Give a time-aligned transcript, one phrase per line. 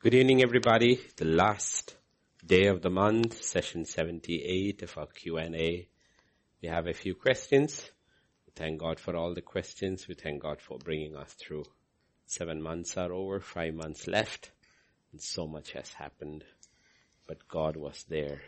[0.00, 1.00] Good evening everybody.
[1.16, 1.96] The last
[2.46, 5.88] day of the month, session 78 of our Q&A.
[6.62, 7.90] We have a few questions.
[8.46, 10.06] We thank God for all the questions.
[10.06, 11.64] We thank God for bringing us through.
[12.26, 14.52] Seven months are over, five months left,
[15.10, 16.44] and so much has happened.
[17.26, 18.42] But God was there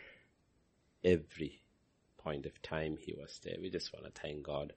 [1.03, 1.61] every
[2.17, 3.57] point of time He was there.
[3.61, 4.71] We just want to thank God.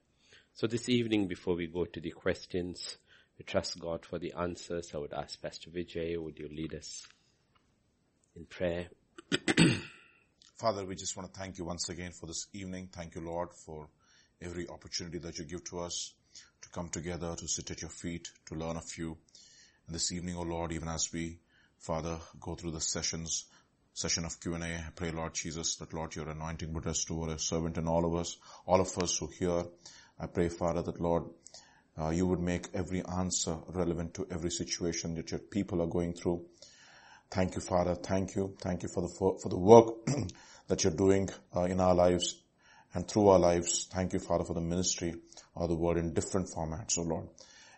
[0.55, 2.99] So this evening, before we go to the questions,
[3.39, 4.93] we trust God for the answers.
[4.95, 7.07] I would ask Pastor Vijay, would you lead us
[8.37, 8.89] in prayer?
[10.57, 12.89] Father, we just want to thank you once again for this evening.
[12.93, 13.89] Thank you, Lord, for
[14.41, 16.15] every opportunity that you give to us
[16.63, 19.17] to come together, to sit at your feet, to learn of you.
[19.87, 21.39] And this evening, O oh Lord, even as we,
[21.79, 23.47] Father, go through the sessions,
[23.93, 27.39] session of Q&A, I pray, Lord Jesus, that Lord, your anointing would rest over a
[27.39, 29.65] servant and all of us, all of us who hear.
[30.19, 31.25] I pray, Father, that Lord,
[31.99, 36.13] uh, you would make every answer relevant to every situation that your people are going
[36.13, 36.45] through.
[37.31, 37.95] Thank you, Father.
[37.95, 38.55] Thank you.
[38.61, 40.07] Thank you for the, for, for the work
[40.69, 42.37] that you're doing uh, in our lives
[42.95, 43.89] and through our lives.
[43.93, 45.15] Thank you, Father, for the ministry
[45.57, 47.29] of the word in different formats, O oh Lord.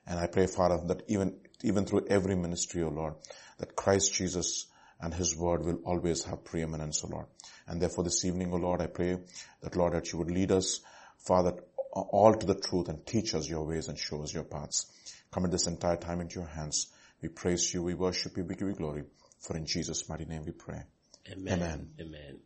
[0.07, 3.15] And I pray, Father, that even, even through every ministry, O oh Lord,
[3.59, 4.67] that Christ Jesus
[5.01, 7.27] and His word will always have preeminence, O oh Lord.
[7.67, 9.19] And therefore this evening, O Lord, I pray
[9.63, 10.81] that Lord, that you would lead us,
[11.19, 11.55] Father,
[12.01, 14.87] all to the truth and teach us your ways and show us your paths.
[15.31, 16.89] Commit this entire time into your hands.
[17.23, 19.05] We praise you, we worship you, we give you glory.
[19.41, 20.83] For in Jesus' mighty name we pray.
[21.31, 21.63] Amen.
[21.63, 21.91] Amen.
[22.01, 22.39] Amen.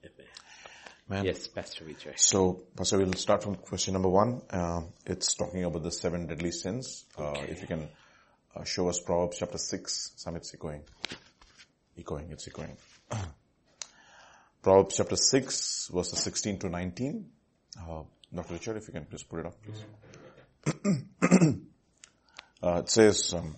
[1.10, 1.24] Amen.
[1.24, 2.18] Yes, Pastor Vijay.
[2.18, 4.42] So, Pastor, we'll start from question number one.
[4.48, 7.04] Uh, it's talking about the seven deadly sins.
[7.18, 7.34] Uh.
[7.48, 7.88] If you can
[8.54, 10.12] uh, show us Proverbs chapter 6.
[10.16, 10.82] Samit's echoing.
[11.98, 12.76] Echoing, it's echoing.
[14.62, 17.26] Proverbs chapter 6, verses 16 to 19.
[18.32, 18.54] Dr.
[18.54, 19.84] Richard, if you can please put it up, please.
[22.62, 23.56] uh, it says, um,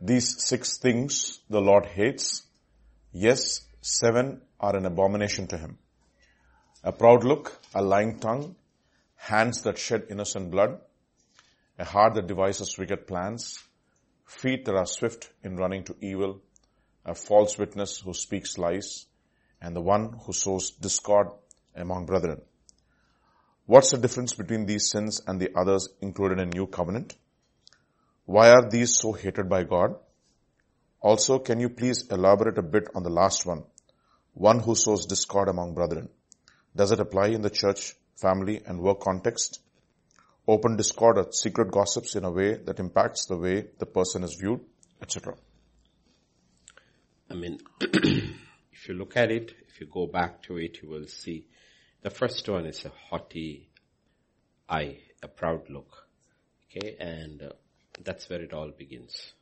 [0.00, 2.42] these six things the Lord hates.
[3.10, 5.78] Yes, seven are an abomination to him.
[6.84, 8.54] A proud look, a lying tongue,
[9.16, 10.78] hands that shed innocent blood,
[11.78, 13.62] a heart that devises wicked plans,
[14.26, 16.42] feet that are swift in running to evil,
[17.04, 19.06] a false witness who speaks lies,
[19.60, 21.28] and the one who sows discord
[21.74, 22.42] among brethren.
[23.68, 27.14] What's the difference between these sins and the others included in New Covenant?
[28.24, 29.94] Why are these so hated by God?
[31.02, 33.64] Also, can you please elaborate a bit on the last one?
[34.32, 36.08] One who sows discord among brethren.
[36.74, 39.60] Does it apply in the church, family, and work context?
[40.46, 44.34] Open discord or secret gossips in a way that impacts the way the person is
[44.40, 44.60] viewed,
[45.02, 45.34] etc.
[47.30, 51.06] I mean, if you look at it, if you go back to it, you will
[51.06, 51.44] see
[52.02, 53.68] the first one is a haughty
[54.68, 56.06] eye, a proud look.
[56.70, 57.50] Okay, and uh,
[58.04, 59.32] that's where it all begins.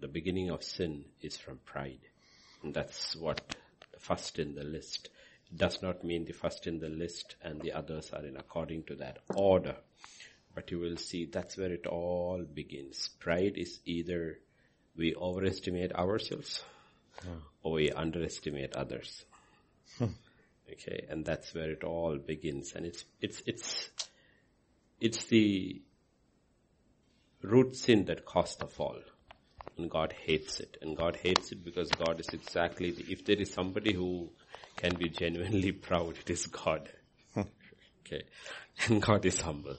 [0.00, 2.00] The beginning of sin is from pride.
[2.62, 3.56] And that's what
[3.98, 5.08] first in the list.
[5.50, 8.84] It does not mean the first in the list and the others are in according
[8.84, 9.76] to that order.
[10.54, 13.10] But you will see that's where it all begins.
[13.20, 14.38] Pride is either
[14.96, 16.64] we overestimate ourselves
[17.24, 17.32] yeah.
[17.62, 19.24] or we underestimate others.
[20.72, 22.72] Okay, and that's where it all begins.
[22.74, 23.90] And it's, it's, it's,
[25.00, 25.80] it's the
[27.42, 28.98] root sin that caused the fall.
[29.78, 30.78] And God hates it.
[30.80, 34.30] And God hates it because God is exactly the, if there is somebody who
[34.76, 36.88] can be genuinely proud, it is God.
[37.36, 38.22] okay.
[38.86, 39.76] And God is humble.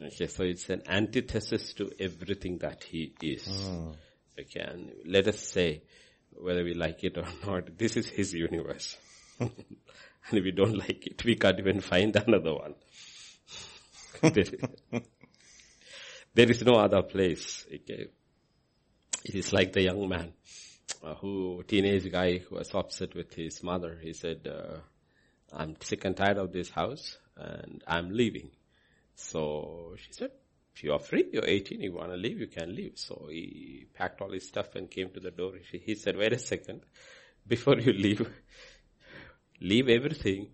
[0.00, 3.48] Okay, so it's an antithesis to everything that He is.
[3.48, 3.96] Mm.
[4.38, 5.82] Okay, and let us say,
[6.40, 8.96] whether we like it or not, this is His universe.
[10.30, 12.74] And if we don't like it, we can't even find another one.
[14.34, 14.44] there,
[16.34, 17.66] there is no other place.
[17.66, 18.08] Okay.
[19.24, 20.34] It is like the young man
[21.02, 23.98] uh, who, teenage guy who was upset with his mother.
[24.02, 24.78] He said, uh,
[25.52, 28.50] I'm sick and tired of this house and I'm leaving.
[29.14, 30.30] So she said,
[30.74, 32.92] If you are free, you're 18, you want to leave, you can leave.
[32.96, 35.54] So he packed all his stuff and came to the door.
[35.72, 36.82] He said, wait a second,
[37.46, 38.28] before you leave,
[39.60, 40.48] leave everything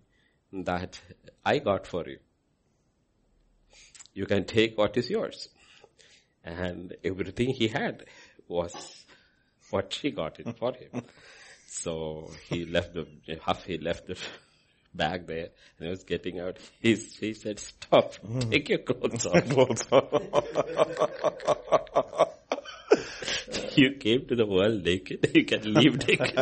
[0.51, 0.99] that
[1.45, 2.19] I got for you.
[4.13, 5.49] You can take what is yours.
[6.43, 8.05] And everything he had
[8.47, 9.05] was
[9.71, 11.03] what she got it for him.
[11.67, 13.05] So he left the,
[13.43, 14.17] half he left the
[14.93, 16.57] bag there and he was getting out.
[16.79, 18.51] He, he said, stop, mm-hmm.
[18.51, 19.25] take your clothes
[19.91, 20.17] off.
[23.77, 26.37] you came to the world naked, you can leave naked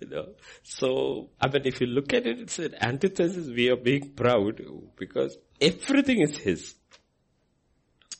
[0.06, 0.28] you know.
[0.62, 4.60] So, I mean, if you look at it, it's an antithesis We are being proud
[4.96, 6.74] because everything is His.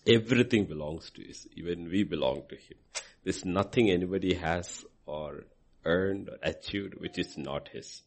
[0.06, 1.46] Everything belongs to us.
[1.54, 2.78] Even we belong to Him.
[3.24, 5.44] There's nothing anybody has or
[5.84, 8.02] earned or achieved which is not His.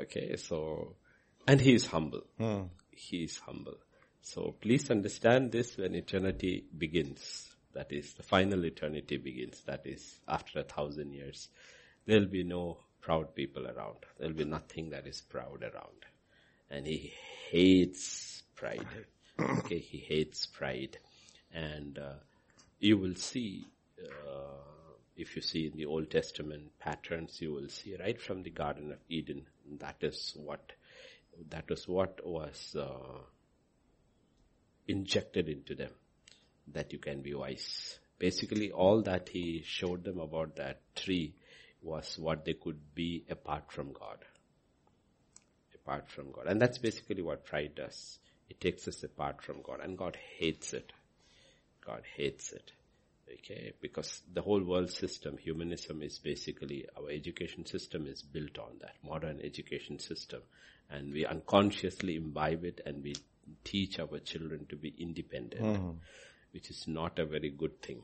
[0.00, 0.96] Okay, so,
[1.46, 2.22] and He is humble.
[2.38, 2.62] Hmm.
[2.90, 3.76] He is humble.
[4.22, 7.48] So please understand this when eternity begins.
[7.74, 9.60] That is, the final eternity begins.
[9.66, 11.48] That is, after a thousand years.
[12.06, 13.96] There'll be no proud people around.
[14.18, 16.06] There'll be nothing that is proud around.
[16.70, 17.12] And he
[17.50, 18.86] hates pride.
[19.38, 20.98] Okay, he hates pride.
[21.52, 22.14] And uh,
[22.78, 23.66] you will see,
[24.00, 24.62] uh,
[25.16, 28.92] if you see in the Old Testament patterns, you will see right from the Garden
[28.92, 29.46] of Eden.
[29.78, 30.72] That is what,
[31.50, 33.20] that is what was uh,
[34.88, 35.90] injected into them
[36.68, 37.98] that you can be wise.
[38.18, 41.34] Basically, all that he showed them about that tree
[41.82, 44.18] was what they could be apart from God.
[45.74, 46.46] Apart from God.
[46.46, 48.18] And that's basically what pride does.
[48.48, 50.92] It takes us apart from God and God hates it.
[51.84, 52.72] God hates it.
[53.32, 58.78] Okay, because the whole world system, humanism is basically, our education system is built on
[58.80, 60.42] that, modern education system.
[60.90, 63.14] And we unconsciously imbibe it and we
[63.64, 65.90] teach our children to be independent, mm-hmm.
[66.52, 68.02] which is not a very good thing.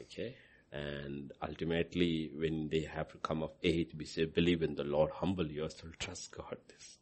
[0.00, 0.34] Okay.
[0.72, 5.10] And ultimately, when they have to come of age, we say, believe in the Lord,
[5.12, 6.58] humble yourself, trust God.
[6.68, 6.98] This.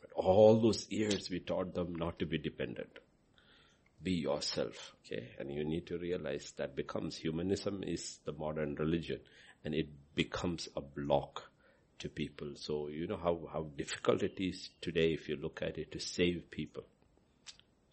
[0.00, 2.98] But all those years we taught them not to be dependent.
[4.02, 5.30] Be yourself, okay?
[5.38, 9.20] And you need to realize that becomes humanism is the modern religion
[9.64, 11.44] and it becomes a block
[12.00, 12.52] to people.
[12.56, 16.00] So you know how, how difficult it is today if you look at it to
[16.00, 16.84] save people.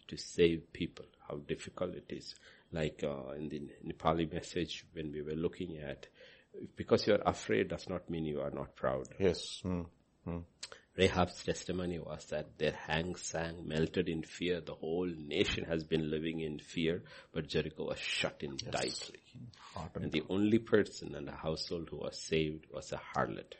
[0.08, 2.34] To save people, how difficult it is.
[2.72, 6.06] Like uh, in the Nepali message when we were looking at,
[6.76, 9.08] because you are afraid does not mean you are not proud.
[9.18, 9.60] Yes.
[9.62, 9.82] Hmm.
[10.24, 10.38] Hmm.
[10.96, 14.60] Rahab's testimony was that their hang sang melted in fear.
[14.60, 17.02] The whole nation has been living in fear,
[17.32, 19.20] but Jericho was shut in tightly.
[19.94, 23.54] And the only person in the household who was saved was a harlot.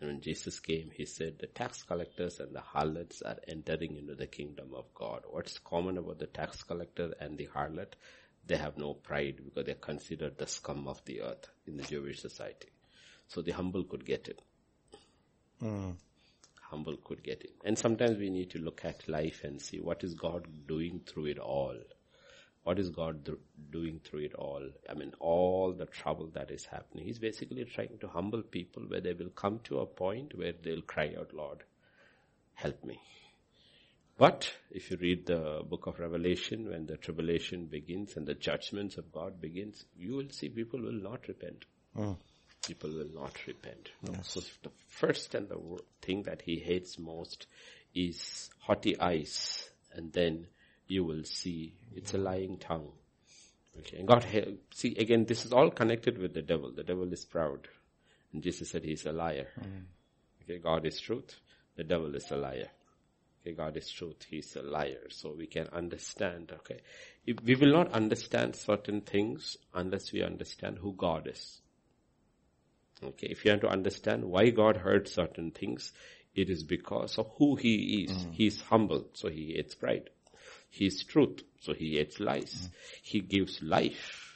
[0.00, 4.14] And when Jesus came, he said, the tax collectors and the harlots are entering into
[4.14, 5.22] the kingdom of God.
[5.30, 7.94] What's common about the tax collector and the harlot?
[8.46, 12.20] They have no pride because they're considered the scum of the earth in the Jewish
[12.20, 12.68] society.
[13.28, 14.42] So the humble could get it.
[15.60, 15.92] Hmm.
[16.60, 17.54] Humble could get it.
[17.64, 21.26] And sometimes we need to look at life and see what is God doing through
[21.26, 21.76] it all.
[22.66, 23.38] What is God do-
[23.70, 24.68] doing through it all?
[24.90, 27.04] I mean, all the trouble that is happening.
[27.04, 30.82] He's basically trying to humble people where they will come to a point where they'll
[30.82, 31.62] cry out, Lord,
[32.54, 32.98] help me.
[34.18, 38.96] But if you read the book of Revelation, when the tribulation begins and the judgments
[38.96, 41.66] of God begins, you will see people will not repent.
[41.94, 42.14] Hmm.
[42.66, 43.90] People will not repent.
[44.02, 44.14] No.
[44.22, 45.60] So the first and the
[46.02, 47.46] thing that he hates most
[47.94, 50.48] is haughty eyes, and then
[50.86, 52.24] you will see it's a hmm.
[52.24, 52.92] lying tongue.
[53.78, 56.72] Okay, and God, he- see again, this is all connected with the devil.
[56.72, 57.68] The devil is proud,
[58.32, 59.48] and Jesus said he's a liar.
[59.54, 59.84] Hmm.
[60.42, 61.36] Okay, God is truth.
[61.76, 62.68] The devil is a liar.
[63.46, 64.26] Okay, God is truth.
[64.28, 65.06] He's a liar.
[65.10, 66.80] So we can understand, okay.
[67.26, 71.60] If we will not understand certain things unless we understand who God is.
[73.04, 75.92] Okay, if you want to understand why God heard certain things,
[76.34, 78.24] it is because of who He is.
[78.24, 78.30] Hmm.
[78.32, 80.10] He is humble, so He hates pride.
[80.70, 82.68] He is truth, so He hates lies.
[83.02, 84.34] He gives life,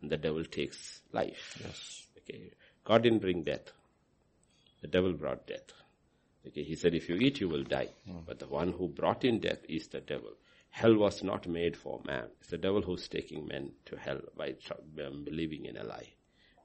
[0.00, 1.58] and the devil takes life.
[1.64, 2.06] Yes.
[2.18, 2.50] Okay,
[2.84, 3.72] God didn't bring death.
[4.80, 5.72] The devil brought death.
[6.46, 7.88] Okay, He said, if you eat, you will die.
[8.26, 10.32] But the one who brought in death is the devil.
[10.70, 12.24] Hell was not made for man.
[12.40, 14.54] It's the devil who's taking men to hell by
[15.06, 16.08] um, believing in a lie.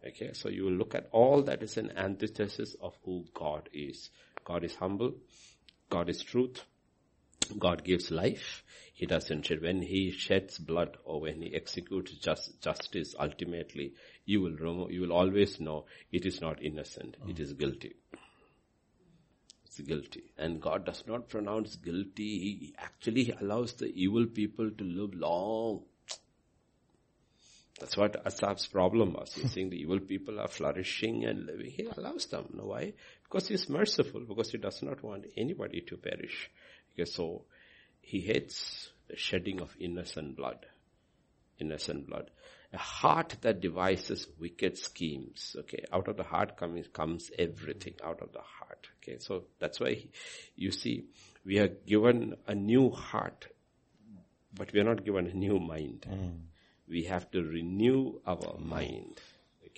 [0.06, 4.10] Okay, so you will look at all that is an antithesis of who God is.
[4.44, 5.14] God is humble.
[5.90, 6.64] God is truth.
[7.58, 8.64] God gives life.
[8.94, 9.62] He doesn't shed.
[9.62, 13.94] When He sheds blood or when He executes just, justice, ultimately,
[14.26, 17.16] you will you will always know it is not innocent.
[17.28, 17.96] It is guilty.
[19.66, 20.34] It's guilty.
[20.38, 22.40] And God does not pronounce guilty.
[22.40, 25.84] He actually allows the evil people to live long.
[27.80, 29.34] That's what Asaph's problem was.
[29.34, 31.72] He's saying the evil people are flourishing and living.
[31.72, 32.48] He allows them.
[32.52, 32.94] You know why?
[33.24, 36.50] Because he's merciful, because he does not want anybody to perish.
[36.94, 37.44] Okay, so
[38.02, 40.66] he hates the shedding of innocent blood.
[41.60, 42.32] Innocent blood.
[42.72, 45.56] A heart that devises wicked schemes.
[45.60, 48.88] Okay, out of the heart comes, comes everything out of the heart.
[49.02, 50.04] Okay, so that's why
[50.56, 51.06] you see
[51.46, 53.48] we are given a new heart,
[54.54, 56.30] but we are not given a new mind hmm.
[56.88, 59.20] we have to renew our mind.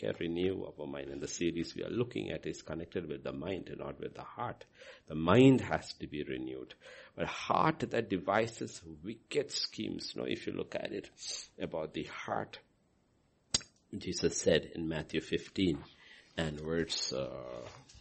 [0.03, 1.09] Okay, renew our mind.
[1.09, 4.15] And the series we are looking at is connected with the mind and not with
[4.15, 4.65] the heart.
[5.07, 6.73] The mind has to be renewed.
[7.15, 10.13] But heart that devises wicked schemes.
[10.15, 11.09] Now if you look at it
[11.61, 12.57] about the heart,
[13.95, 15.77] Jesus said in Matthew 15
[16.37, 17.29] and verse uh,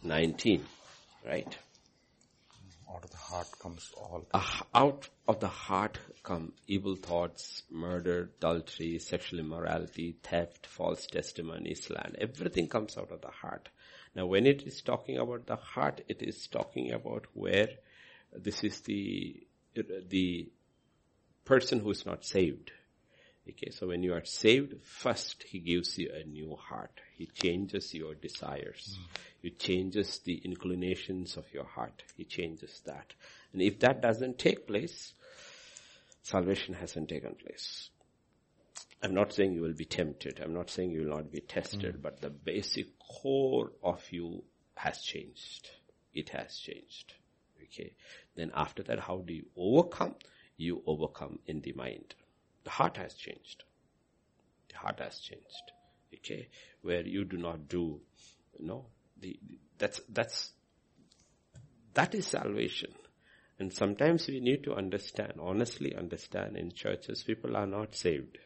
[0.01, 0.65] 19,
[1.25, 1.55] right?
[2.93, 4.25] Out of the heart comes all.
[4.33, 4.43] Uh,
[4.73, 12.17] out of the heart come evil thoughts, murder, adultery, sexual immorality, theft, false testimony, slander.
[12.19, 13.69] Everything comes out of the heart.
[14.13, 17.69] Now when it is talking about the heart, it is talking about where
[18.33, 19.41] this is the,
[19.75, 20.49] the
[21.45, 22.71] person who is not saved.
[23.49, 26.99] Okay, so when you are saved, first He gives you a new heart.
[27.21, 28.97] He changes your desires.
[28.97, 29.17] Mm.
[29.43, 32.01] He changes the inclinations of your heart.
[32.17, 33.13] He changes that.
[33.53, 35.13] And if that doesn't take place,
[36.23, 37.91] salvation hasn't taken place.
[39.03, 40.39] I'm not saying you will be tempted.
[40.43, 42.01] I'm not saying you will not be tested, mm.
[42.01, 45.69] but the basic core of you has changed.
[46.15, 47.13] It has changed.
[47.65, 47.93] Okay.
[48.35, 50.15] Then after that, how do you overcome?
[50.57, 52.15] You overcome in the mind.
[52.63, 53.63] The heart has changed.
[54.69, 55.71] The heart has changed.
[56.15, 56.47] Okay.
[56.81, 58.01] Where you do not do,
[58.59, 58.85] you know,
[59.19, 59.39] the,
[59.77, 60.51] that's, that's,
[61.93, 62.91] that is salvation.
[63.59, 68.39] And sometimes we need to understand, honestly understand in churches, people are not saved.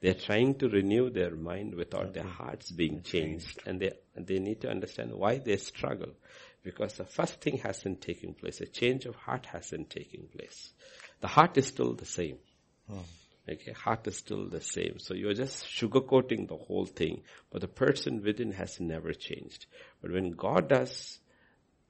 [0.00, 3.58] They're trying to renew their mind without their hearts being changed.
[3.66, 6.12] And they, they need to understand why they struggle.
[6.62, 8.60] Because the first thing hasn't taken place.
[8.60, 10.70] A change of heart hasn't taken place.
[11.20, 12.38] The heart is still the same.
[12.88, 12.98] Hmm.
[13.48, 14.98] Okay, heart is still the same.
[14.98, 19.66] So you're just sugarcoating the whole thing, but the person within has never changed.
[20.02, 21.20] But when God does,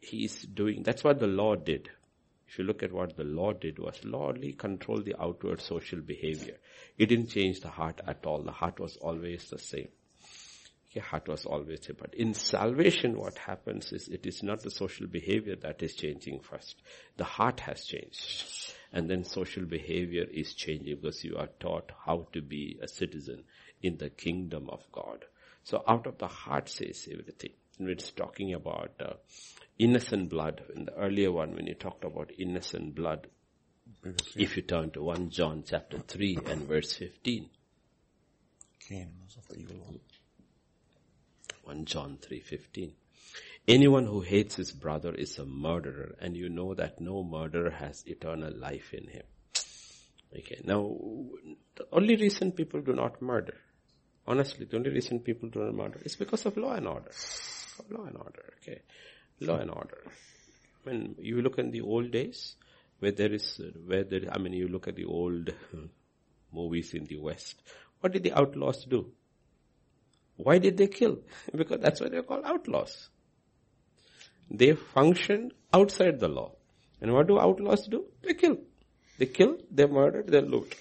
[0.00, 1.90] He's doing, that's what the law did.
[2.46, 6.00] If you look at what the law did was law only control the outward social
[6.00, 6.58] behavior.
[6.96, 8.42] It didn't change the heart at all.
[8.42, 9.88] The heart was always the same.
[11.00, 11.88] Heart was always.
[11.99, 16.41] But in salvation what happens is it is not the social behavior that is changing
[16.41, 16.76] first.
[17.17, 18.75] The heart has changed.
[18.93, 23.45] And then social behavior is changing because you are taught how to be a citizen
[23.83, 25.25] in the kingdom of God.
[25.65, 27.53] So out of the heart says everything.
[27.79, 29.15] And it's talking about uh,
[29.79, 30.62] innocent blood.
[30.75, 33.26] In the earlier one, when you talked about innocent blood,
[34.37, 37.50] if you turn to 1 John chapter 3 and verse 15.
[38.88, 40.00] Cain of the evil one.
[41.66, 42.92] 1 John 3:15.
[43.66, 48.04] Anyone who hates his brother is a murderer and you know that no murderer has
[48.06, 49.25] eternal life in him.
[50.38, 50.96] Okay, now
[51.75, 53.56] the only reason people do not murder,
[54.26, 57.11] honestly, the only reason people do not murder is because of law and order.
[57.90, 58.82] Law and order, okay.
[59.40, 60.04] Law and order.
[60.85, 62.54] When you look in the old days,
[63.00, 65.52] where there is, where there, I mean, you look at the old
[66.52, 67.61] movies in the West,
[68.00, 69.12] what did the outlaws do?
[70.37, 71.19] Why did they kill?
[71.55, 73.09] Because that's why they're called outlaws.
[74.50, 76.52] They function outside the law.
[77.00, 78.07] And what do outlaws do?
[78.23, 78.59] They kill.
[79.19, 80.75] They kill, they murder, they loot.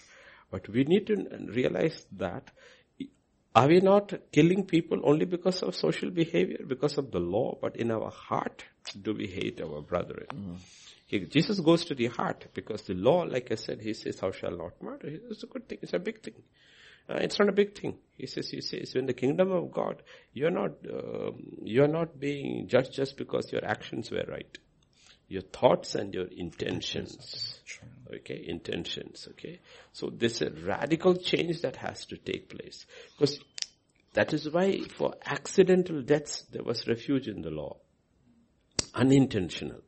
[0.52, 1.16] But we need to
[1.48, 2.52] realize that
[3.56, 7.78] are we not killing people only because of social behavior, because of the law, but
[7.78, 8.66] in our heart
[9.02, 10.28] do we hate our brethren?
[10.34, 11.30] Mm.
[11.30, 14.58] Jesus goes to the heart because the law, like I said, he says, thou shalt
[14.58, 15.08] not murder.
[15.30, 15.78] It's a good thing.
[15.82, 16.34] It's a big thing.
[17.10, 17.98] Uh, it's not a big thing.
[18.18, 20.02] He says, he says, in the kingdom of God,
[20.34, 21.32] you're not, uh,
[21.64, 24.58] you're not being judged just because your actions were right.
[25.28, 27.60] Your thoughts and your intentions.
[28.14, 29.60] Okay, intentions, okay.
[29.92, 32.86] So there's a radical change that has to take place.
[33.18, 33.40] Because
[34.14, 37.78] that is why for accidental deaths, there was refuge in the law.
[38.94, 39.82] Unintentional.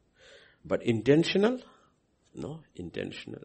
[0.66, 1.62] But intentional?
[2.36, 3.44] No, intentional.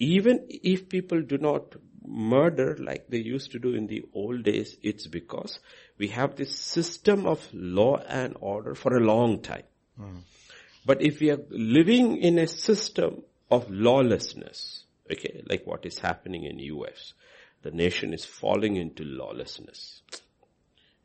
[0.00, 4.76] Even if people do not murder like they used to do in the old days,
[4.82, 5.60] it's because
[5.98, 9.62] we have this system of law and order for a long time.
[10.00, 10.22] Mm.
[10.84, 16.44] But if we are living in a system of lawlessness, okay, like what is happening
[16.44, 17.12] in US,
[17.62, 20.00] the nation is falling into lawlessness.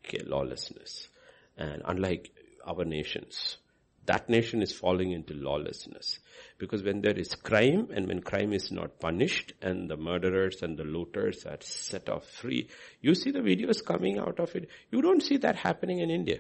[0.06, 1.10] Okay, lawlessness.
[1.58, 2.32] And unlike
[2.66, 3.58] our nations,
[4.06, 6.20] that nation is falling into lawlessness.
[6.58, 10.78] Because when there is crime and when crime is not punished and the murderers and
[10.78, 12.70] the looters are set off free,
[13.02, 14.70] you see the videos coming out of it.
[14.92, 16.40] You don't see that happening in India.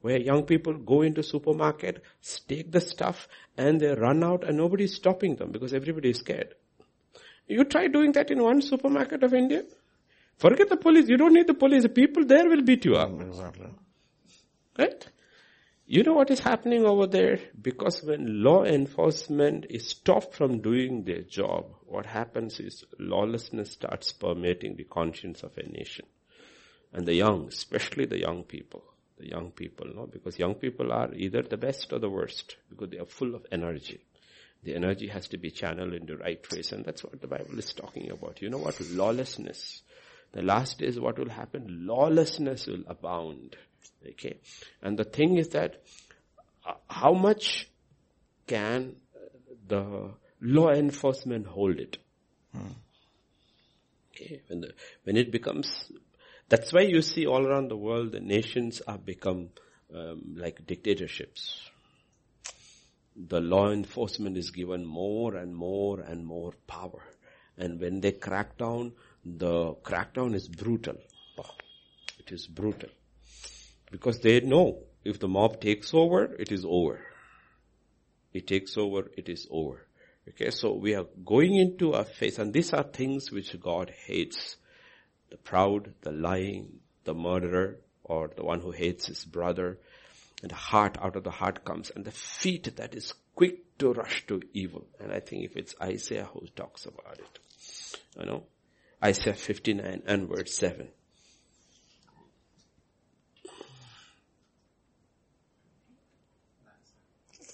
[0.00, 2.02] Where young people go into supermarket,
[2.48, 6.18] take the stuff and they run out and nobody is stopping them because everybody is
[6.18, 6.54] scared.
[7.48, 9.62] You try doing that in one supermarket of India.
[10.38, 11.08] Forget the police.
[11.08, 11.84] You don't need the police.
[11.84, 13.20] The people there will beat you up.
[13.20, 13.70] Exactly.
[14.78, 15.06] Right?
[15.88, 17.38] You know what is happening over there?
[17.62, 24.10] Because when law enforcement is stopped from doing their job, what happens is lawlessness starts
[24.10, 26.06] permeating the conscience of a nation.
[26.92, 28.82] And the young, especially the young people,
[29.16, 32.90] the young people, no, because young people are either the best or the worst, because
[32.90, 34.00] they are full of energy.
[34.64, 37.60] The energy has to be channeled in the right ways, and that's what the Bible
[37.60, 38.42] is talking about.
[38.42, 38.80] You know what?
[38.80, 39.82] Lawlessness.
[40.32, 41.86] The last days what will happen?
[41.86, 43.56] Lawlessness will abound.
[44.06, 44.38] Okay?
[44.82, 45.82] And the thing is that,
[46.66, 47.68] uh, how much
[48.46, 48.96] can
[49.66, 51.98] the law enforcement hold it?
[52.52, 52.72] Hmm.
[54.10, 54.42] Okay?
[54.48, 54.74] When the,
[55.04, 55.90] when it becomes,
[56.48, 59.50] that's why you see all around the world the nations are become
[59.94, 61.60] um, like dictatorships
[63.16, 67.02] the law enforcement is given more and more and more power.
[67.56, 68.92] And when they crack down,
[69.24, 70.96] the crackdown is brutal.
[72.18, 72.90] It is brutal.
[73.96, 77.00] Because they know if the mob takes over, it is over.
[78.34, 79.86] It takes over, it is over.
[80.28, 84.56] Okay, so we are going into a phase, and these are things which God hates.
[85.30, 89.78] The proud, the lying, the murderer, or the one who hates his brother,
[90.42, 93.94] and the heart, out of the heart comes, and the feet that is quick to
[93.94, 94.86] rush to evil.
[95.00, 97.40] And I think if it's Isaiah who talks about it,
[98.20, 98.42] you know,
[99.02, 100.88] Isaiah 59 and verse 7.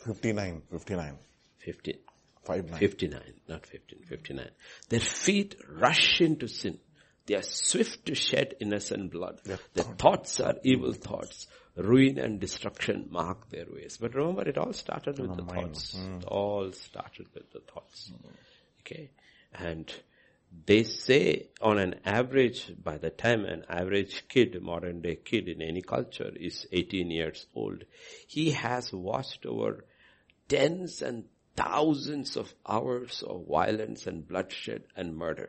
[0.05, 1.19] Fifty-nine, fifty-nine.
[1.59, 1.99] Fifty.
[2.45, 2.71] Five.
[2.71, 4.51] Fifty-nine, not fifteen, fifty-nine.
[4.89, 6.79] Their feet rush into sin.
[7.27, 9.41] They are swift to shed innocent blood.
[9.45, 13.99] Their thoughts are evil thoughts ruin and destruction mark their ways.
[14.01, 15.75] But remember, it all started with the mind.
[15.75, 15.95] thoughts.
[15.95, 16.23] Mm.
[16.23, 18.13] It all started with the thoughts.
[18.13, 18.31] Mm.
[18.81, 19.11] Okay.
[19.55, 19.93] And
[20.67, 25.63] they say on an average, by the time an average kid, modern day kid in
[25.63, 27.85] any culture is 18 years old,
[28.27, 29.85] he has watched over
[30.49, 31.25] tens and
[31.57, 35.49] thousands of hours of violence and bloodshed and murder.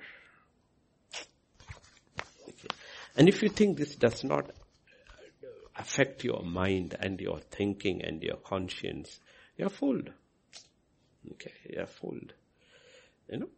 [2.44, 2.68] Okay.
[3.16, 4.52] And if you think this does not
[5.76, 9.20] affect your mind and your thinking and your conscience,
[9.58, 10.12] you're fooled.
[11.32, 12.34] Okay, you're fooled.
[13.30, 13.50] You know?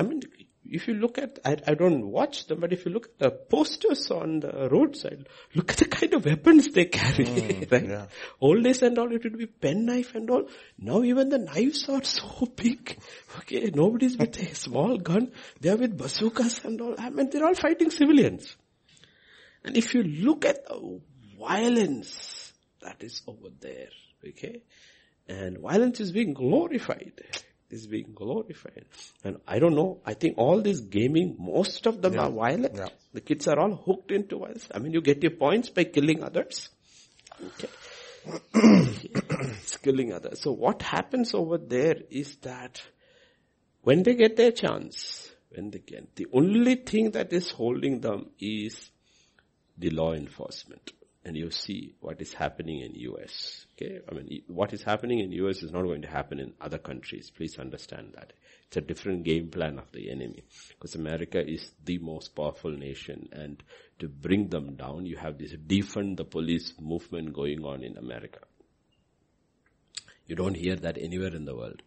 [0.00, 0.22] I mean,
[0.64, 3.30] if you look at, I, I don't watch them, but if you look at the
[3.30, 7.88] posters on the roadside, look at the kind of weapons they carry, mm, right?
[7.88, 8.06] Yeah.
[8.40, 10.48] Old days and all, it would be pen knife and all.
[10.78, 12.98] Now even the knives are so big.
[13.38, 15.32] Okay, nobody's with a small gun.
[15.60, 16.94] They are with bazookas and all.
[16.98, 18.56] I mean, they're all fighting civilians.
[19.64, 21.00] And if you look at the
[21.38, 22.40] violence
[22.80, 23.88] that is over there.
[24.26, 24.62] Okay?
[25.28, 27.22] And violence is being glorified.
[27.70, 28.84] Is being glorified.
[29.22, 32.22] And I don't know, I think all this gaming, most of them yeah.
[32.22, 32.74] are violent.
[32.76, 32.88] Yeah.
[33.12, 34.66] The kids are all hooked into violence.
[34.74, 36.68] I mean, you get your points by killing others.
[37.40, 37.68] Okay.
[38.54, 40.42] it's killing others.
[40.42, 42.82] So what happens over there is that
[43.82, 48.30] when they get their chance, when they get, the only thing that is holding them
[48.40, 48.90] is
[49.78, 50.92] the law enforcement
[51.24, 53.66] and you see what is happening in US.
[53.74, 56.78] Okay, I mean, what is happening in US is not going to happen in other
[56.78, 57.30] countries.
[57.30, 58.32] Please understand that.
[58.66, 60.44] It's a different game plan of the enemy.
[60.68, 63.62] Because America is the most powerful nation and
[63.98, 68.40] to bring them down, you have this defund the police movement going on in America.
[70.26, 71.82] You don't hear that anywhere in the world.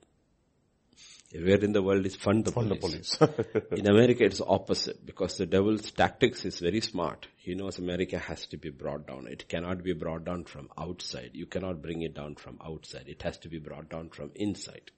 [1.35, 3.17] Where in the world is fund the fund police.
[3.17, 3.63] The police.
[3.71, 7.27] in America it's opposite because the devil's tactics is very smart.
[7.37, 9.25] He knows America has to be brought down.
[9.27, 11.31] It cannot be brought down from outside.
[11.33, 13.05] You cannot bring it down from outside.
[13.07, 14.91] It has to be brought down from inside.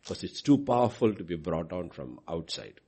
[0.00, 2.80] Because it's too powerful to be brought down from outside.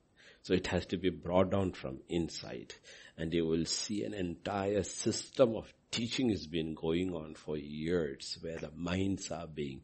[0.42, 2.72] So it has to be brought down from inside.
[3.18, 8.38] And you will see an entire system of teaching has been going on for years
[8.40, 9.80] where the minds are being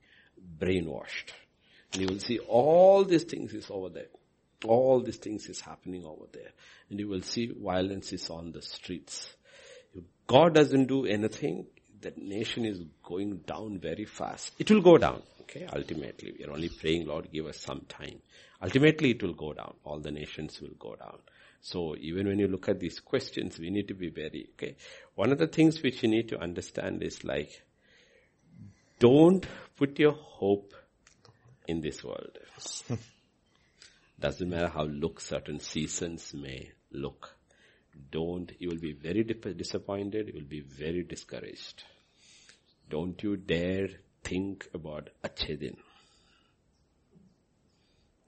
[0.56, 1.32] brainwashed
[1.92, 4.08] and you will see all these things is over there.
[4.64, 6.50] All these things is happening over there.
[6.90, 9.32] And you will see violence is on the streets.
[9.94, 11.66] If God doesn't do anything,
[12.00, 14.52] the nation is going down very fast.
[14.58, 15.22] It will go down.
[15.42, 16.34] Okay, ultimately.
[16.38, 18.20] We are only praying, Lord, give us some time.
[18.62, 19.74] Ultimately it will go down.
[19.84, 21.18] All the nations will go down.
[21.60, 24.76] So even when you look at these questions, we need to be very, okay.
[25.14, 27.62] One of the things which you need to understand is like,
[28.98, 29.46] don't
[29.76, 30.74] put your hope
[31.68, 32.36] in this world.
[34.20, 37.36] Doesn't matter how look certain seasons may look.
[38.10, 41.84] Don't, you will be very disappointed, you will be very discouraged.
[42.88, 43.88] Don't you dare
[44.24, 45.76] think about Achedin.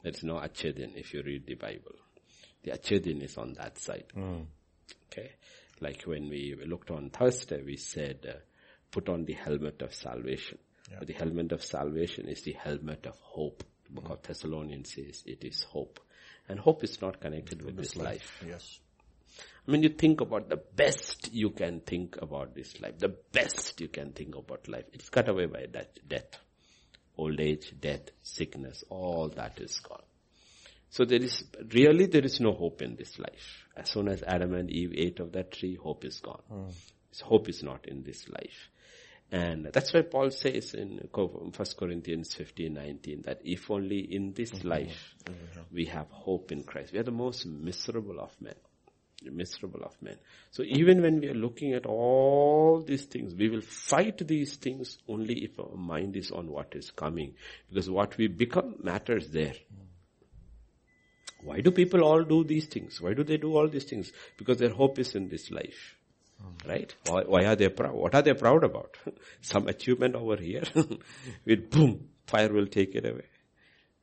[0.03, 1.95] There's no Achedin if you read the Bible.
[2.63, 4.13] The Achedin is on that side.
[4.17, 4.47] Mm.
[5.07, 5.33] Okay?
[5.81, 8.39] Like when we looked on Thursday, we said, uh,
[8.91, 10.59] put on the helmet of salvation.
[10.91, 10.99] Yeah.
[11.05, 13.63] the helmet of salvation is the helmet of hope.
[13.85, 14.13] The book mm.
[14.13, 16.01] of Thessalonians says it is hope.
[16.49, 18.41] And hope is not connected with this life.
[18.43, 18.45] life.
[18.47, 18.81] Yes.
[19.67, 23.81] I mean, you think about the best you can think about this life, the best
[23.81, 24.85] you can think about life.
[24.93, 26.39] It's cut away by that death,
[27.17, 30.03] old age, death, sickness, all that is gone.
[30.89, 33.65] So there is, really there is no hope in this life.
[33.77, 36.43] As soon as Adam and Eve ate of that tree, hope is gone.
[36.53, 36.73] Mm.
[37.23, 38.71] Hope is not in this life.
[39.33, 44.51] And that's why Paul says in 1 Corinthians 15, 19 that if only in this
[44.51, 44.69] mm-hmm.
[44.69, 45.61] life mm-hmm.
[45.73, 46.93] we have hope in Christ.
[46.93, 48.55] We are the most miserable of men.
[49.23, 50.17] Miserable of men.
[50.51, 54.99] So even when we are looking at all these things, we will fight these things
[55.07, 57.35] only if our mind is on what is coming.
[57.69, 59.55] Because what we become matters there.
[61.43, 63.01] Why do people all do these things?
[63.01, 64.11] Why do they do all these things?
[64.37, 65.97] Because their hope is in this life.
[66.67, 66.95] Right?
[67.07, 67.95] Why, why, are they proud?
[67.95, 68.97] What are they proud about?
[69.41, 70.65] Some achievement over here.
[71.45, 73.27] With boom, fire will take it away.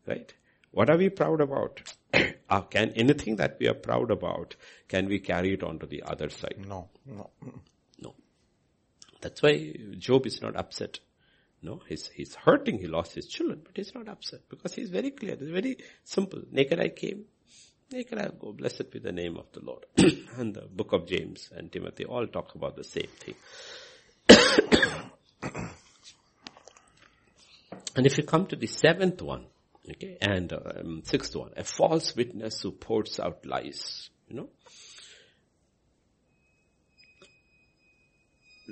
[0.06, 0.34] Right?
[0.72, 1.82] What are we proud about?
[2.50, 4.56] uh, can anything that we are proud about,
[4.88, 6.56] can we carry it on to the other side?
[6.68, 7.30] No, no.
[8.00, 8.16] No.
[9.22, 11.00] That's why Job is not upset.
[11.62, 15.12] No, he's, he's hurting, he lost his children, but he's not upset because he's very
[15.12, 15.34] clear.
[15.34, 16.42] It's very simple.
[16.52, 17.26] Naked I came,
[17.92, 18.52] naked I go.
[18.52, 19.86] Blessed be the name of the Lord.
[20.38, 23.36] and the book of James and Timothy all talk about the same thing.
[27.96, 29.46] and if you come to the seventh one,
[29.90, 34.50] okay, and um, sixth one, a false witness who pours out lies, you know.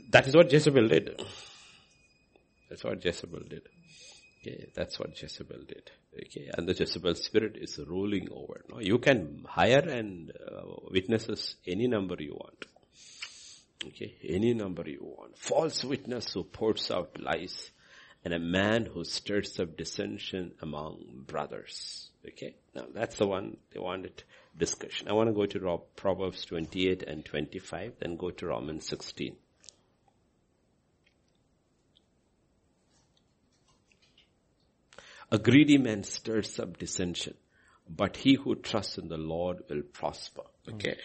[0.10, 1.22] That is what Jezebel did.
[2.70, 3.62] That's what Jezebel did.
[4.42, 5.92] Okay, that's what Jezebel did.
[6.18, 8.64] Okay, and the Jezebel spirit is ruling over.
[8.70, 12.66] No, you can hire and uh, witnesses any number you want.
[13.86, 15.38] Okay, any number you want.
[15.38, 17.72] False witness who pours out lies,
[18.24, 22.10] and a man who stirs up dissension among brothers.
[22.26, 24.24] Okay, now that's the one they wanted
[24.58, 25.10] discussion.
[25.10, 29.36] I want to go to Proverbs 28 and 25, then go to Romans 16.
[35.32, 37.36] A greedy man stirs up dissension,
[37.90, 40.44] but he who trusts in the Lord will prosper.
[40.70, 40.98] Okay.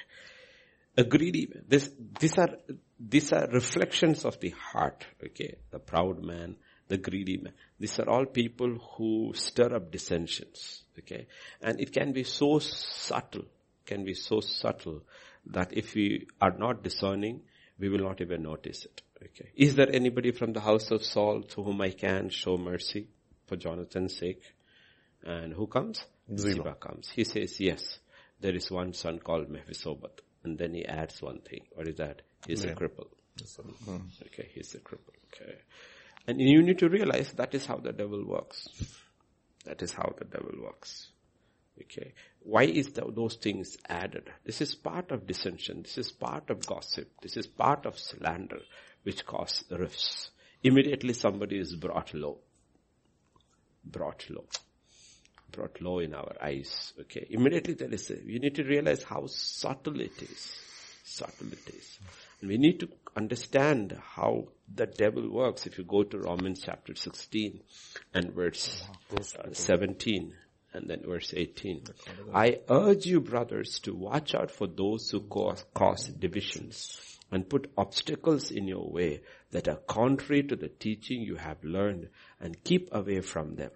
[0.97, 1.65] A greedy man.
[1.69, 2.51] This, these are,
[2.99, 5.07] these are reflections of the heart.
[5.25, 5.57] Okay.
[5.71, 6.57] The proud man,
[6.89, 7.55] the greedy man.
[7.79, 10.83] These are all people who stir up dissensions.
[10.99, 11.27] Okay.
[11.63, 13.45] And it can be so subtle,
[13.87, 15.03] can be so subtle
[15.47, 17.43] that if we are not discerning,
[17.79, 19.03] we will not even notice it.
[19.23, 19.51] Okay.
[19.57, 23.09] Is there anybody from the house of Saul to whom I can show mercy?
[23.51, 24.43] For Jonathan's sake.
[25.25, 26.05] And who comes?
[26.35, 26.55] Ziba.
[26.55, 27.11] Ziba comes.
[27.11, 27.99] He says, yes,
[28.41, 30.21] there is one son called Mephibosheth.
[30.45, 31.67] And then he adds one thing.
[31.75, 32.23] What is that?
[32.47, 32.71] He's yeah.
[32.71, 33.09] a cripple.
[33.85, 33.97] Hmm.
[34.29, 35.17] Okay, he's a cripple.
[35.35, 35.57] Okay.
[36.27, 38.69] And you need to realize that is how the devil works.
[39.65, 41.09] That is how the devil works.
[41.83, 42.13] Okay.
[42.43, 44.31] Why is the, those things added?
[44.45, 45.83] This is part of dissension.
[45.83, 47.11] This is part of gossip.
[47.21, 48.61] This is part of slander,
[49.03, 50.31] which cause rifts.
[50.63, 52.39] Immediately somebody is brought low
[53.85, 54.45] brought low.
[55.53, 56.93] Brought low in our eyes.
[57.01, 57.27] Okay.
[57.31, 60.57] Immediately there is a, you need to realize how subtle it is.
[61.05, 61.99] Subtle it is.
[62.41, 65.67] And we need to understand how the devil works.
[65.67, 67.61] If you go to Romans chapter 16
[68.15, 68.83] and verse
[69.17, 70.33] uh, 17
[70.73, 71.85] and then verse 18.
[72.33, 77.71] I urge you brothers to watch out for those who cause, cause divisions and put
[77.77, 82.09] obstacles in your way that are contrary to the teaching you have learned
[82.41, 83.71] and keep away from them.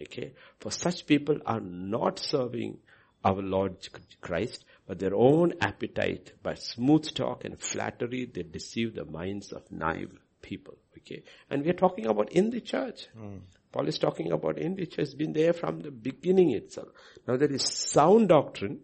[0.00, 0.32] Okay?
[0.58, 2.78] For such people are not serving
[3.24, 3.88] our Lord
[4.20, 9.70] Christ, but their own appetite by smooth talk and flattery, they deceive the minds of
[9.72, 10.76] naive people.
[10.98, 11.22] Okay?
[11.50, 13.08] And we are talking about in the church.
[13.18, 13.40] Mm.
[13.72, 16.88] Paul is talking about in the church, it's been there from the beginning itself.
[17.26, 18.80] Now there is sound doctrine,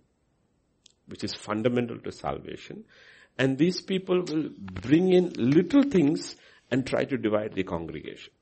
[1.07, 2.85] which is fundamental to salvation,
[3.41, 6.37] and these people will bring in little things
[6.71, 8.35] and try to divide the congregation.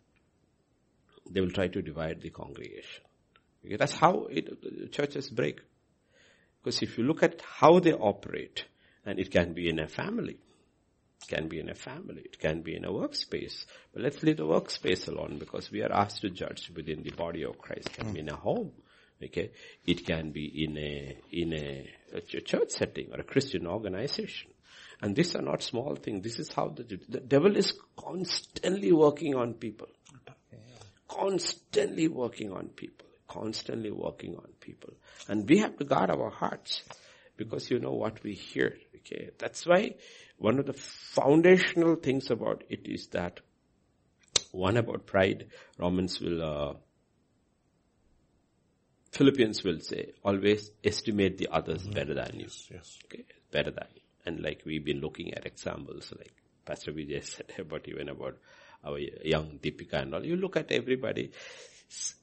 [1.30, 3.04] They will try to divide the congregation.
[3.64, 5.60] Okay, that's how it, churches break.
[6.60, 8.64] Because if you look at how they operate,
[9.06, 10.36] and it can be in a family,
[11.22, 13.66] it can be in a family, it can be in a workspace.
[13.92, 17.44] But let's leave the workspace alone because we are asked to judge within the body
[17.44, 17.86] of Christ.
[17.86, 18.72] It can be in a home.
[19.22, 19.52] Okay.
[19.86, 24.50] It can be in a, in a, a church setting or a Christian organization.
[25.00, 26.24] And these are not small things.
[26.24, 29.88] This is how the, the devil is constantly working on people.
[31.06, 33.06] Constantly working on people.
[33.28, 34.94] Constantly working on people.
[35.28, 36.82] And we have to guard our hearts
[37.36, 38.76] because you know what we hear.
[38.96, 39.30] Okay.
[39.38, 39.94] That's why
[40.36, 43.40] one of the foundational things about it is that
[44.50, 45.46] one about pride,
[45.78, 46.74] Romans will, uh,
[49.12, 52.42] Philippians will say, always estimate the others better than you.
[52.42, 52.98] Yes, Yes.
[53.04, 54.00] Okay, better than you.
[54.28, 56.34] And like we've been looking at examples, like
[56.66, 58.36] Pastor Vijay said about even about
[58.84, 60.24] our young Deepika and all.
[60.24, 61.30] You look at everybody,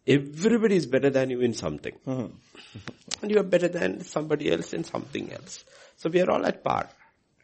[0.06, 1.96] everybody is better than you in something.
[2.06, 3.22] Mm-hmm.
[3.22, 5.64] and you are better than somebody else in something else.
[5.98, 6.90] So we are all at par.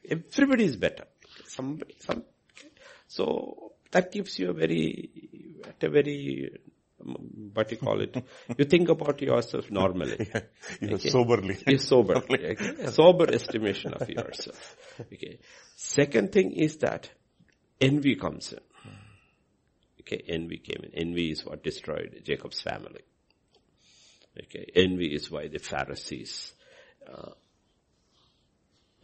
[0.07, 1.05] Everybody is better.
[1.47, 2.23] Somebody, some,
[3.07, 6.51] so that gives you a very, at a very,
[7.53, 8.15] what you call it,
[8.57, 10.29] you think about yourself normally.
[10.81, 11.57] You soberly.
[11.67, 12.15] You sober.
[12.15, 12.55] Okay?
[12.87, 14.77] Sober estimation of yourself.
[14.99, 15.39] Okay.
[15.75, 17.09] Second thing is that
[17.79, 18.59] envy comes in.
[20.01, 20.91] Okay, envy came in.
[20.93, 23.01] Envy is what destroyed Jacob's family.
[24.37, 26.53] Okay, envy is why the Pharisees,
[27.07, 27.31] uh,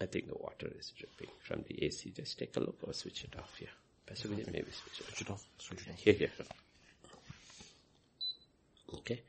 [0.02, 2.12] I think the water is dripping from the AC.
[2.12, 3.70] Just take a look or switch it off here.
[4.06, 5.08] Pastor maybe switch it off.
[5.08, 5.48] Switch it off.
[5.58, 6.00] Switch it off.
[6.00, 6.32] Here, here.
[8.95, 9.21] Okay.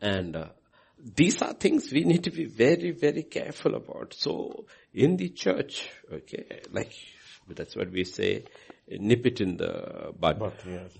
[0.00, 0.48] And uh,
[0.98, 4.14] these are things we need to be very, very careful about.
[4.14, 6.92] So in the church, okay, like
[7.48, 8.44] that's what we say,
[8.88, 10.38] nip it in the bud.
[10.38, 10.92] But, yes.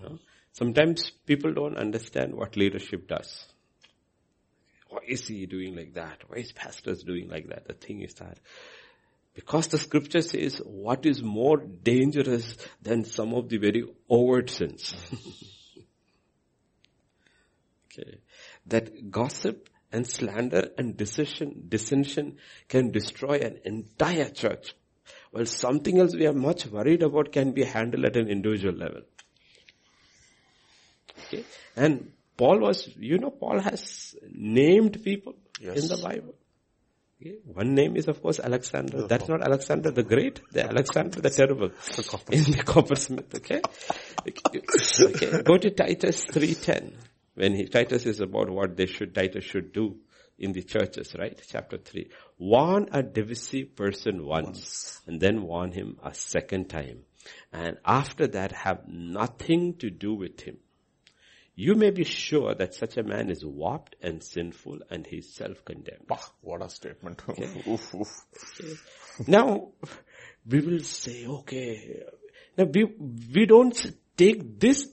[0.53, 3.47] Sometimes people don't understand what leadership does.
[4.89, 6.23] Why is he doing like that?
[6.29, 7.67] Why is pastors doing like that?
[7.69, 8.39] The thing is that
[9.35, 14.97] because the scripture says what is more dangerous than some of the very overt sins.
[18.67, 22.37] That gossip and slander and decision, dissension
[22.69, 24.75] can destroy an entire church.
[25.31, 29.03] While something else we are much worried about can be handled at an individual level.
[31.27, 31.45] Okay.
[31.77, 35.83] And Paul was, you know, Paul has named people Yes.
[35.83, 36.35] in the Bible.
[37.21, 37.37] Okay.
[37.53, 39.09] One name is of course Alexander.
[39.09, 40.41] That's not Alexander the Great.
[40.53, 41.67] The Alexander the Terrible.
[42.31, 43.35] in the coppersmith.
[43.35, 43.61] Okay.
[44.29, 44.63] okay.
[45.03, 45.43] okay.
[45.43, 46.93] Go to Titus 3.10.
[47.39, 49.97] When he, Titus is about what they should, Titus should do
[50.41, 51.41] in the churches, right?
[51.49, 52.11] Chapter 3.
[52.37, 57.03] Warn a divisive person once and then warn him a second time.
[57.53, 60.57] And after that have nothing to do with him.
[61.55, 65.33] You may be sure that such a man is warped and sinful and he is
[65.33, 66.09] self-condemned.
[66.09, 67.23] Bah, what a statement.
[67.69, 69.29] oof, oof.
[69.29, 69.69] Now,
[70.45, 72.03] we will say, okay,
[72.57, 72.85] now we,
[73.33, 74.89] we don't take this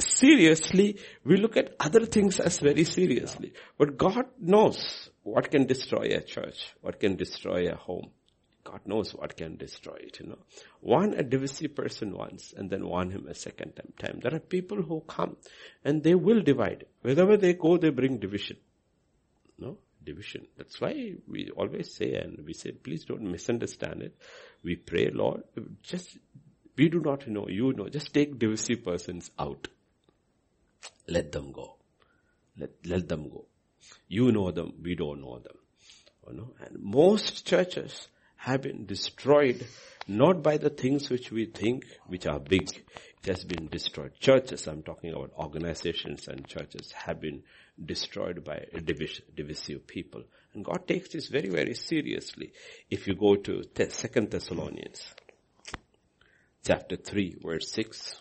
[0.00, 0.98] seriously.
[1.24, 3.52] We look at other things as very seriously.
[3.78, 8.10] But God knows what can destroy a church, what can destroy a home.
[8.62, 10.38] God knows what can destroy it, you know.
[10.82, 14.20] Warn a divisive person once and then warn him a second time- time.
[14.22, 15.36] There are people who come
[15.84, 16.84] and they will divide.
[17.02, 18.58] Wherever they go, they bring division.
[19.58, 19.78] No?
[20.04, 20.46] Division.
[20.56, 24.14] That's why we always say and we say, please don't misunderstand it.
[24.62, 25.42] We pray, Lord,
[25.82, 26.18] just,
[26.76, 29.68] we do not know, you know, just take divisive persons out.
[31.08, 31.76] Let them go.
[32.56, 33.46] Let, let them go.
[34.08, 35.56] You know them, we don't know them.
[36.28, 36.54] You know?
[36.60, 39.66] And most churches have been destroyed
[40.08, 42.68] not by the things which we think which are big.
[43.22, 44.12] It has been destroyed.
[44.18, 47.42] Churches, I'm talking about organizations and churches have been
[47.84, 50.22] destroyed by divis- divisive people.
[50.54, 52.52] And God takes this very, very seriously.
[52.90, 55.04] If you go to Second Thessalonians,
[56.64, 58.20] chapter 3, verse 6.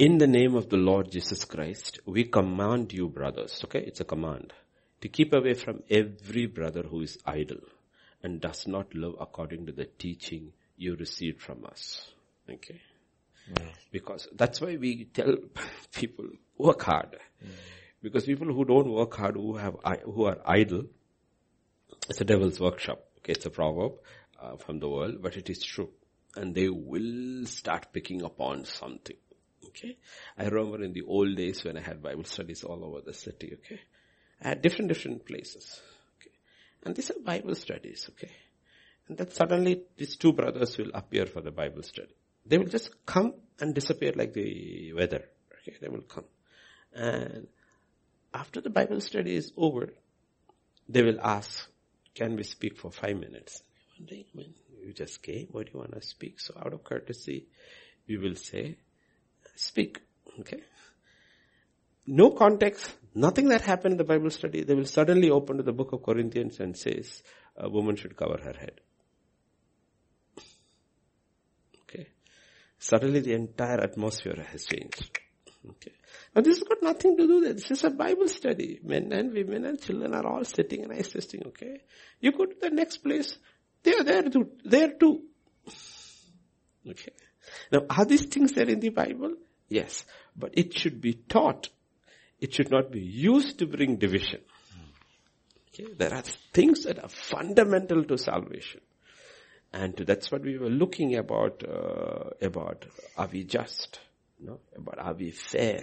[0.00, 4.04] In the name of the Lord Jesus Christ, we command you brothers, okay, it's a
[4.06, 4.54] command,
[5.02, 7.60] to keep away from every brother who is idle
[8.22, 12.10] and does not live according to the teaching you received from us.
[12.48, 12.80] Okay?
[13.92, 15.36] Because that's why we tell
[15.94, 17.18] people, work hard.
[18.00, 20.84] Because people who don't work hard, who have, who are idle,
[22.08, 23.04] it's a devil's workshop.
[23.18, 23.96] Okay, it's a proverb
[24.40, 25.90] uh, from the world, but it is true.
[26.36, 29.16] And they will start picking upon something.
[29.70, 29.96] Okay,
[30.36, 33.52] I remember in the old days when I had Bible studies all over the city.
[33.54, 33.80] Okay,
[34.40, 35.80] at different different places.
[36.18, 36.32] Okay,
[36.84, 38.08] and these are Bible studies.
[38.10, 38.30] Okay,
[39.08, 42.14] and then suddenly these two brothers will appear for the Bible study.
[42.44, 45.24] They will just come and disappear like the weather.
[45.62, 46.24] Okay, they will come,
[46.94, 47.46] and
[48.32, 49.92] after the Bible study is over,
[50.88, 51.68] they will ask,
[52.14, 53.62] can we speak for five minutes?
[53.98, 54.54] One day, when
[54.84, 56.40] you just came, what do you want to speak?
[56.40, 57.46] So out of courtesy,
[58.08, 58.78] we will say,
[59.56, 60.00] speak.
[60.40, 60.60] Okay?
[62.06, 65.72] No context, nothing that happened in the Bible study, they will suddenly open to the
[65.72, 67.22] book of Corinthians and says,
[67.56, 68.80] a woman should cover her head.
[71.82, 72.08] Okay?
[72.78, 75.18] Suddenly the entire atmosphere has changed.
[75.68, 75.92] Okay.
[76.34, 77.56] Now this has got nothing to do with it.
[77.56, 78.80] This is a Bible study.
[78.82, 81.82] Men and women and children are all sitting and assisting, okay?
[82.18, 83.36] You go to the next place,
[83.82, 85.22] they are there too, there too.
[86.88, 87.12] Okay.
[87.72, 89.34] Now, are these things there in the Bible?
[89.68, 90.04] Yes.
[90.36, 91.68] But it should be taught.
[92.40, 94.40] It should not be used to bring division.
[95.72, 95.92] Okay.
[95.96, 98.80] There are things that are fundamental to salvation.
[99.72, 102.86] And that's what we were looking about, uh, about
[103.16, 104.00] are we just?
[104.40, 104.58] No?
[104.76, 105.82] About are we fair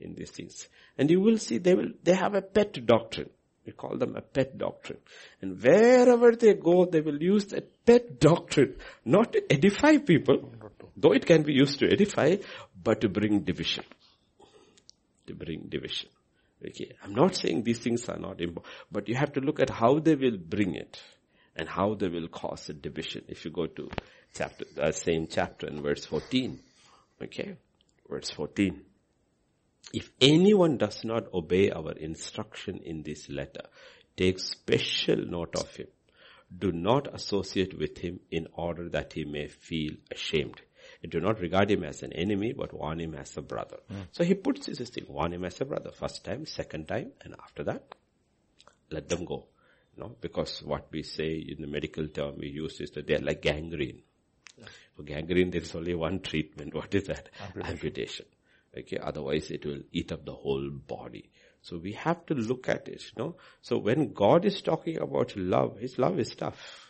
[0.00, 0.68] in these things?
[0.98, 3.30] And you will see they will, they have a pet doctrine.
[3.64, 4.98] We call them a pet doctrine.
[5.42, 10.50] And wherever they go, they will use that pet doctrine, not to edify people,
[11.00, 12.36] though it can be used to edify,
[12.82, 13.84] but to bring division.
[15.26, 16.08] To bring division.
[16.66, 16.92] Okay.
[17.02, 19.98] I'm not saying these things are not important, but you have to look at how
[19.98, 21.00] they will bring it
[21.56, 23.24] and how they will cause a division.
[23.28, 23.90] If you go to
[24.34, 26.60] chapter, uh, same chapter in verse 14.
[27.22, 27.56] Okay.
[28.08, 28.82] Verse 14.
[29.92, 33.62] If anyone does not obey our instruction in this letter,
[34.16, 35.88] take special note of him.
[36.56, 40.60] Do not associate with him in order that he may feel ashamed.
[41.08, 43.78] Do not regard him as an enemy, but warn him as a brother.
[43.90, 44.08] Mm.
[44.12, 45.90] So he puts this thing, warn him as a brother.
[45.92, 47.94] First time, second time, and after that,
[48.90, 49.46] let them go.
[49.96, 53.14] You know, because what we say in the medical term we use is that they
[53.14, 54.02] are like gangrene.
[54.58, 54.66] Yeah.
[54.94, 56.74] For gangrene, there is only one treatment.
[56.80, 57.30] What is that?
[57.40, 57.72] Amputation.
[57.72, 58.26] Amputation.
[58.76, 61.30] Okay, otherwise it will eat up the whole body.
[61.62, 63.36] So we have to look at it, you know.
[63.62, 66.89] So when God is talking about love, His love is tough.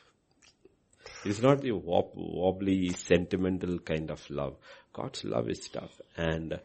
[1.24, 4.56] It's not the wobbly, sentimental kind of love.
[4.92, 6.00] God's love is tough.
[6.16, 6.58] And,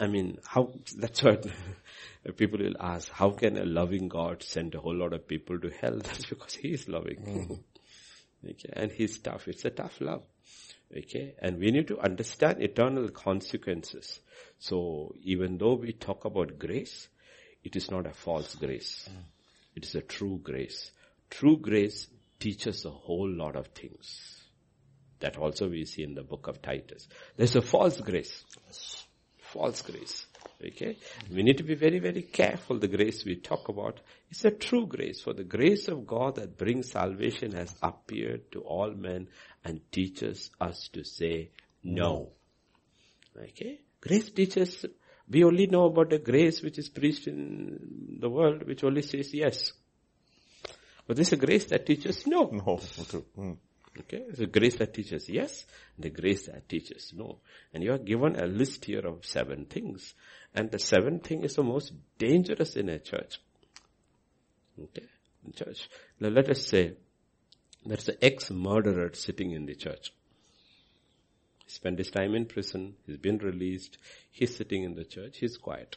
[0.00, 1.46] I mean, how, that's what
[2.36, 5.70] people will ask, how can a loving God send a whole lot of people to
[5.70, 5.98] hell?
[6.02, 7.18] That's because He is loving.
[8.44, 8.50] Mm.
[8.50, 9.46] okay, and He's tough.
[9.46, 10.22] It's a tough love.
[10.96, 14.20] Okay, and we need to understand eternal consequences.
[14.58, 17.08] So even though we talk about grace,
[17.62, 19.08] it is not a false grace.
[19.10, 19.22] Mm.
[19.76, 20.90] It is a true grace.
[21.30, 22.08] True grace
[22.42, 24.40] teaches a whole lot of things.
[25.20, 27.06] That also we see in the book of Titus.
[27.36, 28.44] There's a false grace.
[29.38, 30.26] False grace.
[30.60, 30.96] Okay?
[31.32, 32.80] We need to be very, very careful.
[32.80, 35.20] The grace we talk about is a true grace.
[35.20, 39.28] For the grace of God that brings salvation has appeared to all men
[39.64, 41.50] and teaches us to say
[41.84, 42.30] no.
[43.40, 43.82] Okay?
[44.00, 44.84] Grace teaches,
[45.28, 49.32] we only know about the grace which is preached in the world which only says
[49.32, 49.72] yes.
[51.06, 52.50] But this is a grace that teaches no.
[52.52, 52.80] No.
[53.38, 53.56] Mm.
[54.00, 55.66] Okay, it's a grace that teaches yes,
[55.98, 57.38] the grace that teaches no.
[57.74, 60.14] And you are given a list here of seven things.
[60.54, 63.38] And the seventh thing is the most dangerous in a church.
[64.82, 65.06] Okay,
[65.44, 65.90] in church.
[66.20, 66.94] Now let us say
[67.84, 70.12] there's an ex-murderer sitting in the church.
[71.66, 73.98] He spent his time in prison, he's been released,
[74.30, 75.96] he's sitting in the church, he's quiet.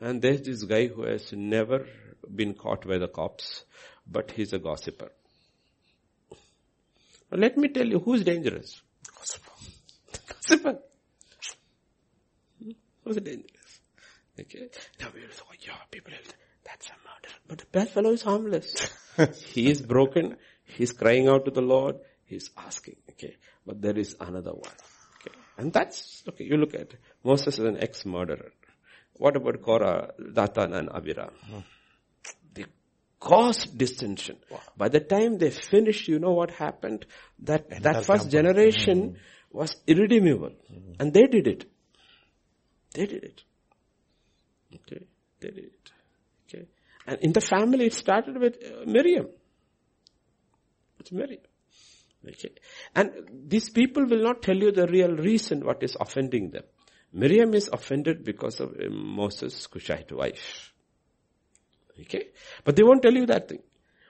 [0.00, 1.86] And there's this guy who has never
[2.34, 3.64] been caught by the cops,
[4.06, 5.10] but he's a gossiper.
[7.30, 8.82] Now let me tell you who's dangerous.
[9.16, 9.50] Gossiper.
[10.28, 10.78] gossiper.
[13.04, 13.80] Who's dangerous?
[14.38, 14.68] Okay.
[15.00, 16.12] Now we will say, oh yeah, people,
[16.64, 17.34] that's a murder.
[17.46, 18.90] But the bad fellow is harmless.
[19.52, 20.36] he is broken.
[20.64, 21.96] He's crying out to the Lord.
[22.24, 22.96] He's asking.
[23.10, 23.36] Okay.
[23.66, 24.72] But there is another one.
[25.20, 25.36] Okay.
[25.58, 28.52] And that's, okay, you look at Moses is an ex-murderer.
[29.14, 31.30] What about Korah, Dathan and Abiram?
[31.44, 31.58] Hmm.
[33.20, 34.38] Caused dissension.
[34.50, 34.60] Wow.
[34.76, 37.06] By the time they finished, you know what happened?
[37.40, 39.58] That, that, that first generation mm-hmm.
[39.58, 40.52] was irredeemable.
[40.72, 40.92] Mm-hmm.
[40.98, 41.70] And they did it.
[42.94, 43.42] They did it.
[44.74, 45.06] Okay,
[45.40, 45.92] they did it.
[46.48, 46.66] Okay,
[47.06, 49.28] and in the family it started with uh, Miriam.
[50.98, 51.42] It's Miriam.
[52.26, 52.50] Okay,
[52.94, 53.10] and
[53.48, 56.64] these people will not tell you the real reason what is offending them.
[57.12, 60.69] Miriam is offended because of uh, Moses' Cushite wife.
[62.02, 62.28] Okay,
[62.64, 63.62] but they won't tell you that thing.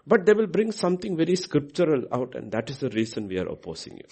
[0.06, 3.46] But they will bring something very scriptural out and that is the reason we are
[3.46, 4.04] opposing you.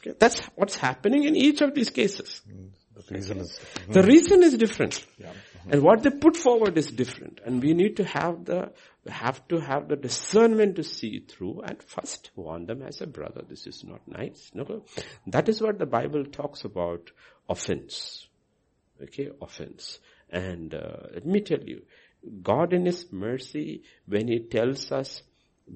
[0.00, 2.42] Okay, that's what's happening in each of these cases.
[2.96, 5.04] The reason is, the reason is different.
[5.18, 5.28] Yeah.
[5.28, 5.68] Uh-huh.
[5.70, 7.40] And what they put forward is different.
[7.44, 8.72] And we need to have the,
[9.06, 13.42] have to have the discernment to see through and first warn them as a brother.
[13.46, 14.50] This is not nice.
[14.54, 14.84] No.
[15.26, 17.10] That is what the Bible talks about
[17.48, 18.26] offense.
[19.02, 19.98] Okay, offense.
[20.30, 21.82] And uh, let me tell you,
[22.42, 25.22] God in His mercy, when He tells us,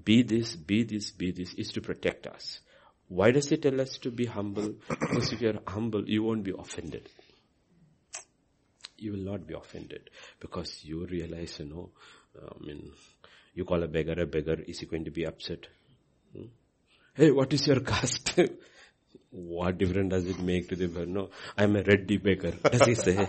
[0.05, 2.61] be this, be this, be this, is to protect us.
[3.09, 4.75] Why does he tell us to be humble?
[4.89, 7.09] Because if you are humble, you won't be offended.
[8.97, 11.91] You will not be offended because you realize, you know,
[12.41, 12.93] I mean,
[13.55, 15.67] you call a beggar a beggar, is he going to be upset?
[16.37, 16.45] Hmm?
[17.15, 18.39] Hey, what is your caste?
[19.31, 21.07] what difference does it make to the beggar?
[21.07, 22.53] No, I'm a reddy beggar.
[22.53, 23.27] Does he say?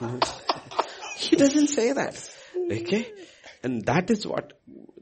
[1.16, 2.30] he doesn't say that.
[2.70, 3.12] Okay?
[3.62, 4.54] And that is what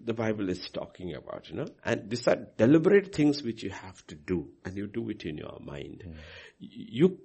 [0.04, 1.66] the Bible is talking about, you know.
[1.84, 5.36] And these are deliberate things which you have to do and you do it in
[5.36, 6.02] your mind.
[6.06, 6.14] Mm.
[6.58, 7.18] You,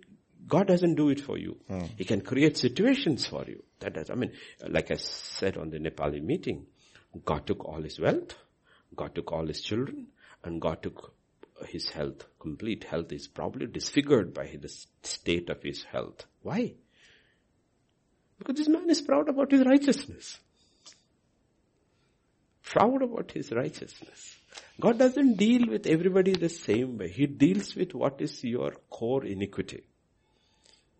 [0.45, 1.57] God doesn't do it for you.
[1.69, 1.89] Mm.
[1.97, 3.63] He can create situations for you.
[3.79, 4.33] That does, I mean,
[4.67, 6.67] like I said on the Nepali meeting,
[7.25, 8.35] God took all his wealth,
[8.95, 10.07] God took all his children,
[10.43, 11.13] and God took
[11.67, 12.25] his health.
[12.39, 14.69] Complete health is probably disfigured by the
[15.03, 16.25] state of his health.
[16.41, 16.73] Why?
[18.37, 20.39] Because this man is proud about his righteousness.
[22.63, 24.35] Proud about his righteousness.
[24.79, 27.09] God doesn't deal with everybody the same way.
[27.09, 29.83] He deals with what is your core iniquity.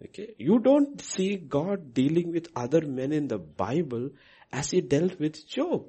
[0.04, 0.36] Okay?
[0.38, 4.12] You don't see God dealing with other men in the Bible
[4.52, 5.86] as he dealt with Job.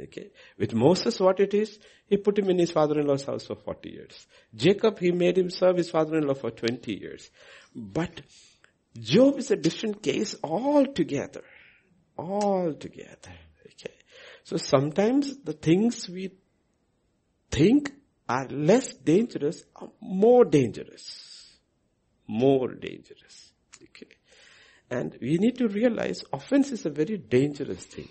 [0.00, 0.30] Okay.
[0.58, 4.26] With Moses, what it is, he put him in his father-in-law's house for 40 years.
[4.54, 7.30] Jacob, he made him serve his father-in-law for 20 years.
[7.74, 8.22] But
[8.98, 11.42] Job is a different case altogether.
[12.18, 13.32] Altogether.
[13.66, 13.94] Okay.
[14.44, 16.32] So sometimes the things we
[17.50, 17.92] think
[18.28, 21.56] are less dangerous are more dangerous.
[22.26, 23.52] More dangerous.
[23.82, 24.16] Okay.
[24.90, 28.08] And we need to realize offense is a very dangerous thing.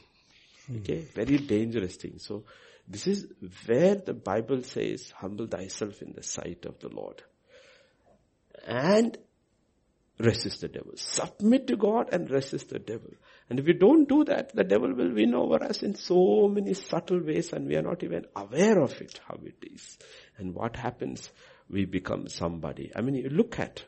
[0.70, 1.14] Okay, hmm.
[1.14, 2.18] very dangerous thing.
[2.18, 2.44] So
[2.88, 3.28] this is
[3.66, 7.22] where the Bible says, humble thyself in the sight of the Lord.
[8.66, 9.18] And
[10.22, 10.94] resist the devil.
[10.96, 13.12] Submit to God and resist the devil.
[13.50, 16.74] And if we don't do that, the devil will win over us in so many
[16.74, 19.98] subtle ways and we are not even aware of it, how it is.
[20.38, 21.30] And what happens?
[21.70, 22.92] We become somebody.
[22.96, 23.84] I mean, you look at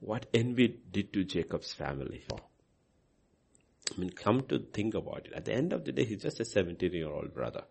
[0.00, 2.24] what envy did to Jacob's family.
[2.32, 5.32] I mean, come to think about it.
[5.34, 7.62] At the end of the day, he's just a 17 year old brother.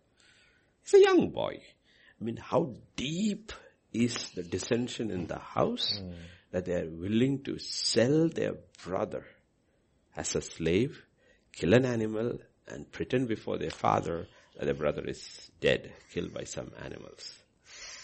[0.84, 1.62] He's a young boy.
[2.20, 3.52] I mean, how deep
[3.92, 6.14] is the dissension in the house mm.
[6.56, 8.54] That they are willing to sell their
[8.86, 9.26] brother
[10.16, 11.04] as a slave,
[11.52, 14.28] kill an animal, and pretend before their father
[14.58, 17.38] that their brother is dead, killed by some animals.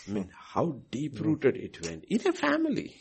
[0.06, 2.98] I mean, how deep rooted it went in a family.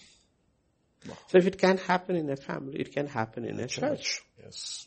[1.28, 4.22] So if it can happen in a family, it can happen in a church.
[4.40, 4.86] Yes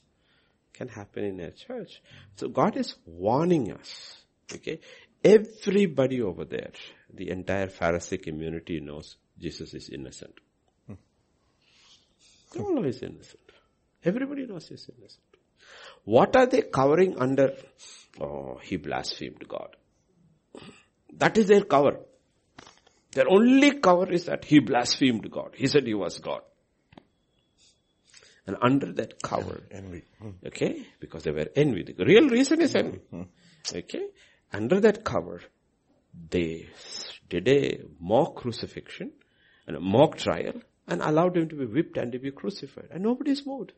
[0.73, 2.01] can happen in a church.
[2.35, 4.17] So God is warning us.
[4.53, 4.79] Okay.
[5.23, 6.71] Everybody over there,
[7.13, 10.33] the entire Pharisee community knows Jesus is innocent.
[12.59, 13.39] All of is innocent.
[14.03, 15.23] Everybody knows he's innocent.
[16.03, 17.53] What are they covering under?
[18.19, 19.75] Oh, he blasphemed God.
[21.13, 21.99] That is their cover.
[23.11, 25.51] Their only cover is that he blasphemed God.
[25.55, 26.41] He said he was God.
[28.45, 30.03] And under that cover, envy.
[30.19, 30.31] Hmm.
[30.45, 31.83] Okay, because they were envy.
[31.83, 32.99] The real reason is envy.
[33.09, 33.23] Hmm.
[33.73, 34.07] Okay,
[34.51, 35.41] under that cover,
[36.29, 36.67] they
[37.29, 39.13] did a mock crucifixion
[39.65, 42.89] and a mock trial and allowed him to be whipped and to be crucified.
[42.91, 43.73] And nobody is moved.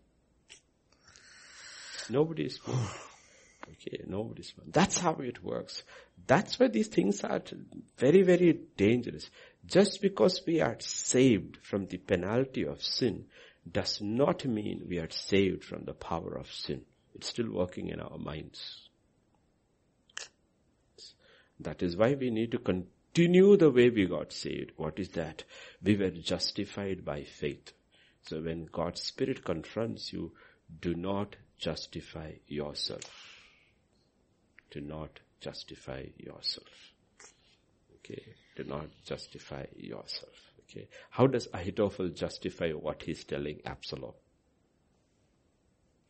[2.10, 2.80] Nobody is moved.
[3.68, 4.74] Okay, nobody's moved.
[4.74, 5.82] That's how it works.
[6.28, 7.42] That's why these things are
[7.98, 9.32] very, very dangerous.
[9.66, 13.26] Just because we are saved from the penalty of sin
[13.70, 16.82] does not mean we are saved from the power of sin.
[17.16, 18.88] It's still working in our minds.
[21.60, 22.60] That is why we need to
[23.16, 24.72] continue the way we got saved.
[24.76, 25.46] What is that?
[25.82, 27.72] We were justified by faith.
[28.24, 30.34] So when God's Spirit confronts you,
[30.82, 33.10] do not justify yourself.
[34.70, 36.68] Do not justify yourself.
[37.98, 38.22] Okay.
[38.58, 40.36] Do not justify yourself.
[40.70, 40.90] Okay.
[41.10, 44.14] How does Ahithophel justify what he's telling Absalom?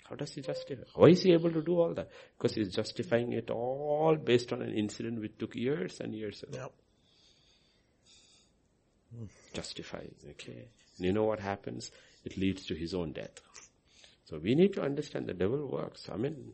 [0.09, 0.83] How does he justify?
[0.95, 2.09] Why is he able to do all that?
[2.37, 6.57] Because he's justifying it all based on an incident which took years and years ago.
[6.57, 6.71] Yep.
[9.53, 10.67] Justifying, okay.
[10.97, 11.91] And you know what happens?
[12.23, 13.39] It leads to his own death.
[14.25, 16.09] So we need to understand the devil works.
[16.11, 16.53] I mean,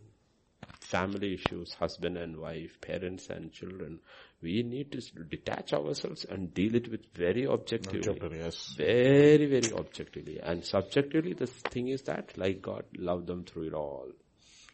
[0.79, 3.99] family issues, husband and wife, parents and children,
[4.41, 7.99] we need to detach ourselves and deal it with very objectively.
[7.99, 8.73] Objectively, yes.
[8.77, 10.39] Very, very objectively.
[10.41, 14.07] And subjectively, the thing is that, like God love them through it all.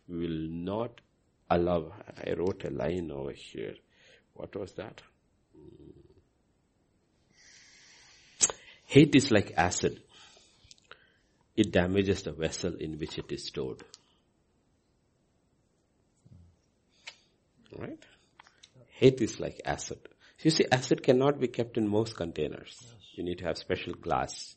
[0.07, 1.01] We will not
[1.49, 1.93] allow,
[2.25, 3.75] I wrote a line over here.
[4.33, 5.01] What was that?
[8.87, 10.01] Hate is like acid.
[11.55, 13.83] It damages the vessel in which it is stored.
[17.77, 17.99] Right?
[18.87, 19.99] Hate is like acid.
[20.41, 22.77] You see, acid cannot be kept in most containers.
[22.81, 22.93] Yes.
[23.15, 24.55] You need to have special glass.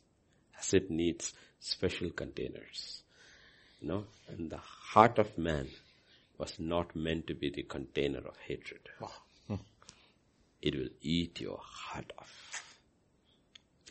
[0.57, 3.03] Acid needs special containers.
[3.81, 5.67] You know, and the heart of man
[6.37, 8.81] was not meant to be the container of hatred.
[9.47, 9.55] Hmm.
[10.61, 12.50] It will eat your heart off.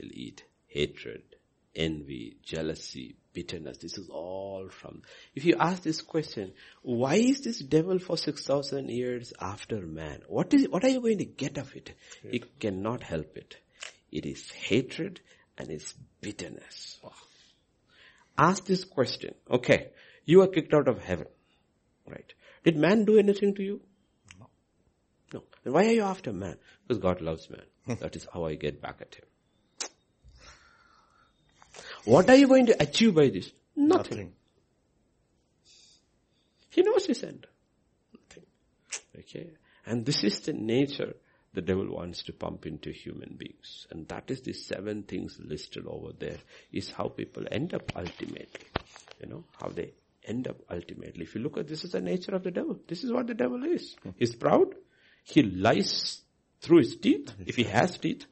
[0.00, 1.22] It will eat hatred,
[1.74, 3.78] envy, jealousy, bitterness.
[3.78, 5.02] This is all from,
[5.34, 10.22] if you ask this question, why is this devil for 6,000 years after man?
[10.26, 11.92] What is, what are you going to get of it?
[12.24, 12.30] Yeah.
[12.30, 13.58] He cannot help it.
[14.10, 15.20] It is hatred
[15.58, 16.98] and it's bitterness.
[18.38, 19.34] Ask this question.
[19.50, 19.90] Okay.
[20.24, 21.26] You are kicked out of heaven.
[22.06, 22.32] Right.
[22.64, 23.80] Did man do anything to you?
[24.38, 24.46] No.
[25.34, 25.42] No.
[25.62, 26.56] Then why are you after man?
[26.86, 27.98] Because God loves man.
[28.00, 29.24] that is how I get back at him.
[32.04, 33.50] What are you going to achieve by this?
[33.76, 34.18] Nothing.
[34.18, 34.32] Nothing.
[36.70, 37.46] He knows his end.
[38.14, 38.44] Nothing.
[39.18, 39.50] Okay.
[39.86, 41.14] And this is the nature
[41.52, 43.86] the devil wants to pump into human beings.
[43.90, 46.38] And that is the seven things listed over there
[46.72, 48.66] is how people end up ultimately.
[49.20, 49.92] You know, how they
[50.24, 51.24] end up ultimately.
[51.24, 52.78] If you look at this is the nature of the devil.
[52.86, 53.96] This is what the devil is.
[54.16, 54.74] He's proud.
[55.24, 56.20] He lies
[56.60, 58.26] through his teeth, if he has teeth.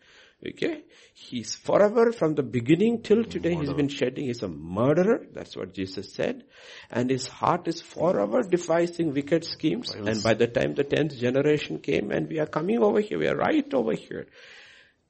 [0.46, 0.84] Okay?
[1.14, 4.26] He's forever from the beginning till today he's been shedding.
[4.26, 5.26] He's a murderer.
[5.32, 6.44] That's what Jesus said.
[6.90, 9.92] And his heart is forever devising wicked schemes.
[9.94, 13.26] And by the time the tenth generation came and we are coming over here, we
[13.26, 14.26] are right over here.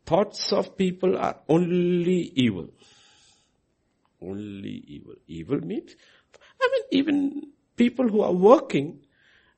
[0.07, 2.71] Thoughts of people are only evil.
[4.23, 5.15] Only evil.
[5.27, 5.95] Evil means,
[6.61, 9.01] I mean, even people who are working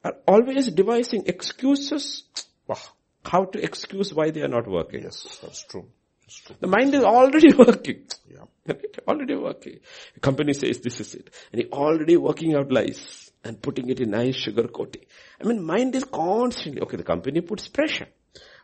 [0.03, 2.25] are always devising excuses.
[2.67, 2.79] Wow
[3.25, 5.03] how to excuse why they are not working.
[5.03, 5.87] Yes, that's true.
[6.23, 6.57] That's true.
[6.61, 8.05] The mind is already working.
[8.29, 8.45] Yeah.
[8.67, 8.99] Right?
[9.09, 9.81] Already working.
[10.15, 11.31] The company says this is it.
[11.53, 15.03] And he already working out lies and putting it in nice sugar coating.
[15.43, 18.07] I mean, mind is constantly, okay, the company puts pressure.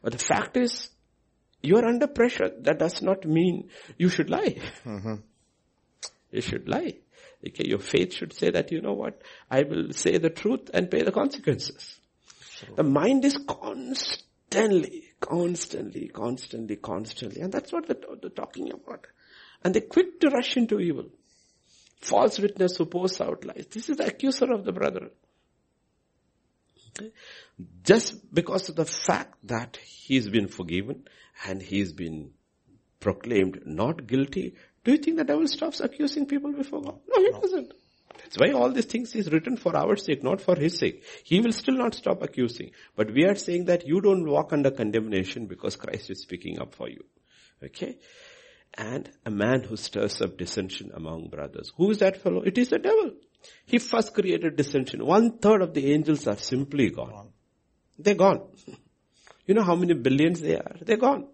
[0.02, 0.90] But the fact is,
[1.62, 2.50] you are under pressure.
[2.60, 4.60] That does not mean you should lie.
[4.84, 5.14] Mm-hmm.
[6.32, 6.96] You should lie.
[7.46, 10.90] Okay, your faith should say that, you know what, I will say the truth and
[10.90, 11.98] pay the consequences.
[12.74, 14.25] The mind is constant
[14.56, 17.40] constantly, constantly, constantly, constantly.
[17.42, 19.06] And that's what they're, they're talking about.
[19.62, 21.06] And they're quick to rush into evil.
[22.00, 23.66] False witness who posts out lies.
[23.70, 25.10] This is the accuser of the brother.
[26.90, 27.10] Okay?
[27.82, 31.06] Just because of the fact that he's been forgiven
[31.46, 32.30] and he's been
[33.00, 34.54] proclaimed not guilty,
[34.84, 37.00] do you think the devil stops accusing people before God?
[37.08, 37.40] No, he no.
[37.40, 37.72] doesn't.
[38.18, 41.04] That's why all these things is written for our sake, not for his sake.
[41.24, 42.70] He will still not stop accusing.
[42.94, 46.74] But we are saying that you don't walk under condemnation because Christ is speaking up
[46.74, 47.04] for you.
[47.62, 47.98] Okay?
[48.74, 51.72] And a man who stirs up dissension among brothers.
[51.76, 52.42] Who is that fellow?
[52.42, 53.12] It is the devil.
[53.64, 55.04] He first created dissension.
[55.04, 57.30] One third of the angels are simply gone.
[57.98, 58.42] They're gone.
[59.46, 60.76] You know how many billions they are?
[60.80, 61.28] They're gone.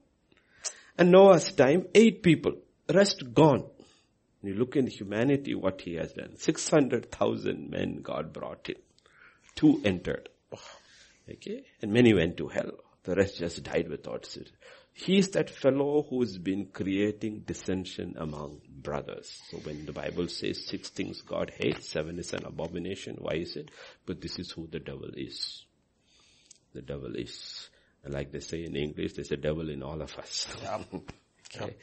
[0.97, 2.53] And Noah's time, eight people.
[2.93, 3.65] Rest gone.
[4.43, 6.37] You look in humanity what he has done.
[6.37, 8.77] 600,000 men God brought in.
[9.55, 10.29] Two entered.
[11.31, 11.65] Okay?
[11.81, 12.73] And many went to hell.
[13.05, 14.47] The rest just died without sin.
[14.95, 19.41] He is that fellow who's been creating dissension among brothers.
[19.51, 23.57] So when the Bible says six things God hates, seven is an abomination, why is
[23.57, 23.71] it?
[24.05, 25.65] But this is who the devil is.
[26.75, 27.71] The devil is.
[28.05, 30.47] And like they say in English, there's a devil in all of us.
[30.63, 30.83] Yeah.
[31.57, 31.77] okay.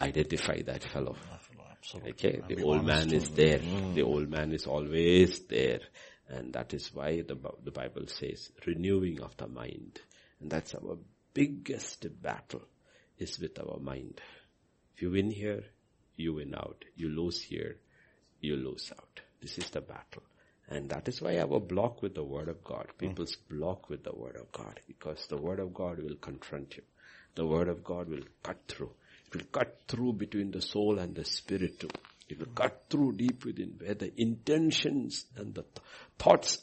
[0.00, 1.16] Identify that fellow.
[1.82, 2.10] Absolutely.
[2.12, 3.58] Okay, the old man is there.
[3.58, 3.94] Mm.
[3.94, 5.80] The old man is always there.
[6.28, 10.00] And that is why the, the Bible says renewing of the mind.
[10.40, 10.98] And that's our
[11.34, 12.62] biggest battle
[13.18, 14.20] is with our mind.
[14.94, 15.64] If you win here,
[16.16, 16.84] you win out.
[16.96, 17.76] You lose here,
[18.40, 19.20] you lose out.
[19.40, 20.22] This is the battle.
[20.68, 22.88] And that is why our block with the word of God.
[22.94, 22.98] Mm.
[22.98, 23.58] People's mm.
[23.58, 24.80] block with the word of God.
[24.86, 26.82] Because the word of God will confront you.
[27.34, 28.92] The word of God will cut through.
[29.32, 31.88] It will cut through between the soul and the spirit too.
[32.28, 35.86] It will cut through deep within where the intentions and the th-
[36.18, 36.62] thoughts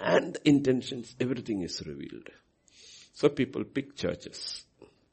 [0.00, 2.28] and the intentions, everything is revealed.
[3.14, 4.64] So people pick churches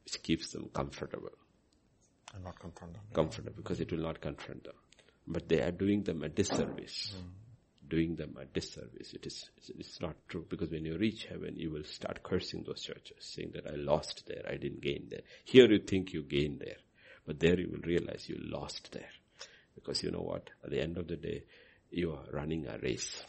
[0.04, 1.30] which keeps them comfortable.
[2.34, 3.02] And not confront them.
[3.12, 4.74] Comfortable because it will not confront them.
[5.26, 7.14] But they are doing them a disservice.
[7.16, 7.39] Mm
[7.90, 9.12] doing them a disservice.
[9.12, 12.82] It is, it's not true because when you reach heaven, you will start cursing those
[12.82, 15.20] churches, saying that I lost there, I didn't gain there.
[15.44, 16.78] Here you think you gained there,
[17.26, 19.10] but there you will realize you lost there.
[19.74, 20.48] Because you know what?
[20.64, 21.44] At the end of the day,
[21.90, 23.22] you are running a race.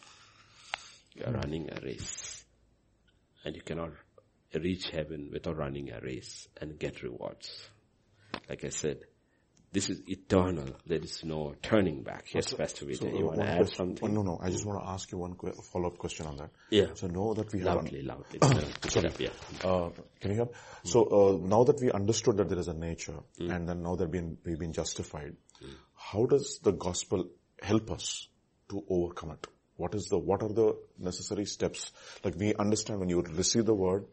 [1.16, 2.44] You are running a race.
[3.44, 3.92] And you cannot
[4.54, 7.70] reach heaven without running a race and get rewards.
[8.50, 9.00] Like I said,
[9.74, 10.68] this is eternal.
[10.86, 12.26] There is no turning back.
[12.34, 14.14] Yes, so, Pastor Vijay, so, you want to add question, something?
[14.14, 14.38] no, no.
[14.42, 16.50] I just want to ask you one follow-up question on that.
[16.70, 16.88] Yeah.
[16.94, 18.18] So know that we loudly, have...
[18.18, 18.72] Loudly, loudly.
[18.90, 19.12] Sorry.
[19.18, 19.30] Yeah.
[19.64, 20.46] Uh, can you hear?
[20.46, 20.54] Mm.
[20.84, 23.56] So uh, now that we understood that there is a nature mm.
[23.56, 25.70] and then now that been, we've been justified, mm.
[25.96, 27.30] how does the gospel
[27.62, 28.28] help us
[28.70, 29.48] to overcome it?
[29.78, 31.94] What is the, what are the necessary steps?
[32.26, 34.04] Like we understand when you receive the word,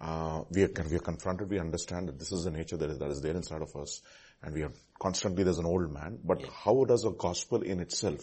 [0.00, 2.98] uh, we are, we are confronted, we understand that this is the nature that is,
[2.98, 4.00] that is there inside of us
[4.42, 8.20] and we are constantly there's an old man, but how does a gospel in itself,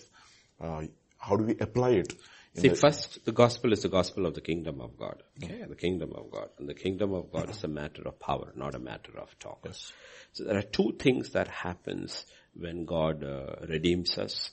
[0.62, 0.84] uh,
[1.18, 2.14] how do we apply it?
[2.56, 5.22] See, the- first, the gospel is the gospel of the kingdom of God.
[5.44, 6.50] Okay, the kingdom of God.
[6.58, 9.60] And the kingdom of God is a matter of power, not a matter of talk.
[9.66, 9.94] Yes.
[10.34, 14.50] So there are two things that happens when God uh, redeems us,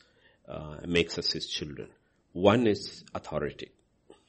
[0.47, 1.89] uh, makes us His children.
[2.33, 3.71] One is authority.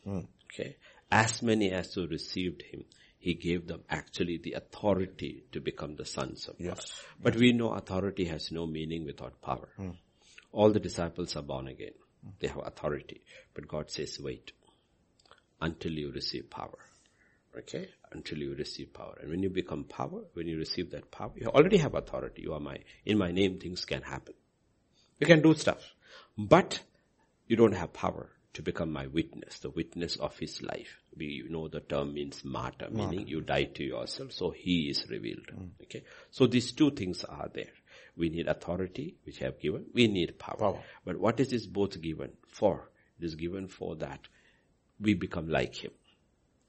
[0.08, 0.78] Okay,
[1.12, 2.86] as many as who received Him,
[3.20, 6.66] He gave them actually the authority to become the sons of God.
[6.66, 7.04] Yes.
[7.22, 9.70] But we know authority has no meaning without power.
[9.76, 9.92] Hmm.
[10.52, 11.94] All the disciples are born again.
[12.40, 13.22] They have authority.
[13.54, 14.52] But God says, wait
[15.62, 16.78] until you receive power.
[17.58, 17.90] Okay?
[18.12, 19.18] Until you receive power.
[19.20, 22.44] And when you become power, when you receive that power, you already have authority.
[22.44, 24.36] You are my, in my name things can happen.
[25.20, 25.94] You can do stuff.
[26.38, 26.80] But
[27.48, 30.98] you don't have power to become my witness, the witness of his life.
[31.16, 35.06] We you know the term means martyr, meaning you die to yourself, so he is
[35.12, 35.46] revealed.
[35.56, 35.70] Mm.
[35.84, 36.04] Okay.
[36.32, 37.70] So these two things are there.
[38.16, 39.86] We need authority, which I have given.
[39.94, 40.58] We need power.
[40.58, 40.82] Power.
[41.06, 42.90] But what is this both given for?
[43.20, 44.22] It is given for that
[45.00, 45.92] we become like him.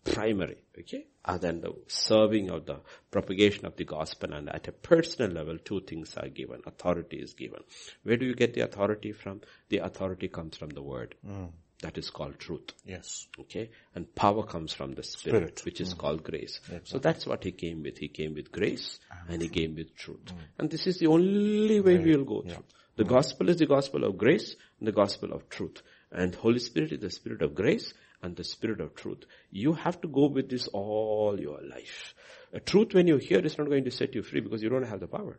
[0.04, 1.06] Primary, okay?
[1.24, 2.80] Other than the serving of the
[3.10, 6.60] propagation of the gospel and at a personal level, two things are given.
[6.66, 7.62] Authority is given.
[8.02, 9.40] Where do you get the authority from?
[9.70, 11.14] The authority comes from the word.
[11.26, 11.48] Mm.
[11.82, 12.72] That is called truth.
[12.84, 13.28] Yes.
[13.38, 13.70] Okay?
[13.94, 15.64] And power comes from the Spirit, Spirit.
[15.64, 15.98] which is mm.
[15.98, 16.60] called grace.
[16.84, 17.98] So that's what he came with.
[17.98, 18.98] He came with grace
[19.28, 20.24] and he came with truth.
[20.26, 20.34] Mm.
[20.58, 22.64] And this is the only way we will go through.
[22.96, 23.08] The mm.
[23.08, 25.82] gospel is the gospel of grace and the gospel of truth.
[26.10, 29.24] And Holy Spirit is the Spirit of grace and the Spirit of truth.
[29.52, 32.14] You have to go with this all your life.
[32.52, 34.86] A truth when you hear is not going to set you free because you don't
[34.86, 35.38] have the power.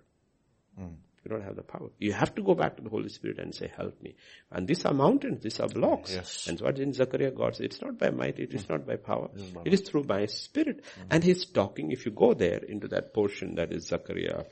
[1.23, 1.89] You don't have the power.
[1.97, 4.15] You have to go back to the Holy Spirit and say, help me.
[4.51, 6.13] And these are mountains, these are blocks.
[6.13, 6.47] Yes.
[6.47, 9.29] And what in Zechariah God says, it's not by might, it is not by power.
[9.65, 10.83] It is through my spirit.
[11.09, 14.43] And he's talking, if you go there into that portion that is Zechariah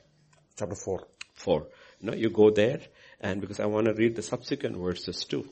[0.57, 1.07] Chapter 4.
[1.35, 1.67] 4.
[2.01, 2.81] No, you go there
[3.21, 5.47] and because I want to read the subsequent verses too.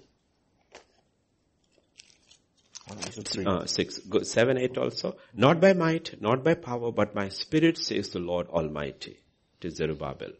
[2.88, 3.46] One, two, three.
[3.46, 4.00] Uh, 6.
[4.00, 5.16] Go, 7, 8 also.
[5.34, 9.20] Not by might, not by power, but my spirit says the Lord Almighty.
[9.60, 10.32] It is Zerubbabel.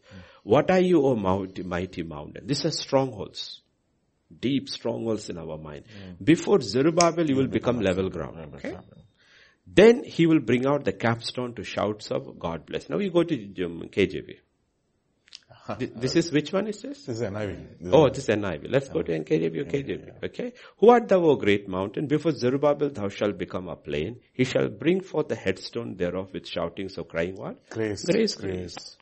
[0.42, 2.46] What are you, O mighty, mighty mountain?
[2.46, 3.62] These are strongholds.
[4.40, 5.84] Deep strongholds in our mind.
[6.22, 8.54] Before Zerubbabel, you will become level ground.
[8.56, 8.76] Okay?
[9.66, 12.88] Then he will bring out the capstone to shouts of God bless.
[12.88, 14.38] Now you go to um, KJV.
[15.78, 17.04] This is which one is this?
[17.04, 17.80] This is NIV.
[17.80, 18.70] This Oh, this is NIV.
[18.70, 20.24] Let's go to NKJV or KJV.
[20.24, 20.52] Okay.
[20.78, 22.06] Who art thou, O great mountain?
[22.06, 24.20] Before Zerubbabel thou shalt become a plain.
[24.32, 27.68] He shall bring forth the headstone thereof with shoutings of crying what?
[27.70, 28.04] Grace.
[28.04, 28.96] Grace, Grace.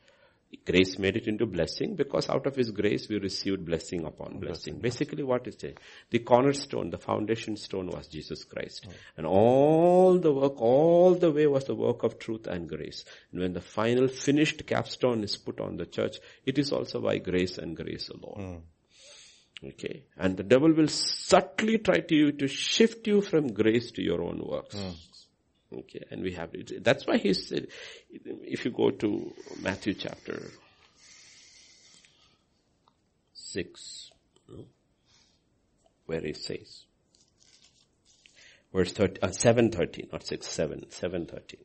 [0.65, 0.99] Grace.
[0.99, 4.79] Made it into blessing because out of His grace we received blessing upon blessing.
[4.79, 5.79] Basically what is it?
[6.11, 8.87] The cornerstone, the foundation stone was Jesus Christ.
[9.17, 13.05] And all the work, all the way was the work of truth and grace.
[13.33, 17.19] And when the final finished capstone is put on the church, it is also by
[17.19, 18.63] grace and grace alone.
[19.63, 19.69] Hmm.
[19.69, 20.05] Okay.
[20.17, 24.23] And the devil will subtly try to you to shift you from grace to your
[24.23, 24.77] own works.
[24.77, 24.91] Hmm.
[25.79, 26.05] Okay.
[26.11, 26.85] And we have it.
[26.85, 27.69] That's why he said,
[28.11, 30.51] if you go to Matthew chapter
[33.35, 34.11] 6,
[36.07, 36.85] where he says,
[38.73, 41.61] verse 30, uh, 713, not 6, 7, 713.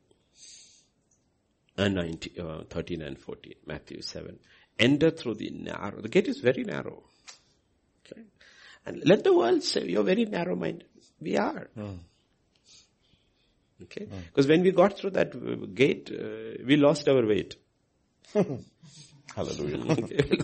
[1.76, 4.38] And 19, uh, 13 and 14, Matthew 7.
[4.78, 7.02] Enter through the narrow, the gate is very narrow.
[8.06, 8.22] Okay.
[8.86, 10.88] And let the world say, you're very narrow minded.
[11.20, 11.68] We are.
[13.82, 14.06] Okay.
[14.26, 17.56] Because when we got through that uh, gate, uh, we lost our weight.
[19.34, 19.96] Hallelujah.
[20.26, 20.36] We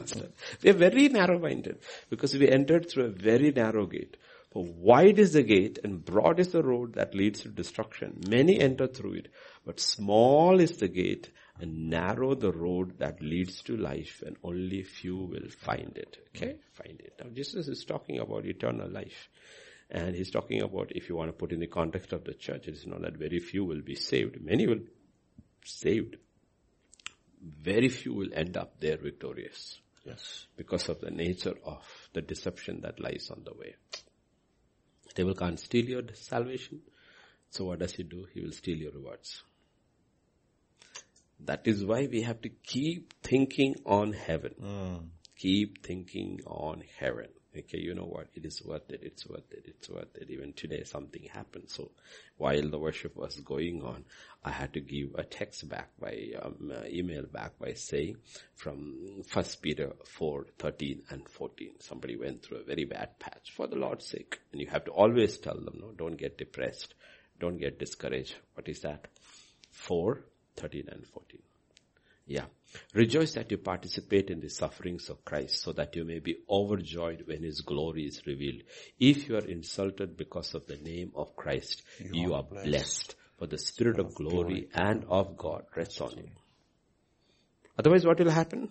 [0.62, 1.78] we are very narrow minded
[2.08, 4.16] because we entered through a very narrow gate.
[4.52, 8.20] For wide is the gate and broad is the road that leads to destruction.
[8.28, 9.28] Many enter through it,
[9.66, 11.30] but small is the gate
[11.60, 16.18] and narrow the road that leads to life and only few will find it.
[16.34, 16.56] Okay?
[16.72, 17.14] Find it.
[17.22, 19.28] Now Jesus is talking about eternal life.
[19.90, 22.66] And he's talking about, if you want to put in the context of the church,
[22.66, 24.40] it is not that very few will be saved.
[24.44, 24.90] Many will be
[25.64, 26.16] saved.
[27.40, 30.46] Very few will end up there victorious yes.
[30.56, 33.76] because of the nature of the deception that lies on the way.
[35.08, 36.80] The devil can't steal your salvation.
[37.50, 38.26] So what does he do?
[38.34, 39.42] He will steal your rewards.
[41.40, 44.54] That is why we have to keep thinking on heaven.
[44.58, 44.96] Hmm.
[45.36, 47.28] Keep thinking on heaven.
[47.58, 48.28] Okay, you know what?
[48.34, 49.00] It is worth it.
[49.02, 49.64] It's worth it.
[49.66, 50.28] It's worth it.
[50.30, 51.70] Even today something happened.
[51.70, 51.90] So
[52.36, 54.04] while the worship was going on,
[54.44, 58.18] I had to give a text back by, um, uh, email back by saying
[58.54, 61.80] from First Peter 4, 13 and 14.
[61.80, 64.38] Somebody went through a very bad patch for the Lord's sake.
[64.52, 66.94] And you have to always tell them, no, don't get depressed.
[67.40, 68.34] Don't get discouraged.
[68.54, 69.08] What is that?
[69.70, 70.24] 4,
[70.56, 71.40] 13 and 14.
[72.26, 72.46] Yeah.
[72.92, 77.22] Rejoice that you participate in the sufferings of Christ so that you may be overjoyed
[77.26, 78.62] when his glory is revealed.
[78.98, 82.66] If you are insulted because of the name of Christ, you, you are, blessed.
[82.66, 83.16] blessed.
[83.38, 86.28] for the spirit of glory and of God rests on you.
[87.78, 88.70] Otherwise what will happen?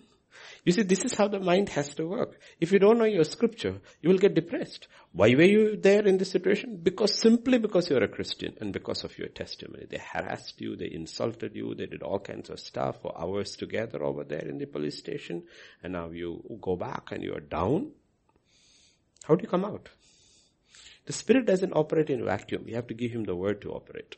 [0.64, 2.40] You see, this is how the mind has to work.
[2.60, 4.88] If you don't know your scripture, you will get depressed.
[5.12, 6.80] Why were you there in this situation?
[6.82, 9.86] Because simply because you're a Christian and because of your testimony.
[9.88, 14.02] They harassed you, they insulted you, they did all kinds of stuff for hours together
[14.02, 15.44] over there in the police station,
[15.82, 17.92] and now you go back and you're down.
[19.24, 19.88] How do you come out?
[21.06, 22.64] The Spirit doesn't operate in vacuum.
[22.66, 24.16] You have to give Him the word to operate.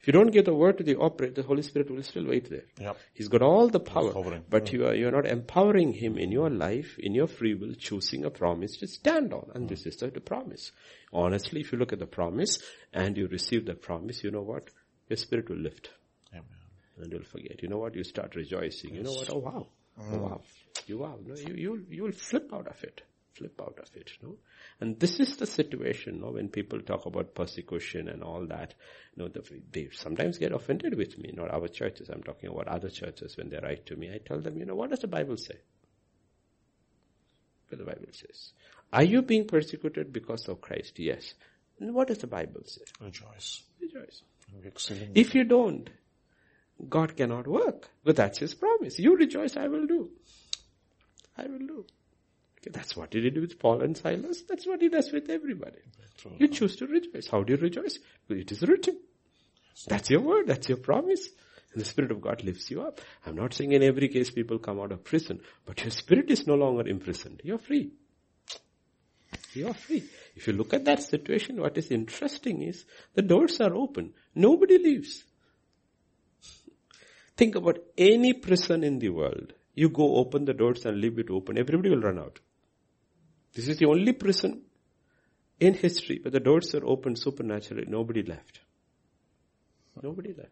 [0.00, 2.48] If you don't give the word to the operator, the Holy Spirit will still wait
[2.48, 2.64] there.
[2.80, 2.96] Yep.
[3.12, 6.48] He's got all the power, but you are, you are not empowering him in your
[6.48, 9.50] life, in your free will, choosing a promise to stand on.
[9.54, 9.68] And mm.
[9.68, 10.72] this is the, the promise.
[11.12, 12.62] Honestly, if you look at the promise
[12.94, 14.70] and you receive the promise, you know what?
[15.10, 15.90] Your spirit will lift.
[16.32, 16.46] Amen.
[16.96, 17.62] And you'll forget.
[17.62, 17.94] You know what?
[17.94, 18.94] You start rejoicing.
[18.94, 18.98] Yes.
[18.98, 19.30] You know what?
[19.30, 19.66] Oh wow.
[19.98, 20.14] Oh, mm.
[20.14, 20.40] Oh wow.
[20.86, 21.18] You wow.
[21.22, 23.02] No, you, you, you will flip out of it
[23.40, 24.36] flip out of it, you know.
[24.80, 28.74] And this is the situation, you know, when people talk about persecution and all that,
[29.16, 32.68] you know, the, they sometimes get offended with me, not our churches, I'm talking about
[32.68, 34.12] other churches when they write to me.
[34.12, 35.56] I tell them, you know, what does the Bible say?
[37.68, 38.52] What the Bible says.
[38.92, 40.98] Are you being persecuted because of Christ?
[40.98, 41.34] Yes.
[41.78, 42.82] And what does the Bible say?
[43.00, 43.62] Rejoice.
[43.80, 44.22] Rejoice.
[45.14, 45.88] If you don't,
[46.88, 47.88] God cannot work.
[48.04, 48.98] But that's His promise.
[48.98, 50.10] You rejoice, I will do.
[51.38, 51.86] I will do.
[52.68, 54.42] That's what he did with Paul and Silas.
[54.42, 55.78] That's what he does with everybody.
[56.38, 57.26] You choose to rejoice.
[57.28, 57.98] How do you rejoice?
[58.28, 58.98] it is written.
[59.86, 60.46] That's your word.
[60.46, 61.28] That's your promise.
[61.72, 63.00] And the Spirit of God lifts you up.
[63.24, 66.46] I'm not saying in every case people come out of prison, but your spirit is
[66.46, 67.40] no longer imprisoned.
[67.44, 67.92] You're free.
[69.54, 70.04] You're free.
[70.34, 72.84] If you look at that situation, what is interesting is
[73.14, 74.12] the doors are open.
[74.34, 75.24] Nobody leaves.
[77.36, 79.54] Think about any prison in the world.
[79.74, 81.58] You go open the doors and leave it open.
[81.58, 82.40] Everybody will run out.
[83.54, 84.62] This is the only prison
[85.58, 87.84] in history where the doors are opened supernaturally.
[87.86, 88.60] Nobody left.
[90.02, 90.50] Nobody left.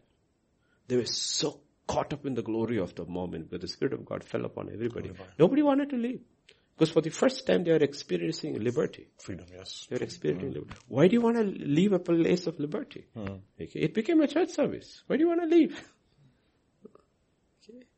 [0.87, 4.05] They were so caught up in the glory of the moment where the Spirit of
[4.05, 5.11] God fell upon everybody.
[5.37, 6.21] Nobody wanted to leave.
[6.75, 9.07] Because for the first time they are experiencing liberty.
[9.17, 9.87] Freedom, yes.
[9.89, 10.55] They are experiencing mm.
[10.55, 10.79] liberty.
[10.87, 13.05] Why do you want to leave a place of liberty?
[13.17, 13.41] Mm.
[13.61, 13.79] Okay.
[13.79, 15.03] It became a church service.
[15.07, 15.89] Why do you want to leave?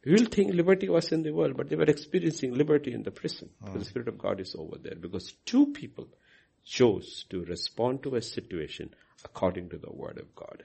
[0.06, 3.12] We will think liberty was in the world, but they were experiencing liberty in the
[3.12, 3.50] prison.
[3.64, 3.80] Mm.
[3.80, 6.08] The Spirit of God is over there because two people
[6.66, 8.94] chose to respond to a situation
[9.24, 10.64] according to the Word of God.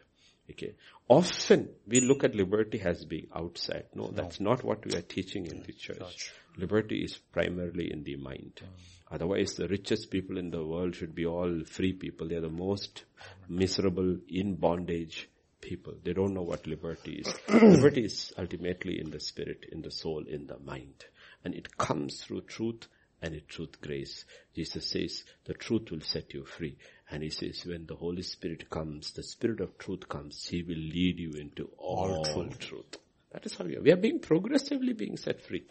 [0.51, 0.75] Okay.
[1.09, 3.87] Often we look at liberty as being outside.
[3.95, 4.11] No, no.
[4.13, 5.99] that's not what we are teaching in the church.
[5.99, 6.33] church.
[6.57, 8.61] Liberty is primarily in the mind.
[8.63, 8.69] Mm.
[9.11, 12.29] Otherwise the richest people in the world should be all free people.
[12.29, 13.05] They are the most
[13.49, 15.29] miserable in bondage
[15.61, 15.95] people.
[16.03, 17.35] They don't know what liberty is.
[17.49, 21.05] liberty is ultimately in the spirit, in the soul, in the mind.
[21.45, 22.89] And it comes through truth
[23.23, 24.25] and it truth grace.
[24.55, 26.77] Jesus says the truth will set you free.
[27.11, 30.75] And he says when the Holy Spirit comes, the Spirit of truth comes, he will
[30.77, 32.59] lead you into all, all truth.
[32.59, 32.97] truth.
[33.33, 33.83] That is how we are.
[33.83, 35.65] We are being progressively being set free.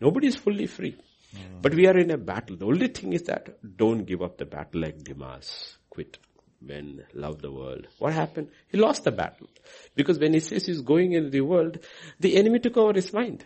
[0.00, 0.96] Nobody is fully free.
[1.34, 1.62] Mm.
[1.62, 2.56] But we are in a battle.
[2.56, 5.76] The only thing is that don't give up the battle like Demas.
[5.88, 6.18] Quit
[6.60, 7.86] men love the world.
[7.98, 8.48] What happened?
[8.68, 9.48] He lost the battle.
[9.94, 11.78] Because when he says he's going into the world,
[12.18, 13.44] the enemy took over his mind.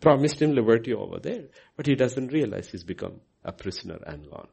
[0.00, 1.44] Promised him liberty over there.
[1.76, 4.48] But he doesn't realize he's become a prisoner and gone.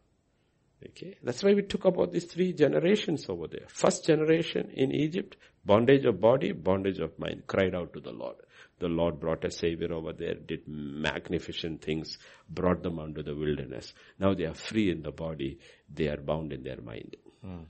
[0.85, 1.17] Okay.
[1.23, 3.65] That's why we took about these three generations over there.
[3.67, 5.35] First generation in Egypt,
[5.65, 8.35] bondage of body, bondage of mind, cried out to the Lord.
[8.79, 12.17] The Lord brought a savior over there, did magnificent things,
[12.49, 13.93] brought them under the wilderness.
[14.19, 15.59] Now they are free in the body,
[15.93, 17.17] they are bound in their mind.
[17.43, 17.63] Hmm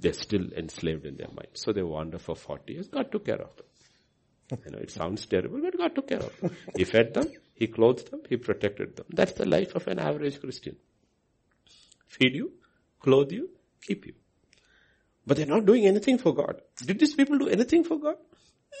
[0.00, 1.48] they're still enslaved in their mind.
[1.54, 2.88] So they wander for 40 years.
[2.88, 3.66] God took care of them.
[4.64, 6.56] You know, it sounds terrible, but God took care of them.
[6.76, 9.06] He fed them, He clothed them, He protected them.
[9.10, 10.76] That's the life of an average Christian.
[12.08, 12.52] Feed you,
[12.98, 14.14] clothe you, keep you.
[15.24, 16.60] But they're not doing anything for God.
[16.84, 18.16] Did these people do anything for God?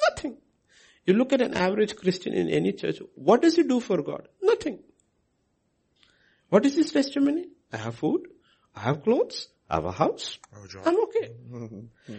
[0.08, 0.38] Nothing.
[1.06, 4.26] You look at an average Christian in any church, what does he do for God?
[4.42, 4.80] Nothing.
[6.48, 7.46] What is his testimony?
[7.72, 8.26] I have food,
[8.74, 10.38] I have clothes, have a house.
[10.84, 11.30] I'm okay.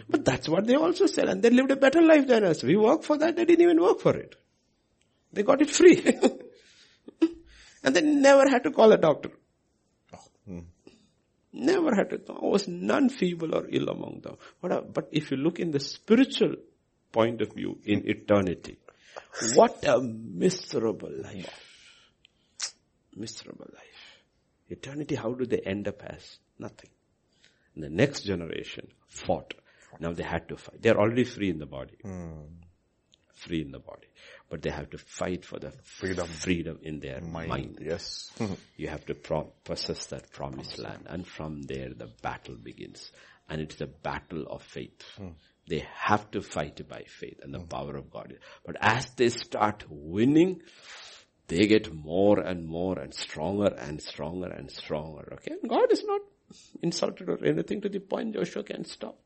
[0.08, 2.62] but that's what they also said and they lived a better life than us.
[2.62, 4.34] We work for that, they didn't even work for it.
[5.32, 6.02] They got it free.
[7.84, 9.30] and they never had to call a doctor.
[10.14, 10.18] Oh.
[10.48, 10.64] Mm.
[11.52, 12.18] Never had to.
[12.18, 14.36] There was none feeble or ill among them.
[14.60, 16.56] But if you look in the spiritual
[17.12, 18.78] point of view in eternity,
[19.54, 21.50] what a miserable life.
[23.14, 23.92] Miserable life.
[24.68, 26.38] Eternity, how do they end up as?
[26.58, 26.90] Nothing.
[27.74, 29.54] And the next generation fought.
[30.00, 30.80] Now they had to fight.
[30.82, 31.96] They're already free in the body.
[32.04, 32.46] Mm.
[33.34, 34.06] free in the body.
[34.48, 36.26] But they have to fight for the Freedom.
[36.26, 37.48] freedom in their Mind.
[37.48, 37.78] mind.
[37.80, 38.30] Yes.
[38.76, 41.06] You have to pro- possess that promised land.
[41.06, 43.10] And from there the battle begins.
[43.48, 45.02] And it's the battle of faith.
[45.68, 48.34] They have to fight by faith and the power of God.
[48.64, 50.62] But as they start winning,
[51.48, 55.28] they get more and more and stronger and stronger and stronger.
[55.34, 55.52] Okay?
[55.60, 56.20] And God is not
[56.82, 59.18] insulted or anything to the point Joshua can stop.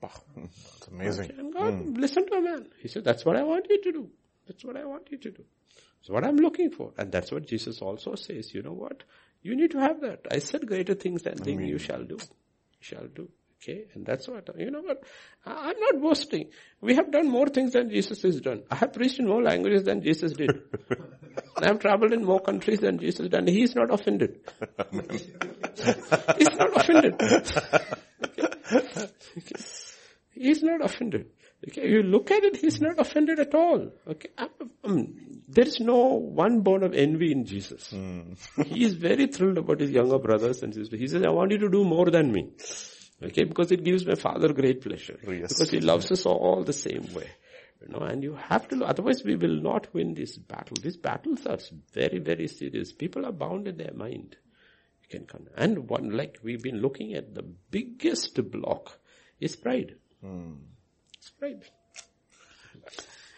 [0.00, 0.10] Wow.
[0.36, 1.24] Oh, that's amazing.
[1.26, 1.34] Okay?
[1.38, 1.94] And God hmm.
[1.94, 2.66] listened to a man.
[2.80, 4.10] He said, that's what I want you to do.
[4.48, 5.44] That's what I want you to do.
[5.76, 6.92] That's what I'm looking for.
[6.98, 8.52] And that's what Jesus also says.
[8.52, 9.04] You know what?
[9.42, 10.26] You need to have that.
[10.30, 12.16] I said greater things than things you shall do.
[12.16, 13.28] You shall do.
[13.62, 13.84] Okay?
[13.94, 15.04] And that's what, you know what?
[15.46, 16.50] I- I'm not boasting.
[16.80, 18.62] We have done more things than Jesus has done.
[18.70, 20.50] I have preached in more languages than Jesus did.
[21.56, 23.34] I have traveled in more countries than Jesus did.
[23.34, 24.40] And he is not offended.
[26.38, 27.20] He's not offended.
[30.34, 31.26] He's not offended.
[31.68, 33.92] Okay, you look at it, he's not offended at all.
[34.08, 34.30] Okay,
[34.82, 35.14] um,
[35.46, 37.94] there is no one bone of envy in Jesus.
[38.66, 40.98] He is very thrilled about his younger brothers and sisters.
[40.98, 42.48] He says, I want you to do more than me.
[43.24, 45.18] Okay, because it gives my father great pleasure.
[45.26, 45.52] Yes.
[45.52, 47.28] Because he loves us all the same way.
[47.80, 50.76] You know, and you have to, otherwise we will not win this battle.
[50.80, 51.58] These battles are
[51.92, 52.92] very, very serious.
[52.92, 54.36] People are bound in their mind.
[55.02, 58.98] You can, con- and one, like we've been looking at, the biggest block
[59.40, 59.96] is pride.
[61.18, 61.62] It's pride.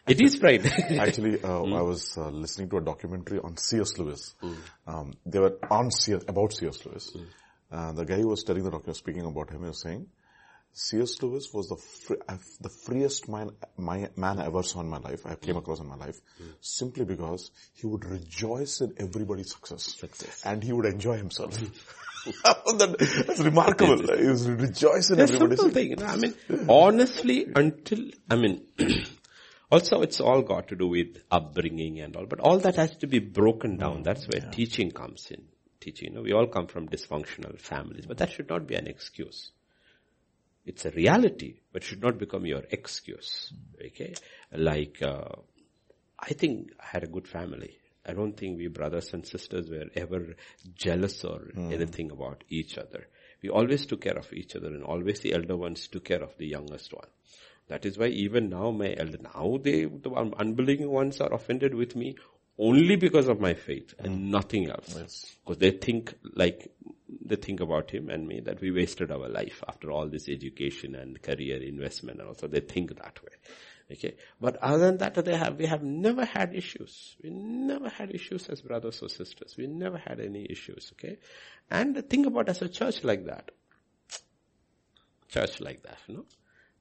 [0.07, 0.67] It is pride.
[0.99, 3.97] Actually, uh, I was uh, listening to a documentary on C.S.
[3.99, 4.35] Lewis.
[4.87, 6.23] Um, they were on C.S.
[6.29, 6.85] about C.S.
[6.85, 7.17] Lewis.
[7.75, 10.07] Uh, the guy who was telling the documentary, speaking about him, he was saying,
[10.77, 11.21] C.S.
[11.23, 14.99] Lewis was the free, uh, the freest man, my, man I ever saw in my
[14.99, 15.27] life.
[15.27, 16.21] I came across in my life,
[16.61, 20.43] simply because he would rejoice in everybody's success, Success.
[20.45, 21.53] and he would enjoy himself.
[22.45, 23.99] that, that's remarkable.
[24.19, 25.91] He was rejoicing in It's everybody's simple thing.
[25.91, 26.35] you know, I mean,
[26.69, 28.63] honestly, until, I mean,
[29.71, 33.07] also it's all got to do with upbringing and all, but all that has to
[33.07, 34.03] be broken down.
[34.03, 35.43] That's where teaching comes in.
[35.85, 38.87] Teaching, you know, we all come from dysfunctional families, but that should not be an
[38.87, 39.53] excuse.
[40.65, 43.53] It's a reality, but should not become your excuse.
[43.85, 44.15] Okay?
[44.51, 45.29] Like, uh,
[46.19, 47.77] I think I had a good family.
[48.07, 50.37] I don't think we brothers and sisters were ever
[50.75, 53.07] jealous or anything about each other.
[53.43, 56.35] We always took care of each other and always the elder ones took care of
[56.39, 57.09] the youngest one.
[57.69, 61.75] That is why even now my elder, now they, the un- unbelieving ones are offended
[61.75, 62.17] with me
[62.59, 64.31] only because of my faith and hmm.
[64.31, 65.37] nothing else.
[65.45, 66.71] Because they think like,
[67.25, 70.95] they think about him and me that we wasted our life after all this education
[70.95, 73.33] and career investment and also they think that way.
[73.93, 74.17] Okay.
[74.41, 77.17] But other than that, they have, we have never had issues.
[77.23, 79.57] We never had issues as brothers or sisters.
[79.59, 80.93] We never had any issues.
[80.95, 81.19] Okay.
[81.71, 83.51] And think about as a church like that.
[85.29, 86.25] Church like that, you know.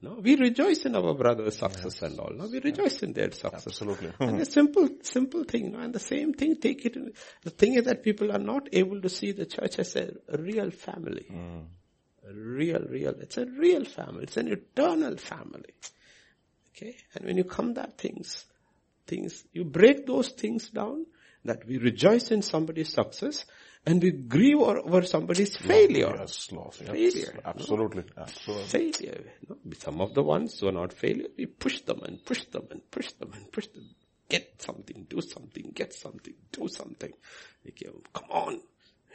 [0.04, 2.30] No, we rejoice in our brother's success and all.
[2.34, 3.66] No, we rejoice in their success.
[3.66, 4.12] Absolutely.
[4.20, 4.42] and hmm.
[4.42, 5.72] a simple, simple thing.
[5.72, 5.78] No?
[5.78, 6.96] And the same thing, take it.
[6.96, 10.12] In, the thing is that people are not able to see the church as a,
[10.28, 11.24] a real family.
[11.26, 11.60] Hmm.
[12.28, 13.14] A real, real.
[13.18, 14.24] It's a real family.
[14.24, 15.72] It's an eternal family.
[16.76, 16.96] Okay?
[17.14, 18.44] And when you come that things,
[19.06, 21.06] things, you break those things down,
[21.46, 23.46] that we rejoice in somebody's success,
[23.86, 26.14] and we grieve over, somebody's failure.
[26.18, 26.80] Yes, loss.
[26.80, 27.14] Yes.
[27.14, 27.40] Failure.
[27.44, 28.04] Absolutely.
[28.16, 28.66] Absolutely.
[28.92, 29.24] Failure.
[29.48, 29.56] No?
[29.78, 32.90] Some of the ones who are not failure, we push them and push them and
[32.90, 33.90] push them and push them.
[34.28, 37.12] Get something, do something, get something, do something.
[37.68, 38.60] Okay, come on.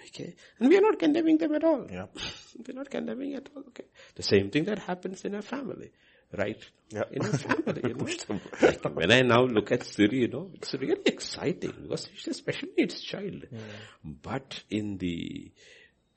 [0.08, 0.36] Okay.
[0.60, 1.88] And we are not condemning them at all.
[1.90, 2.06] Yeah.
[2.68, 3.64] We're not condemning at all.
[3.70, 3.86] Okay.
[4.16, 5.92] The same thing that happens in a family.
[6.38, 6.64] Right?
[6.90, 7.04] Yeah.
[7.12, 8.40] In a family, you know.
[8.62, 12.34] like when I now look at Siri, you know, it's really exciting because she's a
[12.34, 13.46] special needs child.
[14.04, 15.52] But in the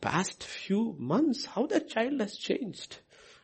[0.01, 2.99] past few months, how that child has changed.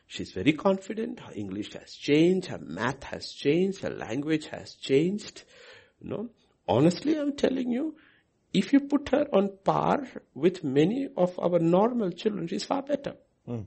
[0.05, 1.19] She's very confident.
[1.19, 2.47] Her English has changed.
[2.47, 3.81] Her math has changed.
[3.81, 5.43] Her language has changed.
[6.01, 6.29] You know,
[6.67, 7.95] honestly, I'm telling you,
[8.53, 13.15] if you put her on par with many of our normal children, she's far better.
[13.45, 13.61] Hmm.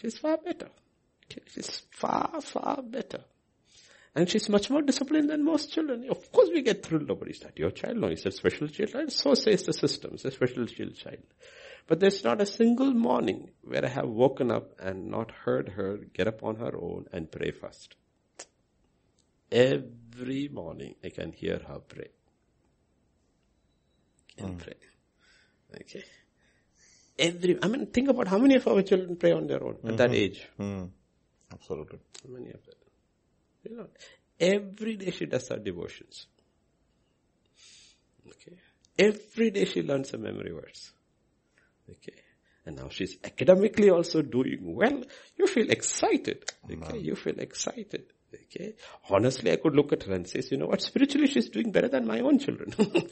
[0.00, 0.68] She's far better.
[1.48, 3.24] She's far, far better.
[4.14, 6.06] And she's much more disciplined than most children.
[6.10, 7.96] Of course we get thrilled over is that your child?
[7.96, 9.10] No, it's a special child.
[9.10, 10.12] So says the system.
[10.14, 11.24] It's a special child.
[11.86, 15.96] But there's not a single morning where I have woken up and not heard her
[16.12, 17.96] get up on her own and pray first.
[19.50, 22.08] Every morning I can hear her pray.
[24.36, 24.74] Can pray.
[25.80, 26.04] Okay.
[27.18, 29.96] Every, I mean, think about how many of our children pray on their own at
[29.98, 30.46] that age.
[30.58, 30.90] Mm.
[31.52, 31.98] Absolutely.
[32.28, 32.74] Many of them?
[33.64, 33.86] You know,
[34.40, 36.26] every day she does her devotions.
[38.26, 38.56] Okay.
[38.98, 40.92] Every day she learns a memory verse.
[41.90, 42.14] Okay.
[42.64, 45.02] And now she's academically also doing well.
[45.36, 46.44] You feel excited.
[46.70, 46.98] Okay.
[46.98, 48.04] You feel excited.
[48.32, 48.74] Okay.
[49.10, 51.88] Honestly, I could look at her and say, you know what, spiritually she's doing better
[51.88, 52.72] than my own children.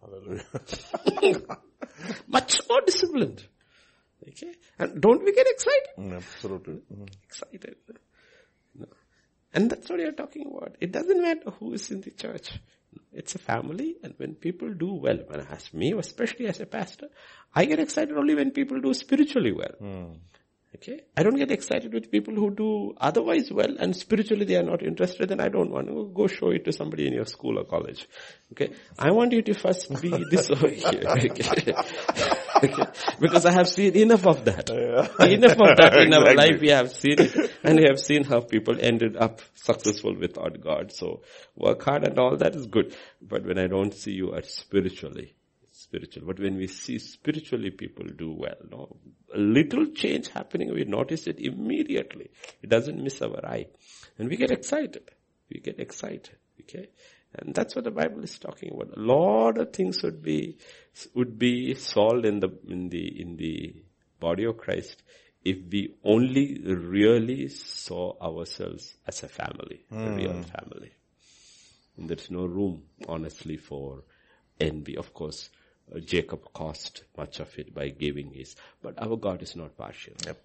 [0.00, 0.44] Hallelujah.
[2.26, 3.46] Much more disciplined.
[4.28, 4.52] Okay.
[4.78, 5.88] And don't we get excited?
[5.98, 6.80] Mm, Absolutely.
[6.92, 7.08] Mm.
[7.24, 7.76] Excited.
[8.74, 8.86] No.
[9.52, 10.76] And that's what you're talking about.
[10.80, 12.50] It doesn't matter who is in the church.
[13.12, 17.08] It's a family and when people do well, when as me, especially as a pastor,
[17.54, 20.16] I get excited only when people do spiritually well.
[20.76, 21.00] Okay.
[21.16, 24.82] I don't get excited with people who do otherwise well and spiritually they are not
[24.82, 27.64] interested then I don't want to go show it to somebody in your school or
[27.64, 28.06] college.
[28.52, 28.72] Okay.
[28.98, 31.02] I want you to first be this over here.
[31.06, 31.72] Okay.
[32.62, 32.84] okay.
[33.20, 34.68] Because I have seen enough of that.
[34.70, 36.34] Enough of that in our Exactly.
[36.36, 40.60] life we have seen it and we have seen how people ended up successful without
[40.60, 40.92] God.
[40.92, 41.22] So
[41.54, 42.94] work hard and all that is good.
[43.22, 45.35] But when I don't see you as spiritually,
[45.86, 46.26] spiritual.
[46.26, 48.96] But when we see spiritually people do well, no,
[49.34, 52.30] a little change happening, we notice it immediately.
[52.62, 53.66] It doesn't miss our eye.
[54.18, 55.10] And we get excited.
[55.50, 56.36] We get excited.
[56.60, 56.88] Okay?
[57.34, 58.96] And that's what the Bible is talking about.
[58.96, 60.58] A lot of things would be,
[61.14, 63.76] would be solved in the, in the, in the
[64.18, 65.02] body of Christ
[65.44, 70.16] if we only really saw ourselves as a family, a hmm.
[70.16, 70.90] real family.
[71.96, 74.02] And there's no room, honestly, for
[74.58, 74.96] envy.
[74.96, 75.50] Of course,
[75.94, 80.14] Uh, Jacob caused much of it by giving his, but our God is not partial.
[80.26, 80.42] Yep.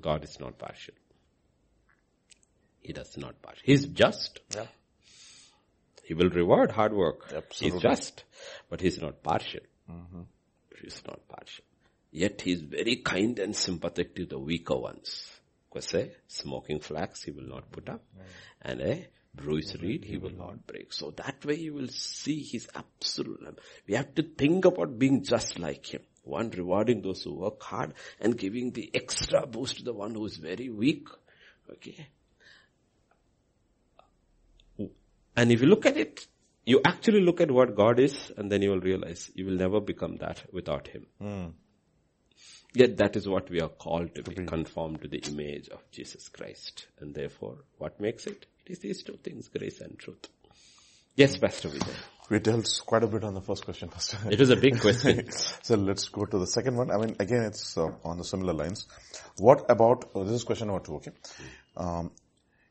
[0.00, 0.94] God is not partial.
[2.80, 3.62] He does not partial.
[3.64, 4.40] He's just.
[4.54, 4.66] Yeah.
[6.04, 7.32] He will reward hard work.
[7.34, 7.80] Absolutely.
[7.80, 8.24] He's just,
[8.70, 9.60] but he's not partial.
[9.90, 10.22] Mm-hmm.
[10.82, 11.64] He's not partial.
[12.10, 15.30] Yet he's very kind and sympathetic to the weaker ones.
[15.68, 18.22] Because a smoking flax he will not put up, mm.
[18.62, 20.92] and a bruised reed he will not break.
[20.92, 23.58] So that way you will see his absolute.
[23.86, 26.02] We have to think about being just like him.
[26.24, 30.26] One rewarding those who work hard and giving the extra boost to the one who
[30.26, 31.08] is very weak.
[31.70, 32.08] Okay.
[35.36, 36.26] And if you look at it,
[36.66, 39.80] you actually look at what God is and then you will realize you will never
[39.80, 41.54] become that without Him.
[42.74, 46.28] Yet that is what we are called to be, conformed to the image of Jesus
[46.28, 46.88] Christ.
[47.00, 48.46] And therefore, what makes it?
[48.68, 50.28] It is these two things, grace and truth.
[51.16, 51.94] Yes, Pastor Vijay.
[52.28, 54.18] We dealt quite a bit on the first question, Pastor.
[54.30, 55.30] It was a big question.
[55.62, 56.90] so let's go to the second one.
[56.90, 58.86] I mean, again, it's uh, on the similar lines.
[59.38, 61.12] What about, oh, this is question number two, okay?
[61.78, 62.10] Um,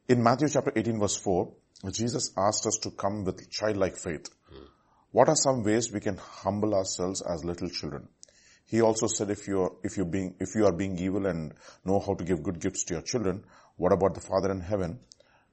[0.08, 1.52] in Matthew chapter 18 verse 4,
[1.90, 4.30] Jesus asked us to come with childlike faith.
[5.12, 8.08] What are some ways we can humble ourselves as little children?
[8.68, 12.00] He also said if you're, if you being, if you are being evil and know
[12.00, 13.46] how to give good gifts to your children,
[13.78, 15.00] what about the Father in heaven?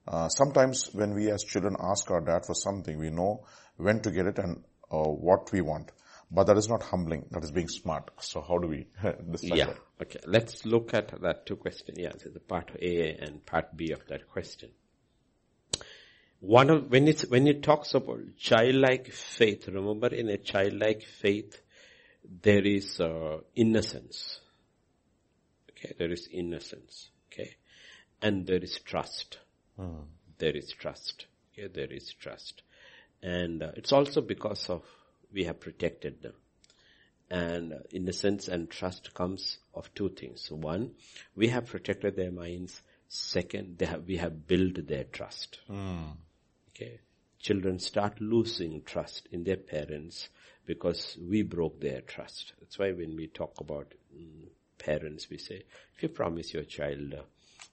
[0.06, 3.44] Uh, sometimes when we as children ask our dad for something, we know
[3.76, 5.90] when to get it and uh, what we want.
[6.30, 7.26] But that is not humbling.
[7.30, 8.10] That is being smart.
[8.20, 8.86] So how do we
[9.30, 9.66] decide Yeah.
[9.66, 9.78] that?
[10.02, 10.20] Okay.
[10.26, 11.94] Let's look at that two question.
[11.96, 12.12] Yeah.
[12.18, 14.70] So the part A and part B of that question.
[16.40, 21.60] One of, when it's, when it talks about childlike faith, remember in a childlike faith,
[22.42, 24.40] there is, uh, innocence.
[25.70, 25.94] Okay.
[25.98, 27.10] There is innocence.
[27.32, 27.54] Okay.
[28.20, 29.38] And there is trust.
[30.38, 31.26] There is trust.
[31.52, 31.68] Okay.
[31.68, 32.62] There is trust.
[33.22, 34.82] And uh, it's also because of,
[35.32, 36.34] we have protected them.
[37.30, 40.50] And uh, innocence and trust comes of two things.
[40.50, 40.92] One,
[41.34, 42.82] we have protected their minds.
[43.08, 45.60] Second, have, we have built their trust.
[46.70, 47.00] Okay.
[47.38, 50.28] Children start losing trust in their parents
[50.66, 52.52] because we broke their trust.
[52.60, 54.48] That's why when we talk about mm,
[54.78, 55.62] parents, we say,
[55.94, 57.22] if you promise your child uh,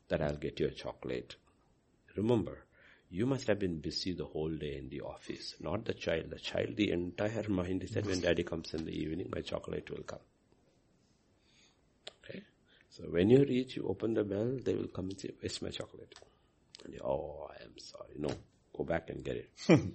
[0.10, 1.36] that I'll get you a chocolate,
[2.16, 2.66] remember,
[3.10, 6.30] you must have been busy the whole day in the office, not the child.
[6.30, 9.90] The child, the entire mind is that when daddy comes in the evening, my chocolate
[9.90, 10.20] will come.
[12.24, 12.42] Okay?
[12.90, 15.70] So when you reach, you open the bell, they will come and say, where's my
[15.70, 16.16] chocolate?
[16.86, 18.16] And you, oh, I am sorry.
[18.18, 18.30] No,
[18.76, 19.50] go back and get it.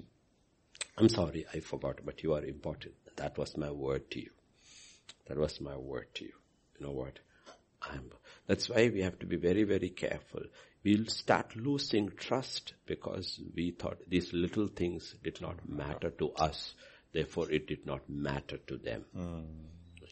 [0.98, 2.94] I'm sorry, I forgot, but you are important.
[3.16, 4.30] That was my word to you.
[5.26, 6.32] That was my word to you.
[6.78, 7.18] You know what?
[7.82, 8.10] I'm,
[8.46, 10.42] that's why we have to be very, very careful.
[10.86, 16.74] We'll start losing trust because we thought these little things did not matter to us.
[17.12, 19.04] Therefore, it did not matter to them.
[19.12, 19.40] Hmm.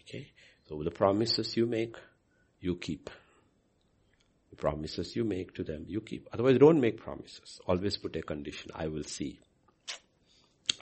[0.00, 0.32] Okay?
[0.68, 1.94] So the promises you make,
[2.60, 3.08] you keep.
[4.50, 6.28] The promises you make to them, you keep.
[6.32, 7.60] Otherwise, don't make promises.
[7.68, 8.72] Always put a condition.
[8.74, 9.38] I will see.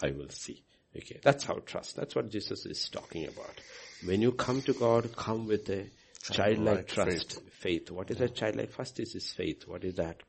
[0.03, 0.62] I will see.
[0.97, 1.97] Okay, that's how trust.
[1.97, 3.61] That's what Jesus is talking about.
[4.07, 5.84] When you come to God, come with a
[6.30, 7.90] childlike trust, faith.
[7.90, 8.70] What is a childlike?
[8.70, 9.66] First is his faith.
[9.66, 10.22] What is that?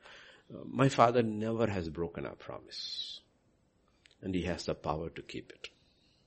[0.52, 3.20] Uh, my father never has broken a promise.
[4.22, 5.68] And he has the power to keep it.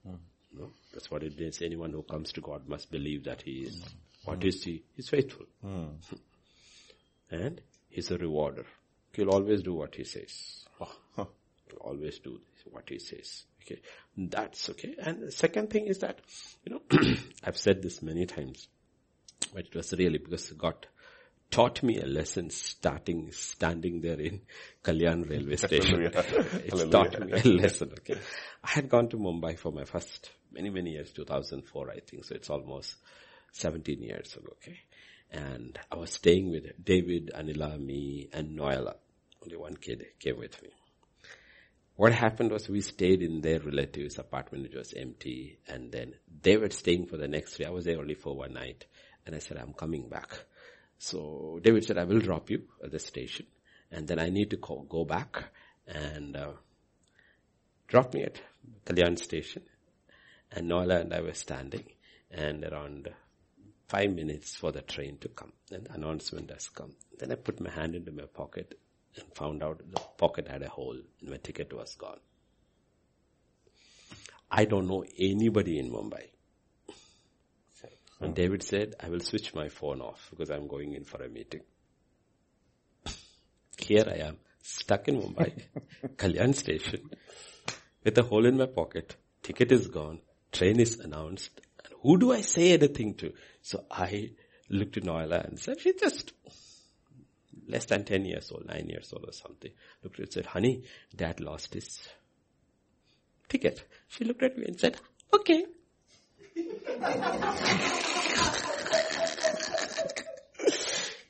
[0.05, 0.15] Hmm.
[0.53, 0.69] No?
[0.93, 1.61] That's what it is.
[1.61, 3.75] Anyone who comes to God must believe that he is.
[3.75, 4.31] Hmm.
[4.31, 4.83] What is he?
[4.95, 5.45] He's faithful.
[5.61, 5.85] Hmm.
[7.31, 7.61] and
[7.97, 8.65] He's a rewarder.
[9.13, 10.65] He'll always do what he says.
[10.79, 10.95] Oh.
[11.67, 12.39] He'll always do
[12.69, 13.43] what he says.
[13.63, 13.81] Okay.
[14.15, 14.93] That's okay.
[14.99, 16.19] And the second thing is that,
[16.63, 16.81] you know,
[17.43, 18.67] I've said this many times,
[19.53, 20.87] but it was really because God
[21.49, 24.41] taught me a lesson starting, standing there in
[24.83, 26.03] Kalyan railway station.
[26.03, 28.19] it taught me a lesson, okay.
[28.63, 32.25] I had gone to Mumbai for my first many, many years, 2004, I think.
[32.25, 32.95] So it's almost
[33.53, 34.79] 17 years ago, okay.
[35.31, 38.95] And I was staying with David, Anila, me, and Noella.
[39.43, 40.69] Only one kid came with me.
[41.95, 46.55] What happened was we stayed in their relatives' apartment, which was empty, and then they
[46.55, 47.65] were staying for the next three.
[47.65, 48.85] I was there only for one night,
[49.27, 50.29] and I said, I'm coming back.
[50.97, 53.45] So David said, I will drop you at the station,
[53.91, 55.43] and then I need to go, go back
[55.85, 56.53] and uh,
[57.87, 58.41] drop me at
[58.85, 59.61] Kalyan station.
[60.51, 61.83] And Nola and I were standing,
[62.31, 63.09] and around
[63.87, 66.95] five minutes for the train to come, and announcement has come.
[67.19, 68.79] Then I put my hand into my pocket
[69.15, 72.19] and found out the pocket had a hole and my ticket was gone.
[74.49, 76.27] I don't know anybody in Mumbai.
[78.19, 78.33] And hmm.
[78.33, 81.61] David said, I will switch my phone off because I'm going in for a meeting.
[83.77, 85.53] Here I am, stuck in Mumbai,
[86.15, 87.09] Kalyan station,
[88.03, 89.15] with a hole in my pocket.
[89.43, 90.19] Ticket is gone.
[90.51, 91.61] Train is announced.
[91.83, 93.33] And who do I say anything to?
[93.61, 94.31] So I
[94.69, 96.33] looked at Noela and said, she just
[97.67, 99.71] less than 10 years old, 9 years old or something,
[100.03, 100.83] looked at and said, honey,
[101.15, 101.99] dad lost his
[103.49, 103.85] ticket.
[104.07, 104.97] She looked at me and said,
[105.33, 105.65] okay.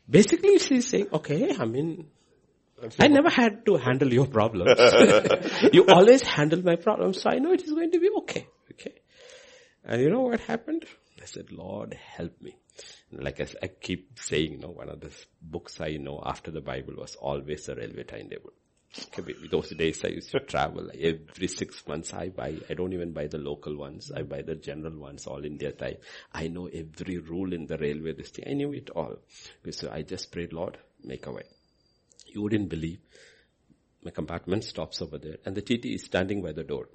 [0.09, 2.07] Basically she's saying, okay, I mean,
[2.99, 4.79] I never had to handle your problems.
[5.73, 8.47] you always handle my problems, so I know it is going to be okay.
[8.73, 8.93] Okay.
[9.83, 10.85] And you know what happened?
[11.21, 12.55] I said, Lord, help me.
[13.11, 15.11] Like I, I keep saying, you know, one of the
[15.41, 18.51] books I know after the Bible was always the railway timetable.
[19.51, 22.13] Those days I used to travel every six months.
[22.13, 24.11] I buy, I don't even buy the local ones.
[24.15, 26.03] I buy the general ones, all India type.
[26.33, 28.45] I know every rule in the railway, this thing.
[28.49, 29.17] I knew it all.
[29.71, 31.43] So I just prayed, Lord, make a way.
[32.27, 32.99] You wouldn't believe.
[34.03, 36.87] My compartment stops over there and the TT is standing by the door.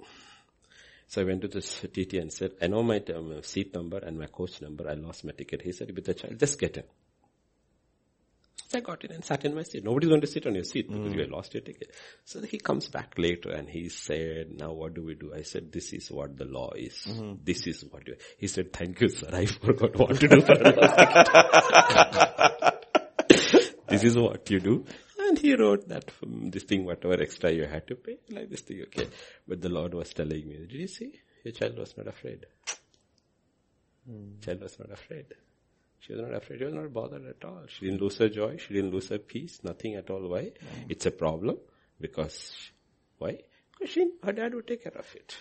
[1.07, 4.17] So I went to this TT and said, I know my um, seat number and
[4.17, 4.89] my coach number.
[4.89, 5.61] I lost my ticket.
[5.61, 6.83] He said, with the child, just get in.
[8.75, 9.83] I got in and sat in my seat.
[9.83, 11.15] Nobody's going to sit on your seat because mm.
[11.15, 11.91] you had lost your ticket.
[12.25, 15.33] So he comes back later and he said, now what do we do?
[15.35, 17.05] I said, this is what the law is.
[17.07, 17.43] Mm-hmm.
[17.43, 19.29] This is what you, he said, thank you sir.
[19.31, 20.73] I forgot what to do for the
[23.87, 24.85] This is what you do.
[25.19, 28.61] And he wrote that from this thing, whatever extra you had to pay, like this
[28.61, 29.07] thing, okay.
[29.47, 31.13] But the Lord was telling me, did you see?
[31.43, 32.45] Your child was not afraid.
[34.09, 34.39] Hmm.
[34.41, 35.25] Child was not afraid.
[36.05, 36.59] She was not afraid.
[36.59, 37.63] She was not bothered at all.
[37.67, 38.57] She didn't lose her joy.
[38.57, 39.59] She didn't lose her peace.
[39.63, 40.27] Nothing at all.
[40.27, 40.41] Why?
[40.41, 40.85] Mm.
[40.89, 41.57] It's a problem
[41.99, 42.53] because,
[43.19, 43.39] why?
[43.71, 45.37] Because she, her dad would take care of it.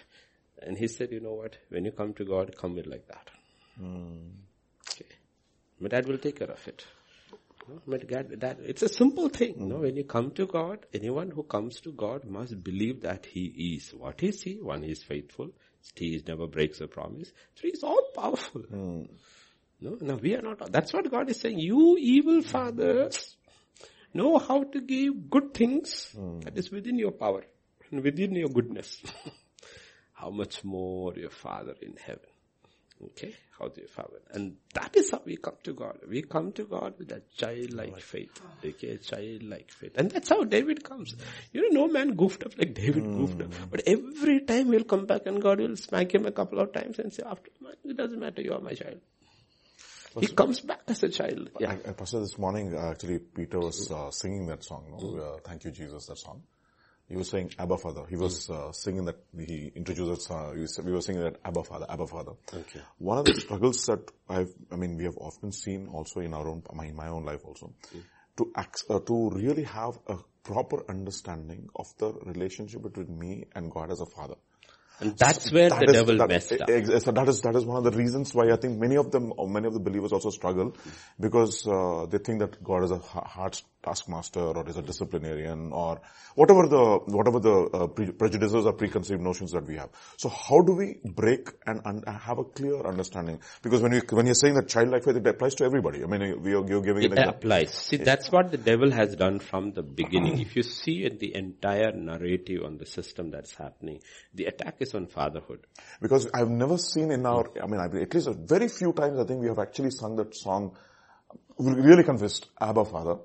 [0.62, 1.56] And he said, you know what?
[1.68, 3.30] When you come to God, come with like that.
[3.82, 4.30] Mm.
[4.88, 5.10] Okay.
[5.80, 6.84] My dad will take care of it.
[7.68, 9.54] No, But God, that, it's a simple thing.
[9.58, 13.26] You know, when you come to God, anyone who comes to God must believe that
[13.26, 13.92] He is.
[13.92, 14.60] What is He?
[14.60, 15.50] One, He is faithful.
[15.96, 17.32] He never breaks a promise.
[17.56, 18.62] Three, He's all powerful.
[18.62, 19.08] Mm.
[19.82, 20.70] No, no, we are not.
[20.70, 21.58] That's what God is saying.
[21.58, 23.36] You evil fathers
[24.14, 26.44] know how to give good things mm.
[26.44, 27.44] that is within your power
[27.90, 29.02] and within your goodness.
[30.22, 32.30] how much more your Father in heaven.
[33.04, 34.20] Okay, how do you Father?
[34.30, 35.98] And that is how we come to God.
[36.08, 38.40] We come to God with a childlike faith.
[38.64, 39.94] Okay, childlike faith.
[39.96, 41.16] And that's how David comes.
[41.52, 43.16] You know, no man goofed up like David mm.
[43.16, 43.52] goofed up.
[43.68, 47.00] But every time he'll come back and God will smack him a couple of times
[47.00, 47.50] and say, after,
[47.84, 49.00] it doesn't matter, you are my child.
[50.20, 51.50] He comes back as a child.
[51.58, 51.72] Yeah.
[51.72, 54.98] I, I, Pastor, this morning, uh, actually, Peter was uh, singing that song, no?
[54.98, 55.36] mm.
[55.36, 56.42] uh, Thank You, Jesus, that song.
[57.08, 58.04] He was saying Abba Father.
[58.08, 62.06] He was uh, singing that, he introduced us, we were singing that Abba Father, Abba
[62.06, 62.32] Father.
[62.54, 62.80] Okay.
[62.98, 66.48] One of the struggles that I've, I mean, we have often seen also in our
[66.48, 68.02] own, in my own life also, mm.
[68.38, 73.70] to, act, uh, to really have a proper understanding of the relationship between me and
[73.70, 74.36] God as a father.
[75.02, 76.68] And that's where that the is, devil that, messed up.
[77.02, 79.32] So that is, that is one of the reasons why I think many of them,
[79.48, 80.76] many of the believers also struggle
[81.18, 86.00] because uh, they think that God is a hard taskmaster or is a disciplinarian or
[86.34, 89.90] whatever the, whatever the uh, pre- prejudices or preconceived notions that we have.
[90.16, 93.40] So how do we break and, and have a clear understanding?
[93.62, 96.02] Because when you, when you're saying that childlike faith, it applies to everybody.
[96.02, 97.72] I mean, you're, you're giving it, it applies.
[97.72, 100.40] See, that's what the devil has done from the beginning.
[100.40, 104.00] if you see the entire narrative on the system that's happening,
[104.34, 105.66] the attack is on fatherhood.
[106.00, 109.40] Because I've never seen in our, I mean, at least very few times I think
[109.40, 110.76] we have actually sung that song,
[111.58, 113.16] really confessed, Abba Father.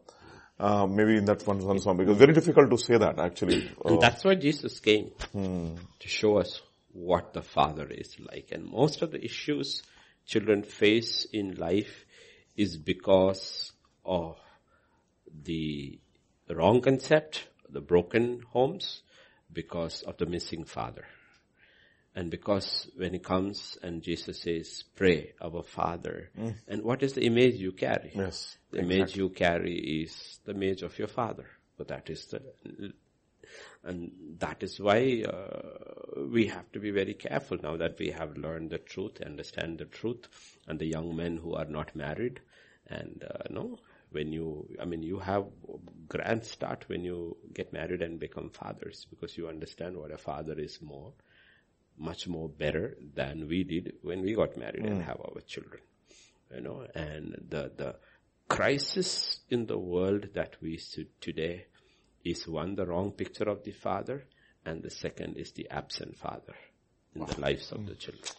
[0.60, 3.72] Uh, maybe in that one, one song, because very difficult to say that actually.
[3.86, 6.62] And that's why Jesus came to show us
[6.94, 8.50] what the Father is like.
[8.52, 9.84] And most of the issues
[10.26, 12.06] children face in life
[12.56, 13.72] is because
[14.04, 14.38] of
[15.44, 16.00] the
[16.50, 19.04] wrong concept, the broken homes,
[19.52, 21.06] because of the missing father.
[22.18, 26.32] And because when he comes and Jesus says, pray our father,
[26.68, 28.12] and what is the image you carry?
[28.16, 28.58] Yes.
[28.72, 31.46] The image you carry is the image of your father.
[31.78, 32.42] But that is the,
[33.84, 38.36] and that is why uh, we have to be very careful now that we have
[38.36, 40.28] learned the truth, understand the truth,
[40.68, 42.42] and the young men who are not married,
[42.88, 43.78] and uh, no,
[44.12, 45.46] when you, I mean, you have
[46.08, 50.58] grand start when you get married and become fathers because you understand what a father
[50.58, 51.14] is more,
[51.98, 55.06] much more better than we did when we got married and mm.
[55.06, 55.82] have our children.
[56.54, 57.96] You know, and the, the
[58.48, 61.66] crisis in the world that we see today
[62.24, 64.26] is one, the wrong picture of the father,
[64.66, 66.56] and the second is the absent father
[67.16, 68.00] in the lives of the mm.
[68.00, 68.34] children.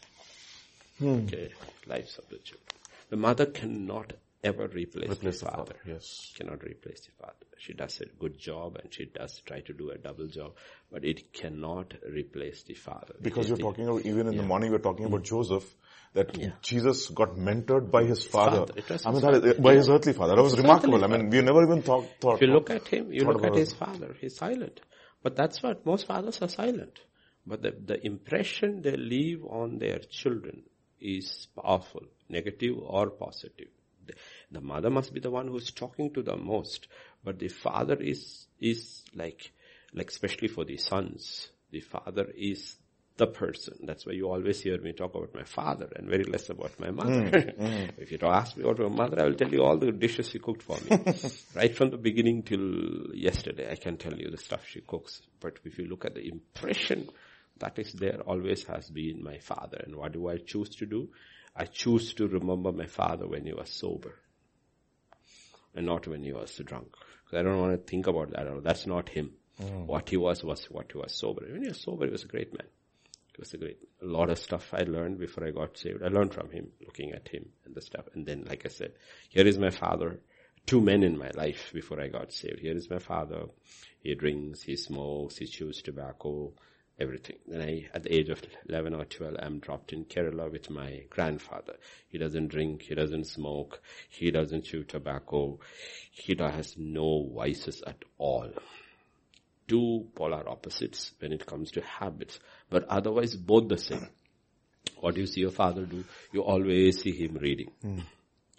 [1.00, 1.26] Mm.
[1.26, 1.50] Okay,
[1.86, 2.66] lives of the children.
[3.10, 4.12] The mother cannot
[4.42, 5.72] ever replace, Replace the the father.
[5.74, 6.32] father, yes.
[6.36, 7.34] Cannot replace the father.
[7.58, 10.52] She does a good job and she does try to do a double job,
[10.92, 13.14] but it cannot replace the father.
[13.20, 15.08] Because you're talking about, even in the morning we're talking Mm.
[15.08, 15.76] about Joseph,
[16.14, 18.66] that Jesus got mentored by his father.
[18.66, 18.82] father.
[19.04, 20.36] I mean, his that is, by his earthly father.
[20.36, 21.04] That was His remarkable.
[21.04, 22.36] I mean, we never even thought, thought.
[22.36, 24.80] If you look at him, you look at his father, he's silent.
[25.22, 26.98] But that's what most fathers are silent.
[27.46, 30.62] But the, the impression they leave on their children
[31.00, 33.68] is powerful, negative or positive.
[34.08, 34.14] The,
[34.50, 36.88] the mother must be the one who's talking to them most,
[37.24, 39.52] but the father is, is like,
[39.94, 42.76] like especially for the sons, the father is
[43.16, 43.78] the person.
[43.82, 46.90] That's why you always hear me talk about my father and very less about my
[46.90, 47.30] mother.
[47.30, 47.90] Mm, mm.
[47.98, 50.38] if you ask me about my mother, I will tell you all the dishes she
[50.38, 50.98] cooked for me.
[51.54, 55.20] right from the beginning till yesterday, I can tell you the stuff she cooks.
[55.40, 57.08] But if you look at the impression
[57.60, 59.82] that is there always has been my father.
[59.84, 61.08] And what do I choose to do?
[61.58, 64.14] I choose to remember my father when he was sober
[65.74, 66.94] and not when he was drunk.
[67.32, 68.46] I don't want to think about that.
[68.46, 68.60] At all.
[68.60, 69.32] That's not him.
[69.60, 69.86] Mm.
[69.86, 71.44] What he was was what he was sober.
[71.50, 72.68] When he was sober, he was a great man.
[73.34, 76.02] He was a great, a lot of stuff I learned before I got saved.
[76.02, 78.06] I learned from him, looking at him and the stuff.
[78.14, 78.92] And then, like I said,
[79.28, 80.20] here is my father.
[80.64, 82.60] Two men in my life before I got saved.
[82.60, 83.46] Here is my father.
[84.00, 86.52] He drinks, he smokes, he chews tobacco,
[86.98, 87.36] everything.
[87.46, 91.04] Then I, at the age of 11 or 12, I'm dropped in Kerala with my
[91.10, 91.74] grandfather.
[92.08, 95.58] He doesn't drink, he doesn't smoke, he doesn't chew tobacco,
[96.10, 98.50] he has no vices at all.
[99.66, 102.38] Two polar opposites when it comes to habits,
[102.70, 104.08] but otherwise both the same.
[105.00, 106.04] What do you see your father do?
[106.32, 107.70] You always see him reading.
[107.82, 108.00] Hmm.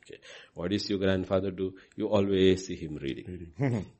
[0.05, 0.19] Okay.
[0.53, 1.75] What does your grandfather do?
[1.95, 3.85] You always see him reading.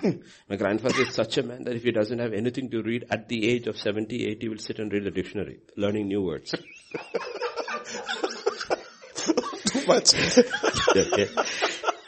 [0.48, 3.28] My grandfather is such a man that if he doesn't have anything to read at
[3.28, 6.50] the age of 70, 80, he will sit and read the dictionary, learning new words.
[9.66, 10.14] Too much.
[10.96, 11.28] Okay.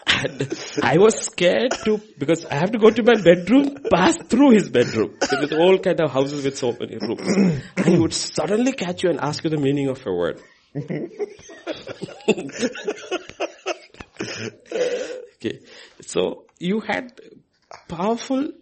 [0.07, 4.51] And I was scared to, because I have to go to my bedroom, pass through
[4.51, 5.17] his bedroom.
[5.23, 7.63] So there's all kind of houses with so many rooms.
[7.77, 10.41] And he would suddenly catch you and ask you the meaning of a word.
[15.37, 15.61] okay.
[16.01, 17.13] So you had
[17.89, 18.53] powerful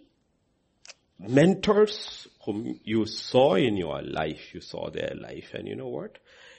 [1.19, 6.17] mentors whom you saw in your life, you saw their life, and you know what?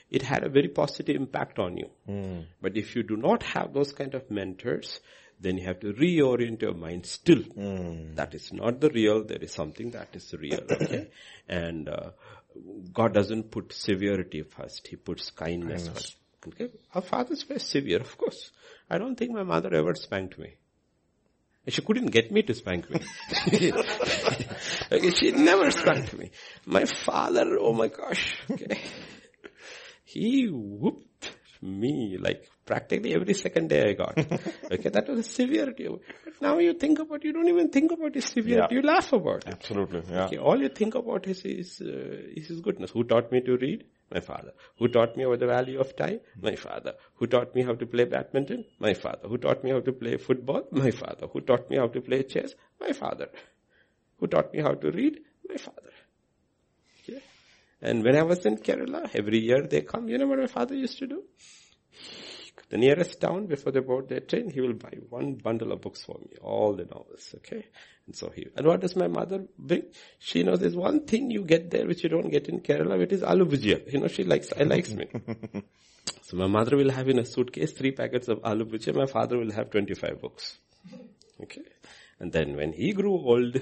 [0.09, 1.89] It had a very positive impact on you.
[2.61, 4.99] But if you do not have those kind of mentors,
[5.39, 7.43] then you have to reorient your mind still.
[8.15, 11.09] That is not the real, there is something that is real, okay?
[11.49, 12.11] And uh,
[12.93, 16.15] God doesn't put severity first, He puts kindness, first.
[16.47, 16.69] Okay?
[16.93, 18.51] Our fathers were severe, of course.
[18.89, 20.53] I don't think my mother ever spanked me.
[21.67, 22.99] She couldn't get me to spank me.
[24.91, 26.31] okay, she never spanked me.
[26.65, 28.79] My father, oh my gosh, okay.
[30.03, 31.31] He whooped
[31.61, 34.17] me like practically every second day I got.
[34.71, 35.87] okay, that was a severity.
[36.23, 38.67] But now you think about, you don't even think about his severity, Yeah.
[38.69, 39.53] you laugh about it.
[39.53, 40.03] Absolutely.
[40.09, 40.25] Yeah.
[40.25, 41.87] Okay, all you think about is his, uh,
[42.35, 42.91] is his goodness.
[42.91, 43.85] Who taught me to read?
[44.11, 44.53] My father.
[44.77, 46.19] Who taught me about the value of time?
[46.41, 46.93] My father.
[47.15, 48.65] Who taught me how to play badminton?
[48.79, 49.27] My father.
[49.27, 50.67] Who taught me how to play football?
[50.71, 51.27] My father.
[51.27, 52.53] Who taught me how to play chess?
[52.79, 53.29] My father.
[54.19, 55.19] Who taught me how to read?
[55.49, 55.91] My father.
[57.81, 60.73] And when I was in Kerala, every year they come, you know what my father
[60.73, 61.23] used to do?
[62.69, 66.03] The nearest town before they board their train, he will buy one bundle of books
[66.03, 67.65] for me, all the novels, okay?
[68.07, 69.83] And so he, and what does my mother bring?
[70.19, 73.11] She knows there's one thing you get there which you don't get in Kerala, which
[73.11, 73.91] is aloo bhujia.
[73.91, 75.07] You know, she likes, I likes me.
[76.21, 79.37] so my mother will have in a suitcase three packets of aloo bhujia, my father
[79.37, 80.57] will have 25 books.
[81.41, 81.63] Okay.
[82.19, 83.59] And then when he grew old,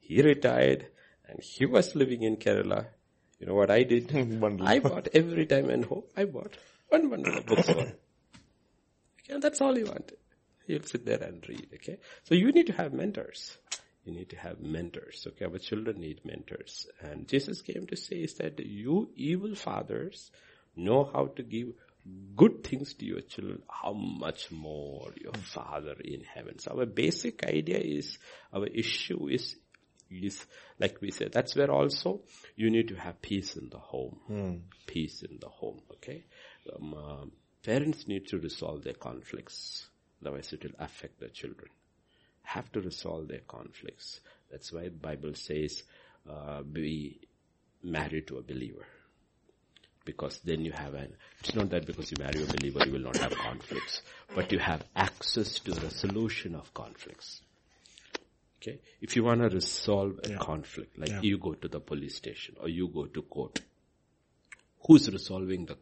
[0.00, 0.86] he retired
[1.28, 2.86] and he was living in Kerala.
[3.38, 4.14] You know what I did?
[4.62, 6.56] I bought every time and home, I bought
[6.88, 7.92] one bundle of books for.
[9.26, 10.16] Okay, and that's all he wanted.
[10.66, 11.98] He'll sit there and read, okay?
[12.24, 13.56] So you need to have mentors.
[14.04, 15.44] You need to have mentors, okay?
[15.46, 16.86] Our children need mentors.
[17.00, 20.30] And Jesus came to say is that you evil fathers
[20.76, 21.68] know how to give
[22.36, 26.58] good things to your children, how much more your Father in heaven.
[26.60, 28.18] So our basic idea is,
[28.52, 29.56] our issue is,
[30.08, 30.44] is
[30.78, 32.20] like we said, that's where also
[32.54, 34.20] you need to have peace in the home.
[34.86, 36.24] Peace in the home, okay?
[36.76, 37.24] Um, uh,
[37.66, 39.86] parents need to resolve their conflicts.
[40.22, 41.68] Otherwise it will affect the children.
[42.42, 44.20] Have to resolve their conflicts.
[44.50, 45.82] That's why the Bible says,
[46.30, 47.20] uh, be
[47.82, 48.86] married to a believer
[50.04, 53.00] because then you have an, it's not that because you marry a believer you will
[53.00, 54.02] not have conflicts,
[54.34, 57.42] but you have access to the resolution of conflicts.
[58.62, 58.80] Okay?
[59.00, 62.68] If you want to resolve a conflict, like you go to the police station or
[62.68, 63.60] you go to court,
[64.86, 65.76] who's resolving the,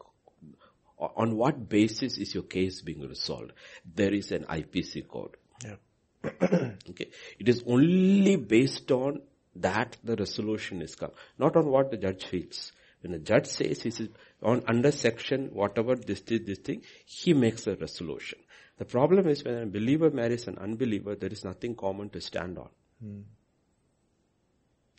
[0.99, 3.53] on what basis is your case being resolved?
[3.95, 5.37] There is an IPC code.
[5.65, 5.77] Yeah.
[6.91, 7.11] Okay.
[7.39, 9.21] It is only based on
[9.57, 12.73] that the resolution is come, not on what the judge feels.
[13.03, 14.09] When the judge says he is
[14.43, 18.39] on under section whatever this this, this thing, he makes a resolution.
[18.79, 22.59] The problem is when a believer marries an unbeliever, there is nothing common to stand
[22.59, 22.69] on.
[23.03, 23.21] Hmm.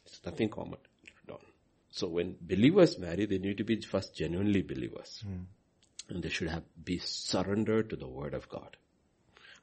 [0.05, 1.45] It's nothing common to stand on.
[1.89, 5.23] So when believers marry, they need to be first genuinely believers.
[5.25, 5.43] Hmm.
[6.09, 8.77] And they should have be surrendered to the word of God.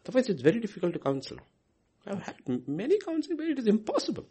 [0.07, 1.39] Otherwise it's very difficult to counsel.
[2.07, 2.37] I've had
[2.67, 4.27] many counseling where it is impossible.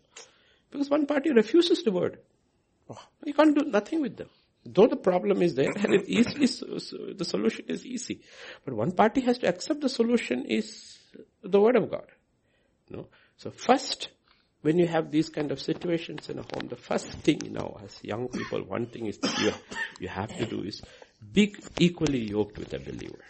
[0.70, 2.20] Because one party refuses the word.
[2.90, 3.02] Oh.
[3.24, 4.30] You can't do nothing with them.
[4.66, 8.22] Though the problem is there, and it easily, so- so the solution is easy.
[8.64, 10.98] But one party has to accept the solution is
[11.42, 12.08] the word of God.
[12.90, 13.08] No?
[13.38, 14.10] So first,
[14.62, 17.80] when you have these kind of situations in a home, the first thing, you know,
[17.84, 19.52] as young people, one thing is that you,
[20.00, 20.82] you have to do is
[21.34, 23.24] be equally yoked with a believer.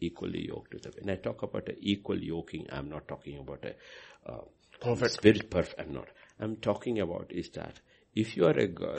[0.00, 1.06] Equally yoked with a, believer.
[1.06, 3.74] when I talk about a equal yoking, I'm not talking about a,
[4.30, 4.42] uh,
[4.80, 5.12] Perfect.
[5.12, 6.08] spirit perfect, I'm not.
[6.38, 7.80] I'm talking about is that
[8.14, 8.98] if you are a girl,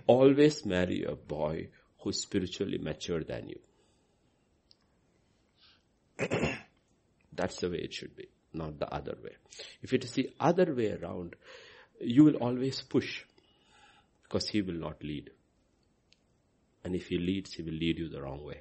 [0.06, 1.68] always marry a boy
[2.00, 3.58] who's spiritually mature than you.
[7.32, 9.36] That's the way it should be, not the other way.
[9.82, 11.36] If it is the other way around,
[12.00, 13.24] you will always push
[14.24, 15.30] because he will not lead.
[16.84, 18.60] And if he leads, he will lead you the wrong way.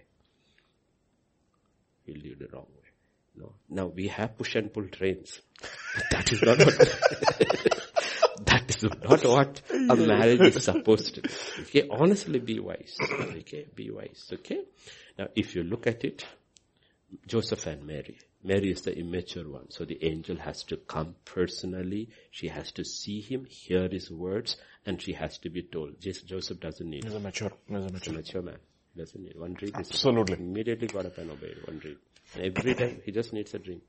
[2.06, 2.88] He'll lead you the wrong way.
[3.36, 3.54] No.
[3.70, 5.40] Now we have push and pull trains.
[6.12, 6.78] That is not what,
[8.46, 11.30] that is not what a marriage is supposed to be.
[11.62, 12.96] Okay, honestly be wise.
[13.02, 14.30] Okay, be wise.
[14.32, 14.62] Okay.
[15.18, 16.24] Now if you look at it,
[17.26, 18.18] Joseph and Mary.
[18.44, 19.72] Mary is the immature one.
[19.72, 22.10] So the angel has to come personally.
[22.32, 24.58] She has to see him, hear his words,
[24.88, 26.00] and she has to be told.
[26.02, 28.14] Joseph doesn't need He's a mature, he's a a mature.
[28.16, 28.58] mature man.
[28.96, 30.38] He doesn't need one is- Absolutely.
[30.40, 31.98] Immediately got up and obeyed one read.
[32.34, 33.82] And every time he just needs a dream.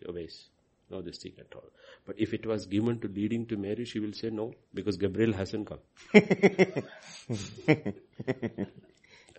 [0.00, 0.48] He obeys.
[0.90, 1.68] No this thing at all.
[2.04, 5.32] But if it was given to leading to Mary, she will say no, because Gabriel
[5.34, 5.78] hasn't come.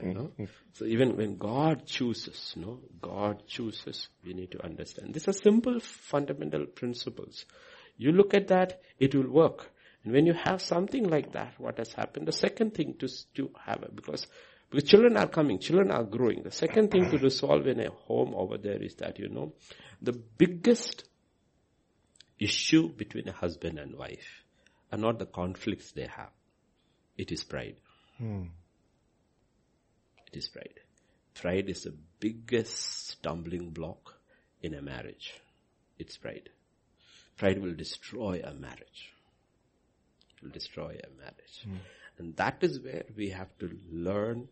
[0.01, 0.31] Know?
[0.73, 5.13] So even when God chooses, no, God chooses, we need to understand.
[5.13, 7.45] These are simple fundamental principles.
[7.97, 9.71] You look at that, it will work.
[10.03, 12.27] And when you have something like that, what has happened?
[12.27, 14.25] The second thing to, to have, because,
[14.69, 16.43] because children are coming, children are growing.
[16.43, 19.53] The second thing to resolve in a home over there is that, you know,
[20.01, 21.03] the biggest
[22.39, 24.43] issue between a husband and wife
[24.91, 26.31] are not the conflicts they have.
[27.17, 27.75] It is pride.
[28.17, 28.45] Hmm.
[30.25, 30.79] It is pride.
[31.35, 34.15] Pride is the biggest stumbling block
[34.61, 35.33] in a marriage.
[35.99, 36.49] It's pride.
[37.37, 39.13] Pride will destroy a marriage.
[40.41, 41.61] Will destroy a marriage.
[41.63, 41.75] Hmm.
[42.17, 44.49] And that is where we have to learn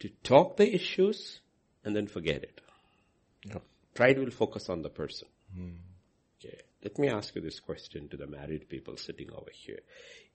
[0.00, 1.40] to talk the issues
[1.84, 2.60] and then forget it.
[3.46, 3.62] Yep.
[3.94, 5.28] Pride will focus on the person.
[5.54, 5.70] Hmm.
[6.38, 6.58] Okay.
[6.82, 9.80] Let me ask you this question to the married people sitting over here.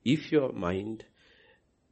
[0.03, 1.03] If your mind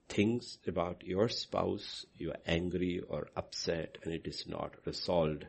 [0.10, 5.46] thinks about your spouse, you're angry or upset and it is not resolved,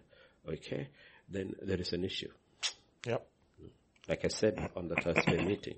[0.49, 0.89] okay,
[1.29, 2.31] then there is an issue.
[3.07, 3.27] Yep.
[3.61, 3.69] Hmm.
[4.09, 5.77] Like I said on the Thursday meeting,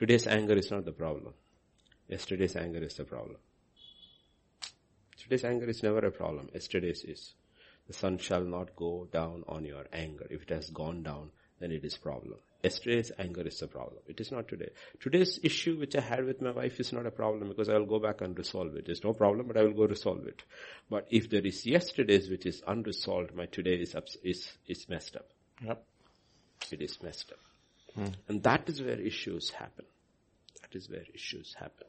[0.00, 1.34] today's anger is not the problem.
[2.08, 3.36] Yesterday's anger is the problem.
[5.16, 6.48] Today's anger is never a problem.
[6.54, 7.34] Yesterday's is.
[7.86, 10.26] The sun shall not go down on your anger.
[10.30, 12.38] If it has gone down, then it is problem.
[12.64, 14.02] Yesterday's anger is the problem.
[14.06, 14.70] It is not today.
[15.00, 17.86] Today's issue which I had with my wife is not a problem because I will
[17.86, 18.88] go back and resolve it.
[18.88, 20.42] It's no problem, but I will go resolve it.
[20.88, 25.16] But if there is yesterday's which is unresolved, my today is ups- is is messed
[25.16, 25.28] up.
[25.62, 25.84] Yep.
[26.72, 27.49] It is messed up.
[28.28, 29.86] And that is where issues happen.
[30.62, 31.86] That is where issues happen.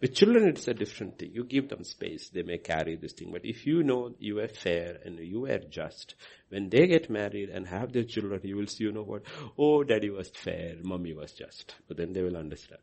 [0.00, 1.32] With children, it's a different thing.
[1.34, 2.30] You give them space.
[2.30, 3.30] They may carry this thing.
[3.32, 6.14] But if you know you are fair and you are just,
[6.48, 9.24] when they get married and have their children, you will see, you know what?
[9.58, 10.76] Oh, daddy was fair.
[10.82, 11.74] Mommy was just.
[11.86, 12.80] But then they will understand.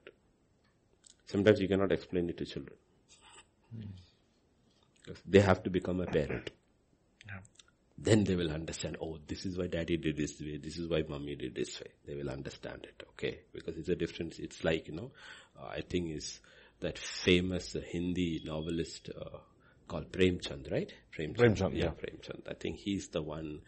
[1.26, 2.78] Sometimes you cannot explain it to children.
[3.76, 3.82] Hmm.
[5.04, 6.52] Because they have to become a parent.
[7.98, 11.04] Then they will understand, oh, this is why daddy did this way, this is why
[11.08, 11.92] mommy did this way.
[12.06, 13.40] They will understand it, okay?
[13.52, 14.38] Because it's a difference.
[14.38, 15.12] It's like, you know,
[15.60, 16.40] uh, I think is
[16.80, 19.40] that famous uh, Hindi novelist uh,
[19.88, 20.94] called Premchand, right?
[21.18, 21.38] Premchand.
[21.38, 21.92] Premchand, yeah, yeah.
[21.92, 22.48] Premchand.
[22.48, 23.62] I think he's the one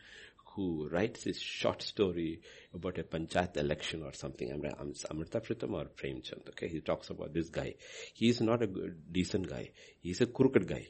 [0.56, 2.41] who writes this short story
[2.73, 4.51] about a panchayat election or something.
[4.51, 6.49] I'm, I'm Amrita Pritam or Premchand.
[6.49, 7.76] Okay, he talks about this guy.
[8.14, 9.72] He's not a good, decent guy.
[10.01, 10.88] He's a crooked guy,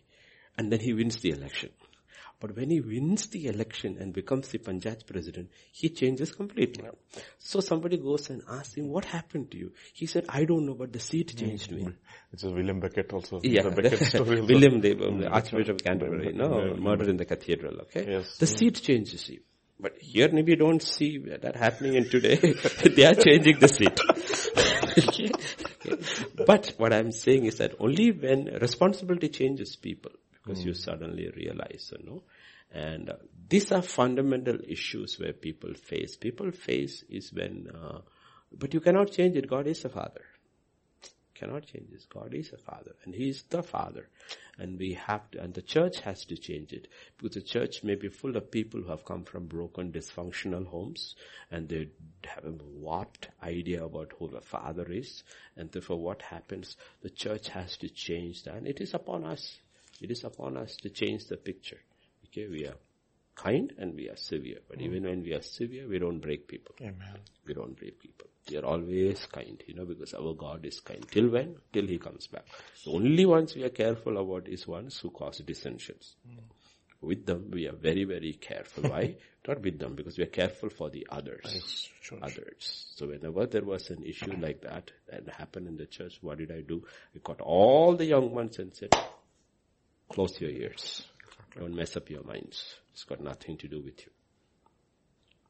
[0.57, 1.69] and then he wins the election.
[2.39, 6.87] But when he wins the election and becomes the Panchayat president, he changes completely.
[7.37, 9.73] So somebody goes and asks him, what happened to you?
[9.93, 11.81] He said, I don't know, but the seat changed me.
[11.81, 12.31] Mm-hmm.
[12.31, 13.41] It's a William Becket also.
[13.43, 14.39] Yeah, The Becket story.
[14.41, 16.71] William, the, the Archbishop of Canterbury, no, yeah.
[16.71, 16.83] Mm-hmm.
[16.83, 18.05] murder in the cathedral, okay?
[18.09, 18.37] Yes.
[18.37, 19.41] The seat changes you.
[19.81, 22.35] But here maybe you don't see that happening in today.
[22.95, 23.99] they are changing the seat.
[24.97, 25.31] Okay?
[25.85, 26.25] Okay.
[26.45, 30.11] But what I'm saying is that only when responsibility changes people,
[30.49, 32.23] because you suddenly realize, you know,
[32.71, 33.13] and uh,
[33.47, 36.15] these are fundamental issues where people face.
[36.17, 37.99] People face is when, uh,
[38.51, 39.49] but you cannot change it.
[39.49, 40.21] God is the Father
[41.39, 42.05] cannot change this.
[42.05, 44.09] God is a father and he is the father.
[44.57, 47.95] And we have to, and the church has to change it because the church may
[47.95, 51.15] be full of people who have come from broken, dysfunctional homes
[51.49, 51.89] and they
[52.25, 55.23] have a warped idea about who the father is.
[55.55, 58.55] And therefore what happens, the church has to change that.
[58.55, 59.59] And it is upon us.
[60.01, 61.79] It is upon us to change the picture.
[62.25, 62.75] Okay, we are
[63.35, 64.59] kind and we are severe.
[64.67, 66.75] But even when we are severe, we don't break people.
[66.81, 67.19] Amen.
[67.45, 68.27] We don't break people.
[68.49, 71.05] We are always kind, you know, because our God is kind.
[71.09, 71.55] Till when?
[71.71, 72.45] Till He comes back.
[72.83, 76.15] The only ones we are careful about is ones who cause dissensions.
[77.01, 78.89] With them, we are very, very careful.
[78.89, 79.15] Why?
[79.47, 81.89] Not with them, because we are careful for the others.
[82.01, 82.19] Sure.
[82.21, 82.87] Others.
[82.95, 86.51] So whenever there was an issue like that and happened in the church, what did
[86.51, 86.83] I do?
[87.15, 88.93] I got all the young ones and said,
[90.09, 91.05] close your ears.
[91.57, 92.75] Don't mess up your minds.
[92.93, 94.11] It's got nothing to do with you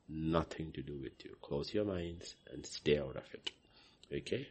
[0.10, 1.36] nothing to do with you.
[1.42, 3.52] Close your minds and stay out of it.
[4.14, 4.48] Okay?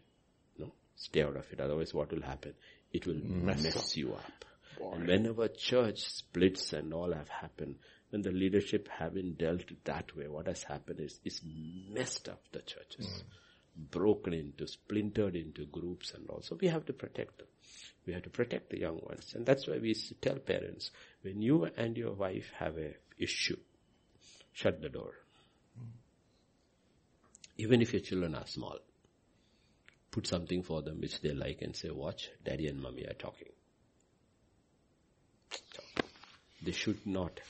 [0.58, 0.72] No?
[0.96, 1.60] Stay out of it.
[1.60, 2.54] Otherwise what will happen?
[2.92, 4.44] It will mess, you up.
[4.80, 7.76] And whenever church splits and all have happened,
[8.10, 11.42] when the leadership haven't dealt that way, what has happened is, is
[11.92, 13.06] messed up the churches.
[13.06, 13.22] Mm.
[13.78, 16.42] Broken into, splintered into groups and all.
[16.42, 17.46] So we have to protect them.
[18.06, 19.34] We have to protect the young ones.
[19.36, 20.90] And that's why we tell parents,
[21.22, 23.58] when you and your wife have a issue,
[24.52, 25.12] shut the door.
[27.56, 28.78] Even if your children are small,
[30.10, 33.48] put something for them which they like and say, watch, daddy and mommy are talking.
[35.72, 36.06] Talk.
[36.62, 37.40] They should not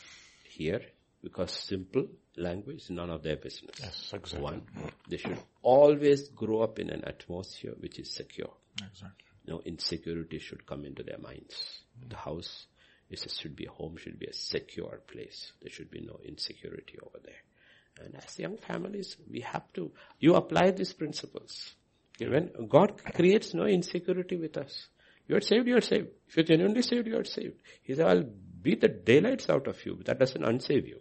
[0.44, 0.82] hear
[1.22, 3.74] because simple language, none of their business.
[3.80, 4.40] Yes, exactly.
[4.40, 4.62] One,
[5.08, 8.52] they should always grow up in an atmosphere which is secure.
[8.76, 9.24] Exactly.
[9.46, 11.80] No insecurity should come into their minds.
[12.08, 12.66] The house
[13.10, 15.52] is a, should be a home, should be a secure place.
[15.62, 18.04] There should be no insecurity over there.
[18.04, 19.90] And as young families, we have to,
[20.20, 21.74] you apply these principles.
[22.20, 24.88] When God creates no insecurity with us.
[25.26, 26.08] You are saved, you are saved.
[26.28, 27.60] If you're genuinely saved, you are saved.
[27.82, 28.24] He said, I'll
[28.62, 31.00] beat the daylights out of you, but that doesn't unsave you.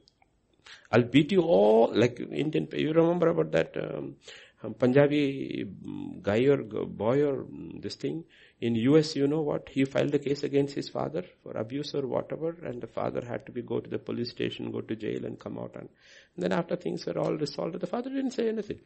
[0.91, 4.15] I'll beat you all, like Indian, you remember about that um,
[4.63, 8.23] um, Punjabi um, guy or boy or um, this thing?
[8.59, 9.69] In US, you know what?
[9.69, 13.45] He filed a case against his father for abuse or whatever and the father had
[13.45, 15.89] to be go to the police station, go to jail and come out and,
[16.35, 18.79] and then after things were all resolved, the father didn't say anything.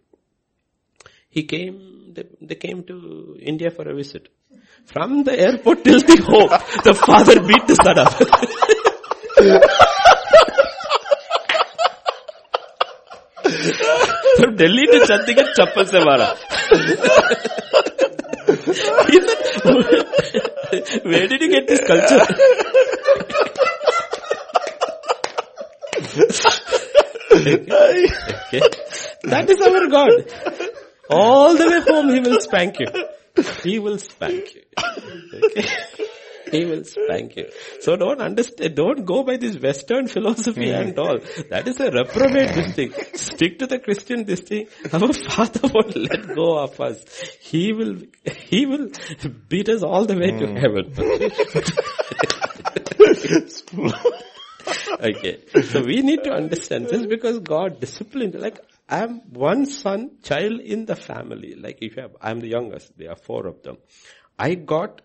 [1.30, 4.28] He came, they, they came to India for a visit.
[4.86, 6.50] From the airport till the home,
[6.84, 9.92] the father beat the son up.
[21.04, 22.26] Where did you get this culture?
[29.24, 30.12] That is our God.
[31.10, 32.88] All the way home he will spank you.
[33.64, 34.62] He will spank you.
[36.52, 37.50] He will spank you.
[37.80, 41.20] So don't understand, don't go by this Western philosophy and all.
[41.50, 42.94] That is a reprobate this thing.
[43.14, 44.68] Stick to the Christian this thing.
[44.92, 47.04] Our Father won't let go of us.
[47.40, 48.90] He will, He will
[49.48, 50.58] beat us all the way to hmm.
[50.58, 50.94] heaven.
[55.02, 55.40] Okay.
[55.64, 60.86] So we need to understand just because God disciplined, like I'm one son, child in
[60.86, 61.56] the family.
[61.56, 63.78] Like if you have, I'm the youngest, there are four of them.
[64.38, 65.02] I got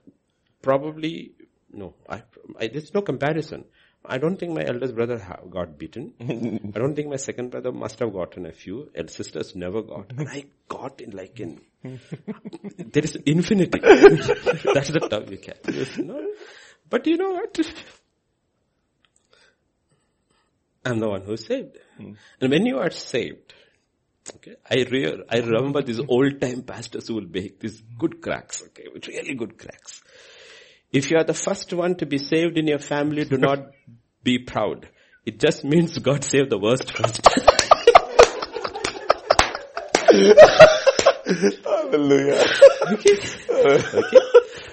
[0.63, 1.33] probably,
[1.77, 2.23] no, I,
[2.59, 3.65] I there's no comparison.
[4.09, 6.13] I don't think my eldest brother ha- got beaten.
[6.75, 8.91] I don't think my second brother must have gotten a few.
[8.95, 10.13] And sisters never got.
[10.17, 13.81] And I got in like in, there is infinity.
[13.81, 16.31] That's the term you can.
[16.89, 17.59] But you know what?
[20.85, 21.79] I'm the one who's saved.
[21.97, 22.13] Hmm.
[22.41, 23.55] And when you are saved,
[24.37, 28.63] okay, I re- I remember these old time pastors who will make these good cracks,
[28.69, 30.01] okay, with really good cracks.
[30.93, 33.71] If you are the first one to be saved in your family, do not
[34.23, 34.89] be proud.
[35.25, 37.21] It just means God saved the worst first.
[41.65, 42.45] Hallelujah.
[42.93, 43.19] okay?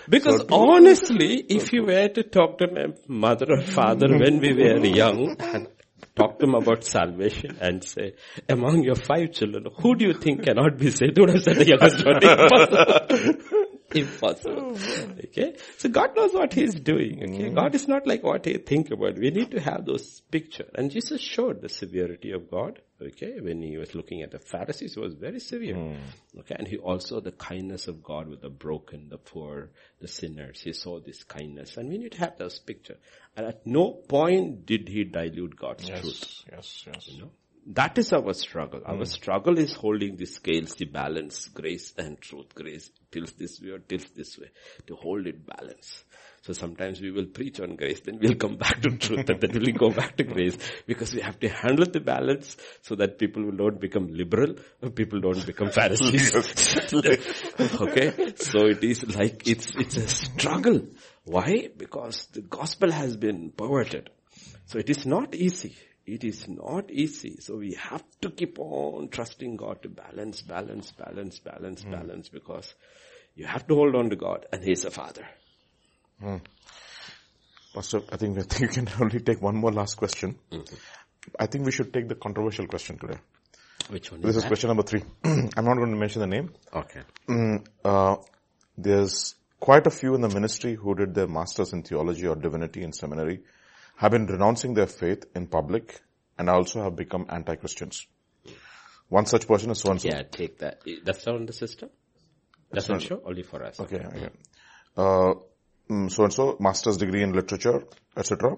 [0.08, 4.86] Because honestly, if you were to talk to my mother or father when we were
[4.86, 5.68] young and
[6.16, 8.14] talk to them about salvation and say,
[8.50, 11.18] among your five children, who do you think cannot be saved?
[11.18, 13.60] Would have said the youngest one.
[14.00, 14.58] Impossible.
[14.58, 15.16] Oh, Impossible.
[15.26, 15.56] Okay?
[15.78, 17.24] So God knows what He's doing.
[17.24, 17.50] Okay?
[17.50, 19.16] God is not like what you think about.
[19.16, 20.66] We need to have those picture.
[20.76, 22.80] And Jesus showed the severity of God.
[23.02, 23.40] Okay?
[23.40, 25.76] When He was looking at the Pharisees, He was very severe.
[25.76, 26.40] Hmm.
[26.40, 26.56] Okay?
[26.58, 30.62] And He also the kindness of God with the broken, the poor, the sinners.
[30.62, 31.78] He saw this kindness.
[31.78, 32.98] And we need to have those picture.
[33.36, 36.04] And at no point did He dilute God's truth.
[36.04, 37.08] Yes, yes, yes.
[37.08, 37.32] You know?
[37.68, 38.82] That is our struggle.
[38.86, 39.04] Our hmm.
[39.04, 42.54] struggle is holding the scales, the balance, grace and truth.
[42.54, 44.50] Grace tilts this way or tilts this way
[44.88, 46.04] to hold it balance.
[46.42, 49.52] So sometimes we will preach on grace, then we'll come back to truth and then
[49.54, 53.46] we'll go back to grace because we have to handle the balance so that people
[53.46, 56.36] will not become liberal or people don't become Pharisees.
[57.80, 58.34] okay?
[58.36, 60.82] So it is like, it's, it's a struggle.
[61.24, 61.70] Why?
[61.78, 64.10] Because the gospel has been perverted.
[64.66, 65.78] So it is not easy.
[66.06, 67.38] It is not easy.
[67.40, 72.74] So we have to keep on trusting God to balance, balance, balance, balance, balance because
[73.36, 75.26] you have to hold on to God and He is a Father.
[77.74, 80.38] Pastor, I think we think you can only take one more last question.
[81.40, 83.18] I think we should take the controversial question today.
[83.90, 85.04] Which one This is is question number three.
[85.24, 86.54] I'm not going to mention the name.
[86.74, 87.02] Okay.
[87.28, 88.18] Mm, uh,
[88.78, 92.84] there's quite a few in the ministry who did their masters in theology or divinity
[92.84, 93.42] in seminary
[94.04, 96.02] have been renouncing their faith in public
[96.38, 98.06] and also have become anti-Christians.
[99.08, 100.10] One such person is so and so.
[100.10, 100.82] Yeah, take that.
[101.06, 101.90] That's not on the system?
[102.70, 103.80] That's not sure, Only for us.
[103.80, 104.30] Okay, okay.
[104.98, 105.36] Uh,
[105.90, 107.86] mm, so and so, master's degree in literature,
[108.18, 108.58] etc.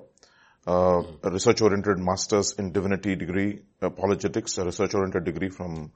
[0.66, 5.92] Uh, a research-oriented master's in divinity degree, apologetics, a research-oriented degree from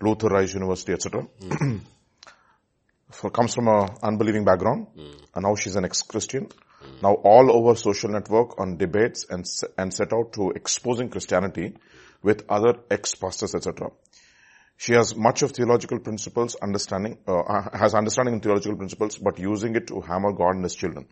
[0.00, 1.26] Luther Rice University, etc.
[3.10, 6.48] For, comes from a unbelieving background, and now she's an ex-Christian.
[7.02, 9.44] Now all over social network on debates and
[9.76, 11.74] and set out to exposing Christianity
[12.22, 13.90] with other ex-pastors, etc.
[14.76, 19.74] She has much of theological principles understanding, uh, has understanding in theological principles, but using
[19.74, 21.06] it to hammer God and His children.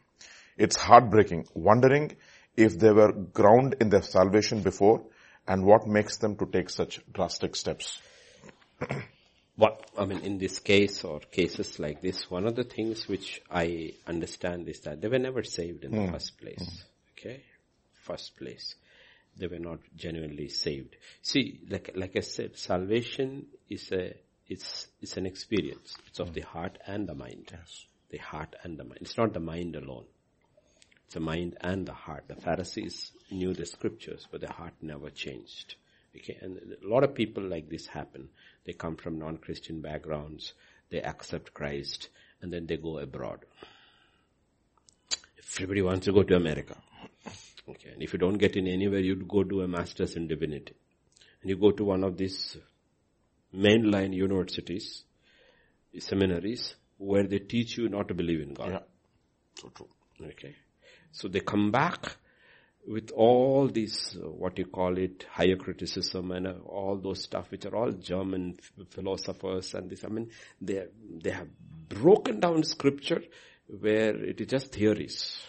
[0.57, 2.17] It's heartbreaking, wondering
[2.57, 5.03] if they were ground in their salvation before
[5.47, 8.01] and what makes them to take such drastic steps.
[9.57, 13.41] What, I mean, in this case or cases like this, one of the things which
[13.51, 16.13] I understand is that they were never saved in the hmm.
[16.13, 16.85] first place.
[17.13, 17.43] Okay?
[18.03, 18.75] First place.
[19.39, 20.97] They were not genuinely saved.
[21.23, 24.15] See, like, like I said, salvation is a,
[24.47, 25.97] it's, it's an experience.
[26.07, 26.59] It's of the hmm.
[26.59, 27.51] heart and the mind.
[28.11, 28.99] The heart and the mind.
[29.01, 30.05] It's not the mind alone.
[31.07, 32.25] It's the mind and the heart.
[32.29, 35.77] The Pharisees knew the scriptures, but the heart never changed.
[36.17, 38.29] Okay, and a lot of people like this happen.
[38.65, 40.55] They come from non-Christian backgrounds,
[40.91, 42.09] they accept Christ,
[42.41, 43.45] and then they go abroad.
[45.55, 46.77] Everybody wants to go to America.
[47.69, 50.75] Okay, and if you don't get in anywhere, you'd go do a master's in divinity.
[51.43, 52.57] And you go to one of these
[53.55, 55.05] mainline universities,
[55.99, 58.71] seminaries, where they teach you not to believe in God.
[58.71, 58.79] Yeah.
[59.61, 59.89] So true.
[60.23, 60.55] Okay.
[61.13, 62.17] So they come back
[62.87, 67.51] with all these, uh, what you call it, higher criticism and uh, all those stuff,
[67.51, 68.57] which are all German
[68.91, 70.31] philosophers and this, I mean,
[70.61, 70.87] they,
[71.23, 71.49] they have
[71.89, 73.23] broken down scripture
[73.67, 75.41] where it is just theories.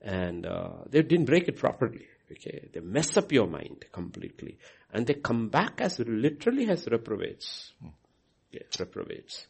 [0.00, 2.06] And, uh, they didn't break it properly.
[2.30, 2.68] Okay.
[2.72, 4.58] They mess up your mind completely.
[4.92, 7.72] And they come back as literally as reprobates.
[8.50, 9.46] Yeah, reprobates.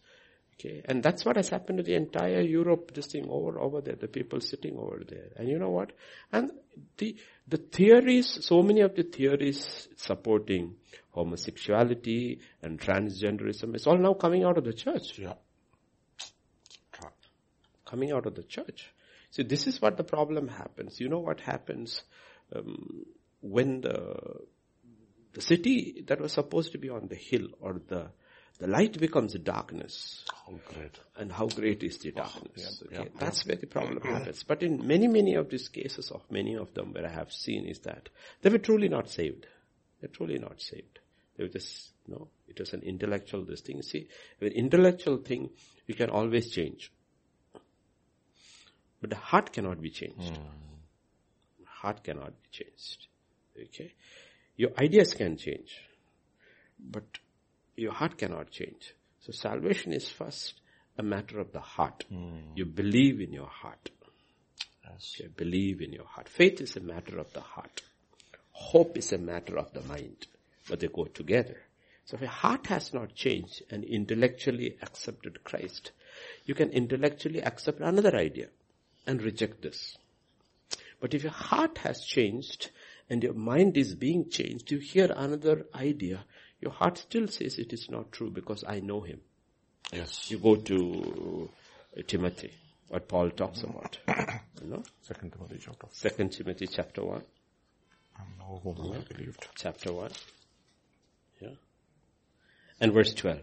[0.59, 3.97] Okay, and that's what has happened to the entire Europe, this thing over, over there,
[3.97, 5.29] the people sitting over there.
[5.37, 5.93] And you know what?
[6.33, 6.51] And
[6.97, 7.15] the,
[7.47, 10.77] the theories, so many of the theories supporting
[11.11, 15.19] homosexuality and transgenderism, it's all now coming out of the church.
[15.19, 15.35] Yeah.
[17.85, 18.91] Coming out of the church.
[19.33, 20.99] See, this is what the problem happens.
[20.99, 22.03] You know what happens,
[22.55, 23.05] um,
[23.43, 24.41] when the,
[25.37, 28.09] The city that was supposed to be on the hill or the,
[28.59, 30.25] the light becomes darkness.
[30.47, 30.99] How great.
[31.17, 32.83] And how great is the oh, darkness?
[32.91, 33.11] yeah, okay?
[33.19, 34.43] That's where the problem happens.
[34.43, 37.67] But in many, many of these cases of many of them where I have seen
[37.67, 38.09] is that
[38.43, 39.47] they were truly not saved.
[40.01, 40.99] They're truly not saved.
[41.37, 43.83] They were just, no, it was an intellectual this thing.
[43.83, 44.09] See,
[44.41, 45.51] an intellectual thing,
[45.87, 46.91] you can always change.
[49.01, 50.37] But the heart cannot be changed.
[50.37, 51.65] Hmm.
[51.67, 53.07] Heart cannot be changed.
[53.61, 53.93] Okay?
[54.57, 55.77] Your ideas can change.
[56.79, 57.05] But
[57.77, 58.95] your heart cannot change.
[59.21, 60.55] So salvation is first
[60.99, 62.05] a matter of the heart.
[62.09, 62.39] Hmm.
[62.55, 63.91] You believe in your heart.
[64.85, 65.21] Yes.
[65.21, 66.29] You believe in your heart.
[66.29, 67.83] Faith is a matter of the heart.
[68.53, 70.27] Hope is a matter of the mind.
[70.69, 71.59] But they go together.
[72.07, 75.91] So if your heart has not changed and intellectually accepted Christ,
[76.45, 78.49] you can intellectually accept another idea
[79.07, 79.99] and reject this.
[81.01, 82.71] But if your heart has changed
[83.11, 86.25] and your mind is being changed, you hear another idea,
[86.61, 89.21] your heart still says it is not true because I know him.
[89.93, 90.31] Yes.
[90.31, 91.51] You go to
[91.97, 92.53] uh, Timothy,
[92.89, 93.99] what Paul talks about.
[94.63, 94.83] You know?
[95.03, 95.87] Second Timothy chapter.
[95.93, 97.23] Second Timothy chapter 1.
[98.17, 99.47] I know whom I believed.
[99.55, 100.11] Chapter 1.
[101.43, 101.49] Yeah.
[102.81, 103.43] And verse 12.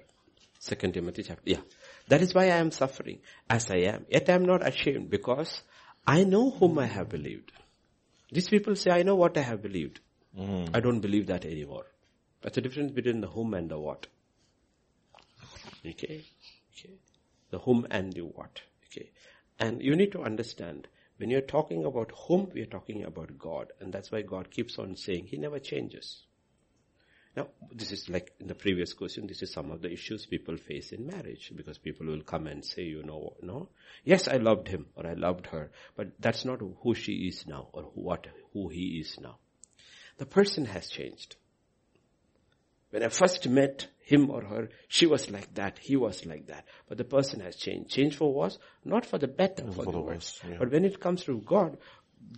[0.57, 1.59] Second Timothy chapter, yeah.
[2.07, 4.05] That is why I am suffering as I am.
[4.09, 5.61] Yet I am not ashamed because
[6.07, 7.51] I know whom I have believed.
[8.31, 9.99] These people say, I know what I have believed.
[10.73, 11.85] I don't believe that anymore.
[12.43, 14.07] That's the difference between the whom and the what.
[15.85, 16.25] Okay?
[16.77, 16.93] Okay.
[17.49, 18.61] The whom and the what.
[18.87, 19.11] Okay.
[19.59, 20.87] And you need to understand,
[21.17, 23.71] when you're talking about whom, we are talking about God.
[23.79, 26.23] And that's why God keeps on saying, He never changes.
[27.35, 30.55] Now, this is like in the previous question, this is some of the issues people
[30.55, 33.69] face in marriage because people will come and say, you know, no,
[34.03, 37.69] yes, I loved him or I loved her, but that's not who she is now
[37.73, 39.39] or what, who he is now.
[40.17, 41.37] The person has changed.
[42.93, 46.65] When I first met him or her, she was like that, he was like that.
[46.87, 47.89] But the person has changed.
[47.89, 48.55] Changed for what?
[48.85, 50.39] Not for the better, mm, for, for the worse.
[50.43, 50.57] worse, yeah.
[50.59, 51.79] But when it comes to God,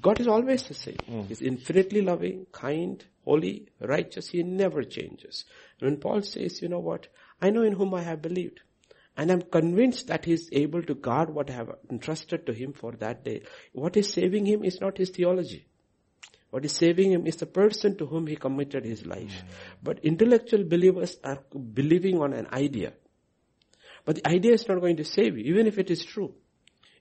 [0.01, 0.95] God is always the same.
[1.11, 1.27] Mm.
[1.27, 4.29] He's infinitely loving, kind, holy, righteous.
[4.29, 5.43] He never changes.
[5.81, 7.09] And when Paul says, you know what?
[7.41, 8.61] I know in whom I have believed.
[9.17, 12.93] And I'm convinced that he's able to guard what I have entrusted to him for
[12.93, 13.41] that day.
[13.73, 15.67] What is saving him is not his theology.
[16.55, 19.43] What is saving him is the person to whom he committed his life.
[19.83, 22.93] But intellectual believers are believing on an idea.
[24.05, 26.33] But the idea is not going to save you, even if it is true.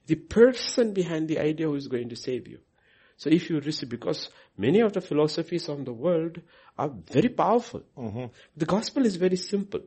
[0.06, 2.58] The person behind the idea who is going to save you.
[3.16, 4.28] So if you receive, because
[4.58, 6.40] many of the philosophies of the world
[6.76, 7.84] are very powerful.
[7.96, 8.24] Mm-hmm.
[8.56, 9.82] The gospel is very simple.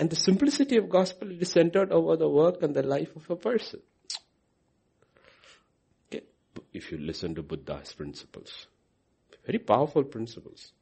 [0.00, 3.36] And the simplicity of gospel is centered over the work and the life of a
[3.36, 3.82] person.
[6.08, 6.24] Okay.
[6.72, 8.66] If you listen to Buddha's principles,
[9.44, 10.72] very powerful principles.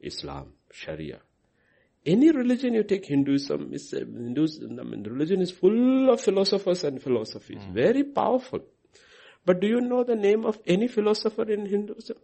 [0.00, 1.20] Islam, Sharia.
[2.04, 6.84] Any religion you take, Hinduism, is, uh, Hinduism, I mean, religion is full of philosophers
[6.84, 7.62] and philosophies.
[7.62, 7.74] Hmm.
[7.74, 8.60] Very powerful.
[9.44, 12.16] But do you know the name of any philosopher in Hinduism?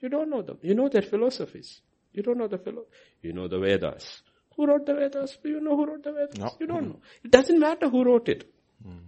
[0.00, 0.58] You don't know them.
[0.62, 1.80] You know their philosophies.
[2.12, 2.86] You don't know the philo-
[3.22, 4.22] You know the Vedas.
[4.56, 5.38] Who wrote the Vedas?
[5.42, 6.38] Do you know who wrote the Vedas?
[6.38, 6.50] No.
[6.60, 6.90] You don't hmm.
[6.90, 7.00] know.
[7.24, 8.52] It doesn't matter who wrote it.
[8.82, 8.98] Hmm.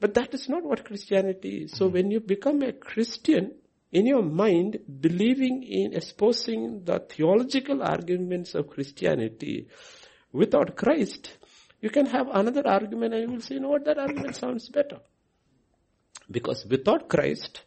[0.00, 1.72] But that is not what Christianity is.
[1.72, 3.52] So when you become a Christian,
[3.92, 9.68] in your mind, believing in espousing the theological arguments of Christianity
[10.32, 11.36] without Christ,
[11.80, 14.68] you can have another argument and you will say, you know what, that argument sounds
[14.68, 14.98] better.
[16.30, 17.62] Because without Christ,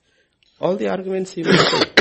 [0.59, 1.98] all the arguments seem the same.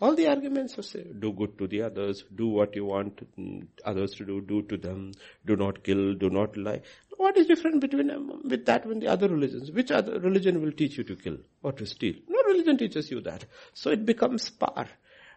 [0.00, 3.66] All the arguments are say, Do good to the others, do what you want mm,
[3.84, 5.12] others to do, do to them,
[5.44, 6.82] do not kill, do not lie.
[7.16, 9.72] What is different between them, with that and the other religions?
[9.72, 12.14] Which other religion will teach you to kill or to steal?
[12.28, 13.46] No religion teaches you that.
[13.74, 14.86] So it becomes par.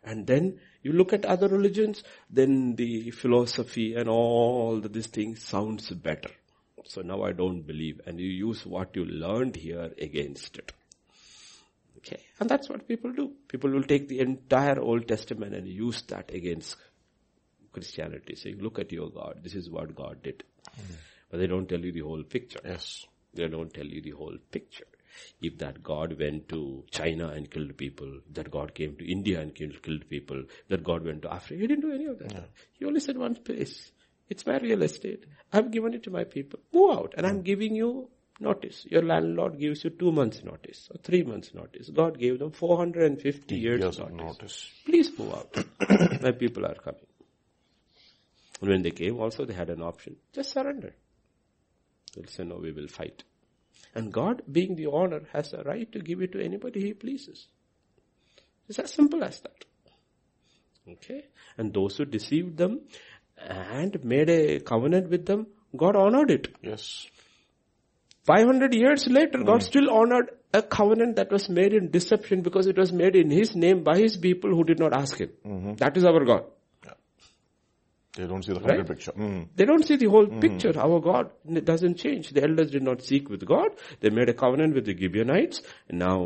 [0.04, 5.42] And then you look at other religions, then the philosophy and all the, these things
[5.42, 6.30] sounds better.
[6.86, 10.72] So now I don't believe and you use what you learned here against it.
[12.04, 12.22] Okay.
[12.40, 13.34] And that's what people do.
[13.48, 16.76] People will take the entire Old Testament and use that against
[17.72, 19.40] Christianity, saying, look at your God.
[19.44, 20.44] This is what God did.
[20.78, 20.96] Mm.
[21.30, 22.60] But they don't tell you the whole picture.
[22.66, 23.06] Yes.
[23.34, 24.86] They don't tell you the whole picture.
[25.42, 29.54] If that God went to China and killed people, that God came to India and
[29.54, 32.50] killed, killed people, that God went to Africa, he didn't do any of that.
[32.74, 33.92] He only said one place.
[34.30, 35.26] It's my real estate.
[35.52, 36.60] I've given it to my people.
[36.74, 37.14] Move out.
[37.18, 37.44] And I'm mm.
[37.44, 38.10] giving you
[38.42, 38.86] notice.
[38.90, 41.90] Your landlord gives you two months notice or three months notice.
[41.90, 44.16] God gave them 450 years, Years notice.
[44.18, 44.70] notice.
[44.86, 45.58] Please move out.
[46.22, 47.06] my people are coming.
[48.60, 50.16] And when they came also they had an option.
[50.34, 50.94] Just surrender.
[52.16, 53.24] They'll say no, we will fight.
[53.96, 57.48] And God being the owner has a right to give it to anybody he pleases.
[58.68, 59.66] It's as simple as that.
[60.90, 61.26] Okay.
[61.58, 62.82] And those who deceived them
[63.38, 66.48] and made a covenant with them, God honored it.
[66.62, 67.08] Yes.
[68.32, 69.68] 500 years later, God hmm.
[69.72, 73.56] still honored a covenant that was made in deception because it was made in His
[73.56, 75.32] name by His people who did not ask Him.
[75.46, 75.74] Mm-hmm.
[75.76, 76.44] That is our God.
[78.16, 78.88] They don't see the complete Right?
[78.88, 79.12] picture.
[79.14, 79.48] Mm.
[79.56, 80.40] They don't see the whole hmm.
[80.40, 80.58] mm-hmm.
[80.58, 80.78] picture.
[80.78, 81.30] Our God
[81.64, 82.32] doesn't change.
[82.32, 83.70] The elders did not seek with God.
[84.02, 85.62] They made a covenant with the Gibeonites.
[85.88, 86.18] And now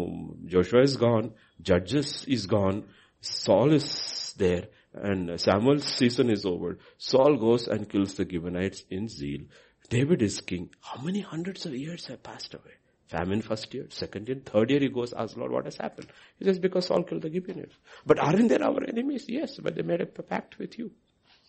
[0.45, 1.34] Joshua is gone.
[1.61, 2.86] Judges is gone.
[3.22, 4.65] Saul is there.
[4.94, 6.80] And Samuel's season is over.
[6.98, 9.41] Saul goes and kills the Gibeonites in zeal.
[9.89, 10.69] David is king.
[10.81, 12.73] How many hundreds of years have passed away?
[13.07, 16.07] Famine first year, second year, third year he goes, asks Lord, what has happened?
[16.39, 17.75] He says, because Saul killed the Gibeonites.
[18.05, 19.25] But aren't they our enemies?
[19.27, 20.91] Yes, but they made a pact with you.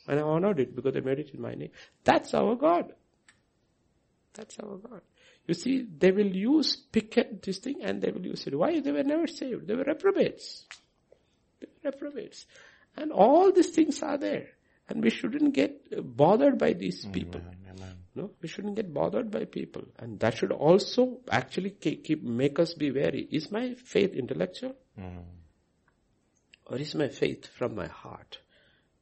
[0.06, 1.70] And I honored it because they made it in my name.
[2.04, 2.92] That's our God.
[4.34, 5.00] That's our God.
[5.46, 8.54] You see, they will use pick at this thing and they will use it.
[8.54, 8.80] Why?
[8.80, 9.66] They were never saved.
[9.66, 10.66] They were reprobates.
[11.60, 12.46] They were reprobates.
[12.96, 14.48] And all these things are there.
[14.88, 17.12] And we shouldn't get bothered by these mm-hmm.
[17.12, 17.40] people.
[18.16, 19.82] No, we shouldn't get bothered by people.
[19.98, 23.28] And that should also actually keep, make us be wary.
[23.30, 24.74] Is my faith intellectual?
[24.98, 25.20] Mm-hmm.
[26.68, 28.38] Or is my faith from my heart?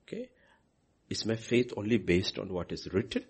[0.02, 0.28] Okay.
[1.08, 3.24] Is my faith only based on what is written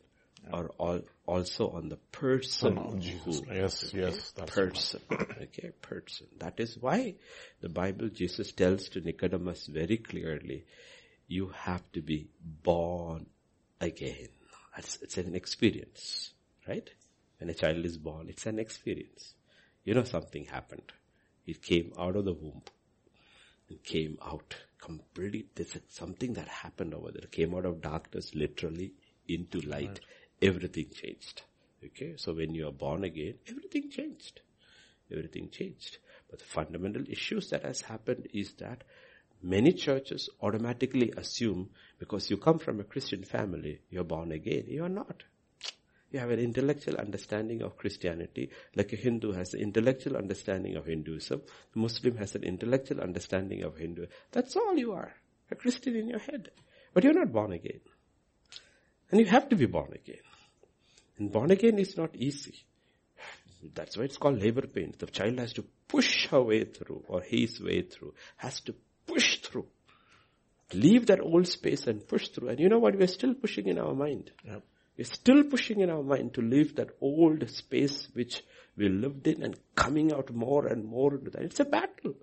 [0.52, 3.40] or all, also on the person Oh, Jesus.
[3.46, 4.32] who Yes, yes.
[4.32, 5.00] That's person.
[5.10, 6.26] Okay, person.
[6.38, 7.16] That is why
[7.60, 10.64] the Bible, Jesus tells to Nicodemus very clearly,
[11.28, 13.26] you have to be born
[13.80, 14.28] again.
[14.76, 16.32] It's, it's an experience,
[16.68, 16.88] right?
[17.38, 19.34] When a child is born, it's an experience.
[19.84, 20.92] You know something happened.
[21.46, 22.62] It came out of the womb
[23.68, 25.46] and came out completely.
[25.54, 27.26] There's something that happened over there.
[27.30, 28.94] Came out of darkness literally
[29.28, 30.00] into light.
[30.40, 31.42] Everything changed.
[31.84, 34.40] Okay, so when you are born again, everything changed.
[35.10, 35.98] Everything changed.
[36.30, 38.84] But the fundamental issues that has happened is that
[39.42, 44.64] many churches automatically assume because you come from a Christian family, you're born again.
[44.66, 45.22] You are not.
[46.10, 50.86] You have an intellectual understanding of Christianity, like a Hindu has an intellectual understanding of
[50.86, 51.42] Hinduism.
[51.72, 54.06] The Muslim has an intellectual understanding of Hindu.
[54.30, 55.12] That's all you are.
[55.50, 56.50] A Christian in your head.
[56.92, 57.80] But you're not born again.
[59.10, 60.22] And you have to be born again.
[61.18, 62.64] And born again is not easy.
[63.74, 64.96] That's why it's called labor pains.
[64.98, 68.74] The child has to push her way through or his way through, has to.
[70.72, 72.48] Leave that old space and push through.
[72.48, 72.96] And you know what?
[72.96, 74.30] We're still pushing in our mind.
[74.44, 74.62] Yep.
[74.96, 78.42] We're still pushing in our mind to leave that old space which
[78.76, 81.42] we lived in and coming out more and more into that.
[81.42, 82.14] It's a battle.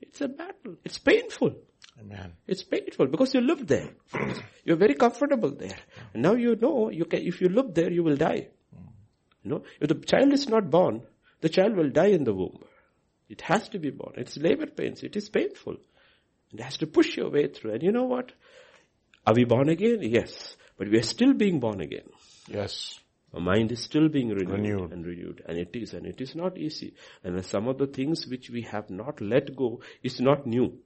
[0.00, 0.76] It's a battle.
[0.84, 1.54] It's painful.
[2.00, 2.32] Amen.
[2.46, 3.90] It's painful because you lived there.
[4.64, 5.78] You're very comfortable there.
[6.12, 8.48] And now you know you can, if you live there, you will die.
[9.42, 11.02] You know, if the child is not born,
[11.40, 12.58] the child will die in the womb.
[13.28, 14.14] It has to be born.
[14.16, 15.02] It's labor pains.
[15.02, 15.76] It is painful.
[16.52, 17.72] It has to push your way through.
[17.74, 18.32] And you know what?
[19.26, 19.98] Are we born again?
[20.02, 20.56] Yes.
[20.78, 22.08] But we are still being born again.
[22.48, 22.98] Yes.
[23.34, 24.92] Our mind is still being renewed, Renewed.
[24.92, 25.42] and renewed.
[25.46, 26.94] And it is, and it is not easy.
[27.24, 30.78] And some of the things which we have not let go is not new.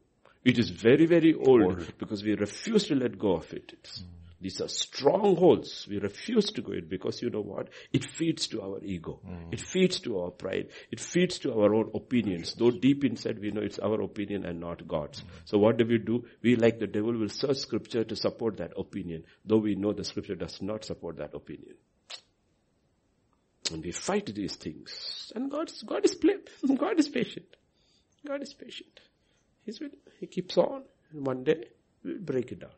[0.43, 3.75] It is very, very old, because we refuse to let go of it.
[3.75, 4.03] It's,
[4.41, 5.87] These are strongholds.
[5.89, 7.69] We refuse to go in because you know what?
[7.93, 9.21] It feeds to our ego.
[9.29, 9.53] Mm.
[9.53, 10.69] It feeds to our pride.
[10.91, 12.55] It feeds to our own opinions.
[12.55, 15.21] Though deep inside we know it's our opinion and not God's.
[15.21, 15.27] Mm.
[15.45, 16.25] So what do we do?
[16.43, 20.05] We like the devil will search scripture to support that opinion, though we know the
[20.05, 21.75] scripture does not support that opinion.
[23.71, 25.33] And we fight these things.
[25.37, 26.15] And God's, God is
[26.77, 27.47] God is patient.
[28.27, 29.01] God is patient.
[29.65, 30.83] He's with, he keeps on.
[31.13, 31.65] And one day,
[32.03, 32.71] we'll break it down.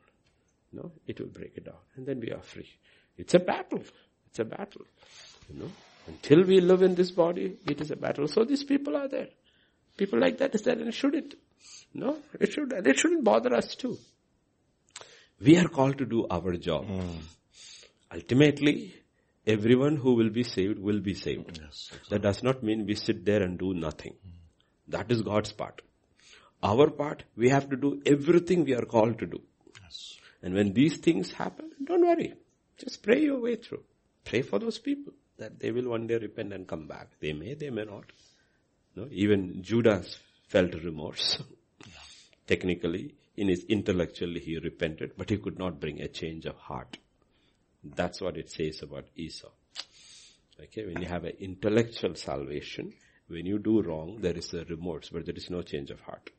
[0.73, 1.77] No, it will break it down.
[1.97, 2.69] And then we are free.
[3.16, 3.82] It's a battle.
[4.28, 4.86] It's a battle.
[5.49, 5.70] You know,
[6.07, 8.27] until we live in this body, it is a battle.
[8.28, 9.28] So these people are there.
[9.97, 11.35] People like that is there and should it?
[11.94, 13.99] No, it should, and it shouldn't bother us too.
[15.40, 16.86] We are called to do our job.
[16.86, 17.19] Hmm.
[18.15, 18.94] Ultimately,
[19.47, 21.61] everyone who will be saved will be saved.
[21.62, 21.90] Yes.
[22.09, 24.15] That does not mean we sit there and do nothing.
[24.89, 25.82] That is God's part.
[26.62, 29.40] Our part, we have to do everything we are called to do.
[29.82, 30.19] Yes.
[30.43, 32.35] And when these things happen, don't worry.
[32.78, 33.85] Just pray your way through.
[34.24, 37.09] Pray for those people that they will one day repent and come back.
[37.20, 38.05] They may, they may not.
[38.97, 41.43] No, even Judas felt remorse.
[42.47, 46.98] Technically, in his intellectually he repented, but he could not bring a change of heart.
[47.82, 49.48] That's what it says about Esau.
[50.60, 52.93] Okay, when you have an intellectual salvation,
[53.28, 56.31] when you do wrong, there is a remorse, but there is no change of heart.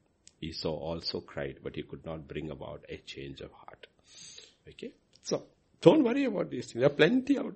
[0.42, 3.88] Esau also cried, but he could not bring about a change of heart.
[4.68, 5.44] Okay, so
[5.82, 6.82] don't worry about these things.
[6.82, 7.56] There are plenty out.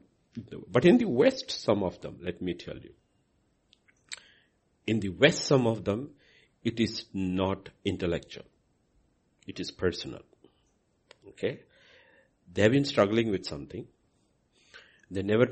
[0.69, 2.93] But in the West, some of them, let me tell you.
[4.85, 6.11] In the West, some of them,
[6.63, 8.45] it is not intellectual.
[9.47, 10.21] It is personal.
[11.29, 11.61] Okay?
[12.53, 13.88] They have been struggling with something.
[15.09, 15.47] They never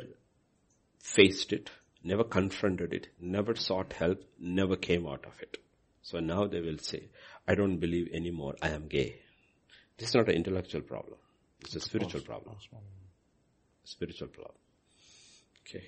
[0.99, 1.71] faced it,
[2.03, 5.57] never confronted it, never sought help, never came out of it.
[6.01, 7.09] So now they will say,
[7.47, 9.21] I don't believe anymore, I am gay.
[9.97, 11.17] This is not an intellectual problem.
[11.65, 12.55] It's a spiritual problem.
[13.83, 14.55] Spiritual problem.
[15.67, 15.83] Okay.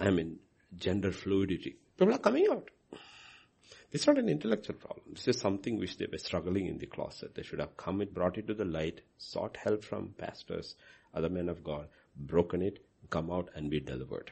[0.00, 0.38] I mean,
[0.76, 1.76] gender fluidity.
[1.98, 2.70] People are coming out.
[3.92, 5.06] It's not an intellectual problem.
[5.12, 7.34] This is something which they were struggling in the closet.
[7.34, 10.74] They should have come it, brought it to the light, sought help from pastors,
[11.14, 14.30] other men of God, broken it, come out and be delivered.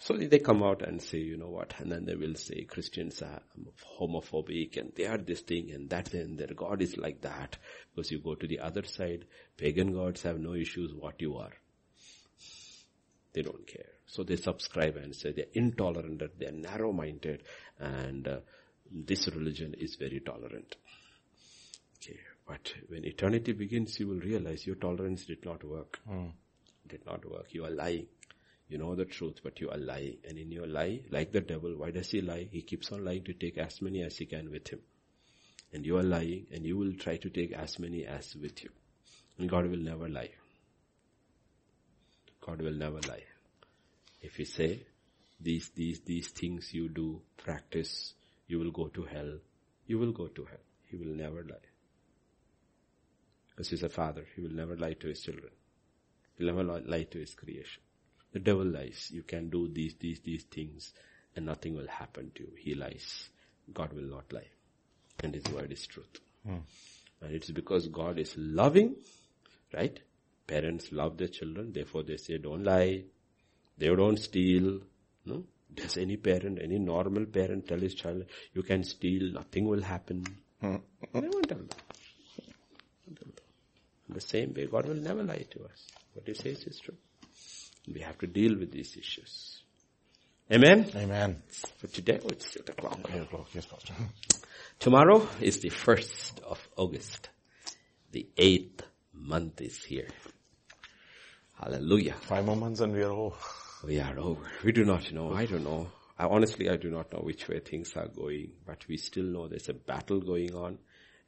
[0.00, 3.20] So they come out and say, you know what, and then they will say Christians
[3.20, 3.42] are
[4.00, 7.56] homophobic and they are this thing and that and their God is like that.
[7.94, 9.24] Because you go to the other side,
[9.56, 11.52] pagan gods have no issues what you are.
[13.32, 13.90] They don't care.
[14.06, 17.42] So they subscribe and say they're intolerant, they're narrow-minded
[17.80, 18.38] and uh,
[18.90, 20.76] this religion is very tolerant.
[21.96, 25.98] Okay, but when eternity begins, you will realize your tolerance did not work.
[26.08, 26.32] Mm.
[26.86, 27.48] Did not work.
[27.50, 28.06] You are lying.
[28.68, 30.18] You know the truth, but you are lying.
[30.28, 32.48] And in your lie, like the devil, why does he lie?
[32.50, 34.80] He keeps on lying to take as many as he can with him.
[35.72, 38.70] And you are lying, and you will try to take as many as with you.
[39.38, 40.30] And God will never lie.
[42.44, 43.24] God will never lie.
[44.20, 44.80] If you say,
[45.40, 48.14] these, these, these things you do, practice,
[48.48, 49.38] you will go to hell,
[49.86, 50.58] you will go to hell.
[50.90, 51.68] He will never lie.
[53.50, 54.24] Because he's a father.
[54.34, 55.52] He will never lie to his children.
[56.36, 57.82] He'll never lie to his creation.
[58.32, 59.10] The devil lies.
[59.12, 60.92] You can do these, these, these things
[61.36, 62.52] and nothing will happen to you.
[62.58, 63.28] He lies.
[63.72, 64.48] God will not lie.
[65.22, 66.18] And his word is truth.
[66.44, 66.58] Hmm.
[67.20, 68.96] And it's because God is loving,
[69.74, 69.98] right?
[70.46, 73.04] Parents love their children, therefore they say don't lie,
[73.76, 74.80] they don't steal.
[75.26, 75.44] No?
[75.74, 78.24] Does any parent, any normal parent tell his child,
[78.54, 80.24] you can steal, nothing will happen?
[80.60, 80.76] Hmm.
[81.12, 81.68] They won't tell them.
[84.08, 85.86] The same way, God will never lie to us.
[86.14, 86.96] What he says is true.
[87.92, 89.62] We have to deal with these issues.
[90.50, 90.90] Amen?
[90.96, 91.42] Amen.
[91.78, 92.98] For today, oh, it's 8 o'clock.
[93.12, 93.92] 8 o'clock, yes, Pastor.
[94.78, 97.28] Tomorrow is the 1st of August.
[98.12, 98.80] The 8th
[99.12, 100.08] month is here.
[101.60, 102.14] Hallelujah.
[102.14, 103.36] Five more months and we are over.
[103.84, 104.42] We are over.
[104.64, 105.32] We do not know.
[105.32, 105.88] I don't know.
[106.18, 109.48] I, honestly, I do not know which way things are going, but we still know
[109.48, 110.78] there's a battle going on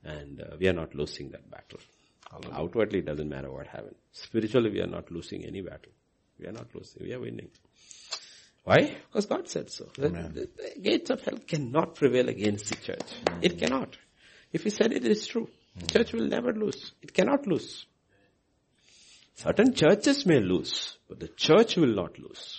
[0.04, 1.80] and uh, we are not losing that battle.
[2.30, 2.54] Hallelujah.
[2.54, 3.96] Outwardly, it doesn't matter what happened.
[4.12, 5.92] Spiritually, we are not losing any battle.
[6.40, 7.02] We are not losing.
[7.02, 7.50] We are winning.
[8.64, 8.96] Why?
[9.08, 9.88] Because God said so.
[9.96, 13.08] The, the, the, gates of hell cannot prevail against the church.
[13.24, 13.38] Mm.
[13.42, 13.96] It cannot.
[14.52, 15.80] If He said it, it is true, mm.
[15.80, 16.92] the church will never lose.
[17.02, 17.86] It cannot lose.
[19.34, 22.58] Certain churches may lose, but the church will not lose.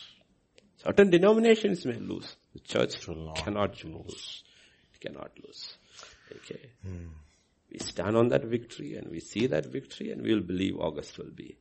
[0.84, 2.36] Certain denominations may lose.
[2.54, 3.06] The church
[3.36, 4.44] cannot lose.
[4.94, 5.78] It cannot lose.
[6.38, 6.72] Okay.
[6.88, 7.10] Mm.
[7.72, 11.18] We stand on that victory and we see that victory and we will believe August
[11.18, 11.58] will be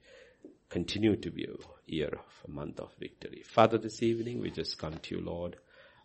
[0.70, 3.42] continue to be a year of a month of victory.
[3.44, 5.56] Father, this evening we just come to you, Lord.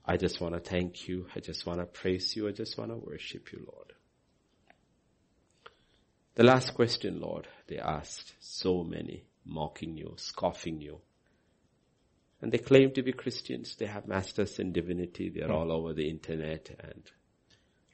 [0.03, 1.27] I just want to thank you.
[1.35, 2.47] I just want to praise you.
[2.47, 3.93] I just want to worship you, Lord.
[6.33, 10.99] The last question, Lord, they asked so many mocking you, scoffing you.
[12.41, 13.75] And they claim to be Christians.
[13.75, 15.29] They have masters in divinity.
[15.29, 17.03] They're all over the internet and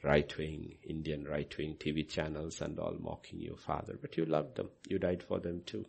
[0.02, 3.96] right-wing, Indian right-wing TV channels and all mocking you, Father.
[4.00, 4.70] But you loved them.
[4.88, 5.86] You died for them too.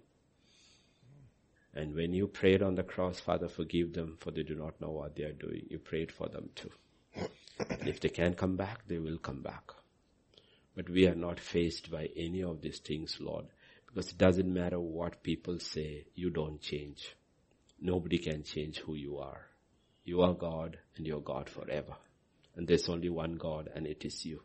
[1.75, 4.91] And when you prayed on the cross, Father, forgive them for they do not know
[4.91, 5.65] what they are doing.
[5.69, 6.69] You prayed for them too.
[7.15, 9.71] And if they can come back, they will come back.
[10.75, 13.45] But we are not faced by any of these things, Lord,
[13.87, 17.15] because it doesn't matter what people say, you don't change.
[17.79, 19.47] Nobody can change who you are.
[20.03, 21.95] You are God and you're God forever.
[22.55, 24.41] And there's only one God and it is you.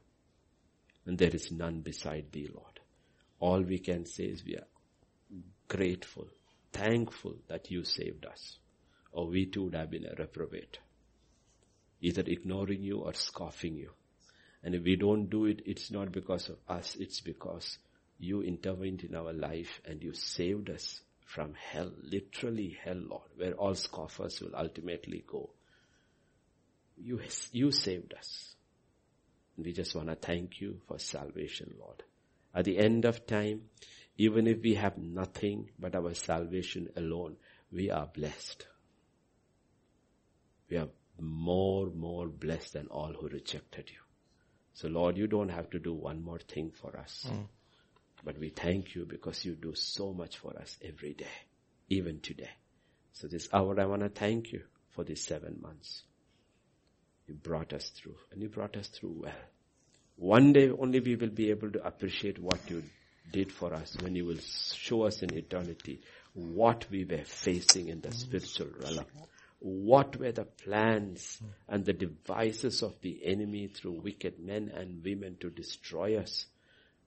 [1.05, 2.81] And there is none beside thee, Lord.
[3.41, 4.67] All we can say is we are
[5.69, 6.29] grateful
[6.73, 8.59] thankful that you saved us.
[9.13, 10.79] Or we too would have been a reprobate.
[12.01, 13.91] Either ignoring you or scoffing you.
[14.63, 17.79] And if we don't do it, it's not because of us, it's because
[18.19, 23.53] you intervened in our life and you saved us from hell, literally hell, Lord, where
[23.53, 25.51] all scoffers will ultimately go.
[26.97, 27.21] You,
[27.53, 28.55] you saved us.
[29.57, 32.03] We just want to thank you for salvation, Lord.
[32.55, 33.63] At the end of time,
[34.19, 37.37] even if we have nothing but our salvation alone,
[37.71, 38.67] we are blessed.
[40.69, 40.89] We are
[41.21, 44.01] more, more blessed than all who rejected you.
[44.75, 47.27] So Lord, you don't have to do one more thing for us.
[47.31, 47.47] Mm.
[48.25, 51.27] But we thank you because you do so much for us every day,
[51.89, 52.51] even today.
[53.13, 56.03] So this hour I want to thank you for these seven months.
[57.29, 59.33] You brought us through and you brought us through well.
[60.17, 62.83] One day only we will be able to appreciate what you
[63.31, 66.01] did for us when he will show us in eternity
[66.35, 69.05] what we were facing in the spiritual realm.
[69.61, 75.37] What were the plans and the devices of the enemy through wicked men and women
[75.41, 76.47] to destroy us?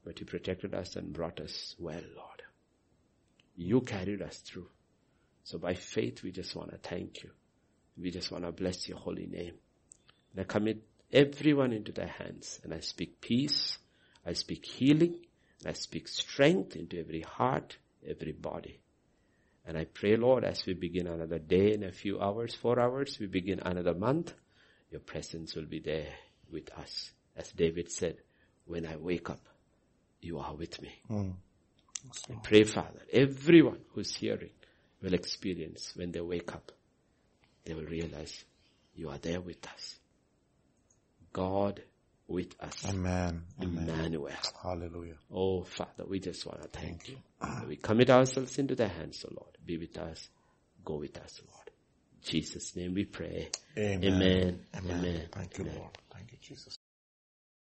[0.04, 2.42] But he protected us and brought us well, Lord.
[3.56, 4.68] You carried us through.
[5.44, 7.30] So by faith, we just want to thank you.
[7.98, 9.54] We just want to bless your holy name.
[10.32, 13.78] And I commit everyone into thy hands and I speak peace.
[14.26, 15.26] I speak healing.
[15.66, 17.78] I speak strength into every heart,
[18.08, 18.80] every body.
[19.66, 23.18] And I pray, Lord, as we begin another day in a few hours, four hours,
[23.20, 24.34] we begin another month,
[24.90, 26.14] your presence will be there
[26.52, 27.12] with us.
[27.36, 28.18] As David said,
[28.66, 29.42] when I wake up,
[30.20, 30.94] you are with me.
[31.10, 31.34] Mm.
[32.30, 34.50] I pray, Father, everyone who's hearing
[35.02, 36.72] will experience when they wake up,
[37.66, 38.44] they will realize
[38.96, 40.00] you are there with us.
[41.34, 41.82] God
[42.32, 42.86] with us.
[42.88, 43.44] Amen.
[43.62, 43.90] Amen.
[43.90, 44.32] Emmanuel.
[44.64, 45.16] Hallelujah.
[45.32, 47.18] Oh, Father, we just want to thank you.
[47.68, 49.58] We commit ourselves into the hands, of Lord.
[49.66, 50.30] Be with us.
[50.84, 51.70] Go with us, Lord.
[52.14, 53.50] In Jesus' name we pray.
[53.78, 54.04] Amen.
[54.06, 54.62] Amen.
[54.76, 55.28] Amen.
[55.32, 55.66] Thank you.
[55.66, 55.98] Lord.
[56.14, 56.78] Thank you, Jesus.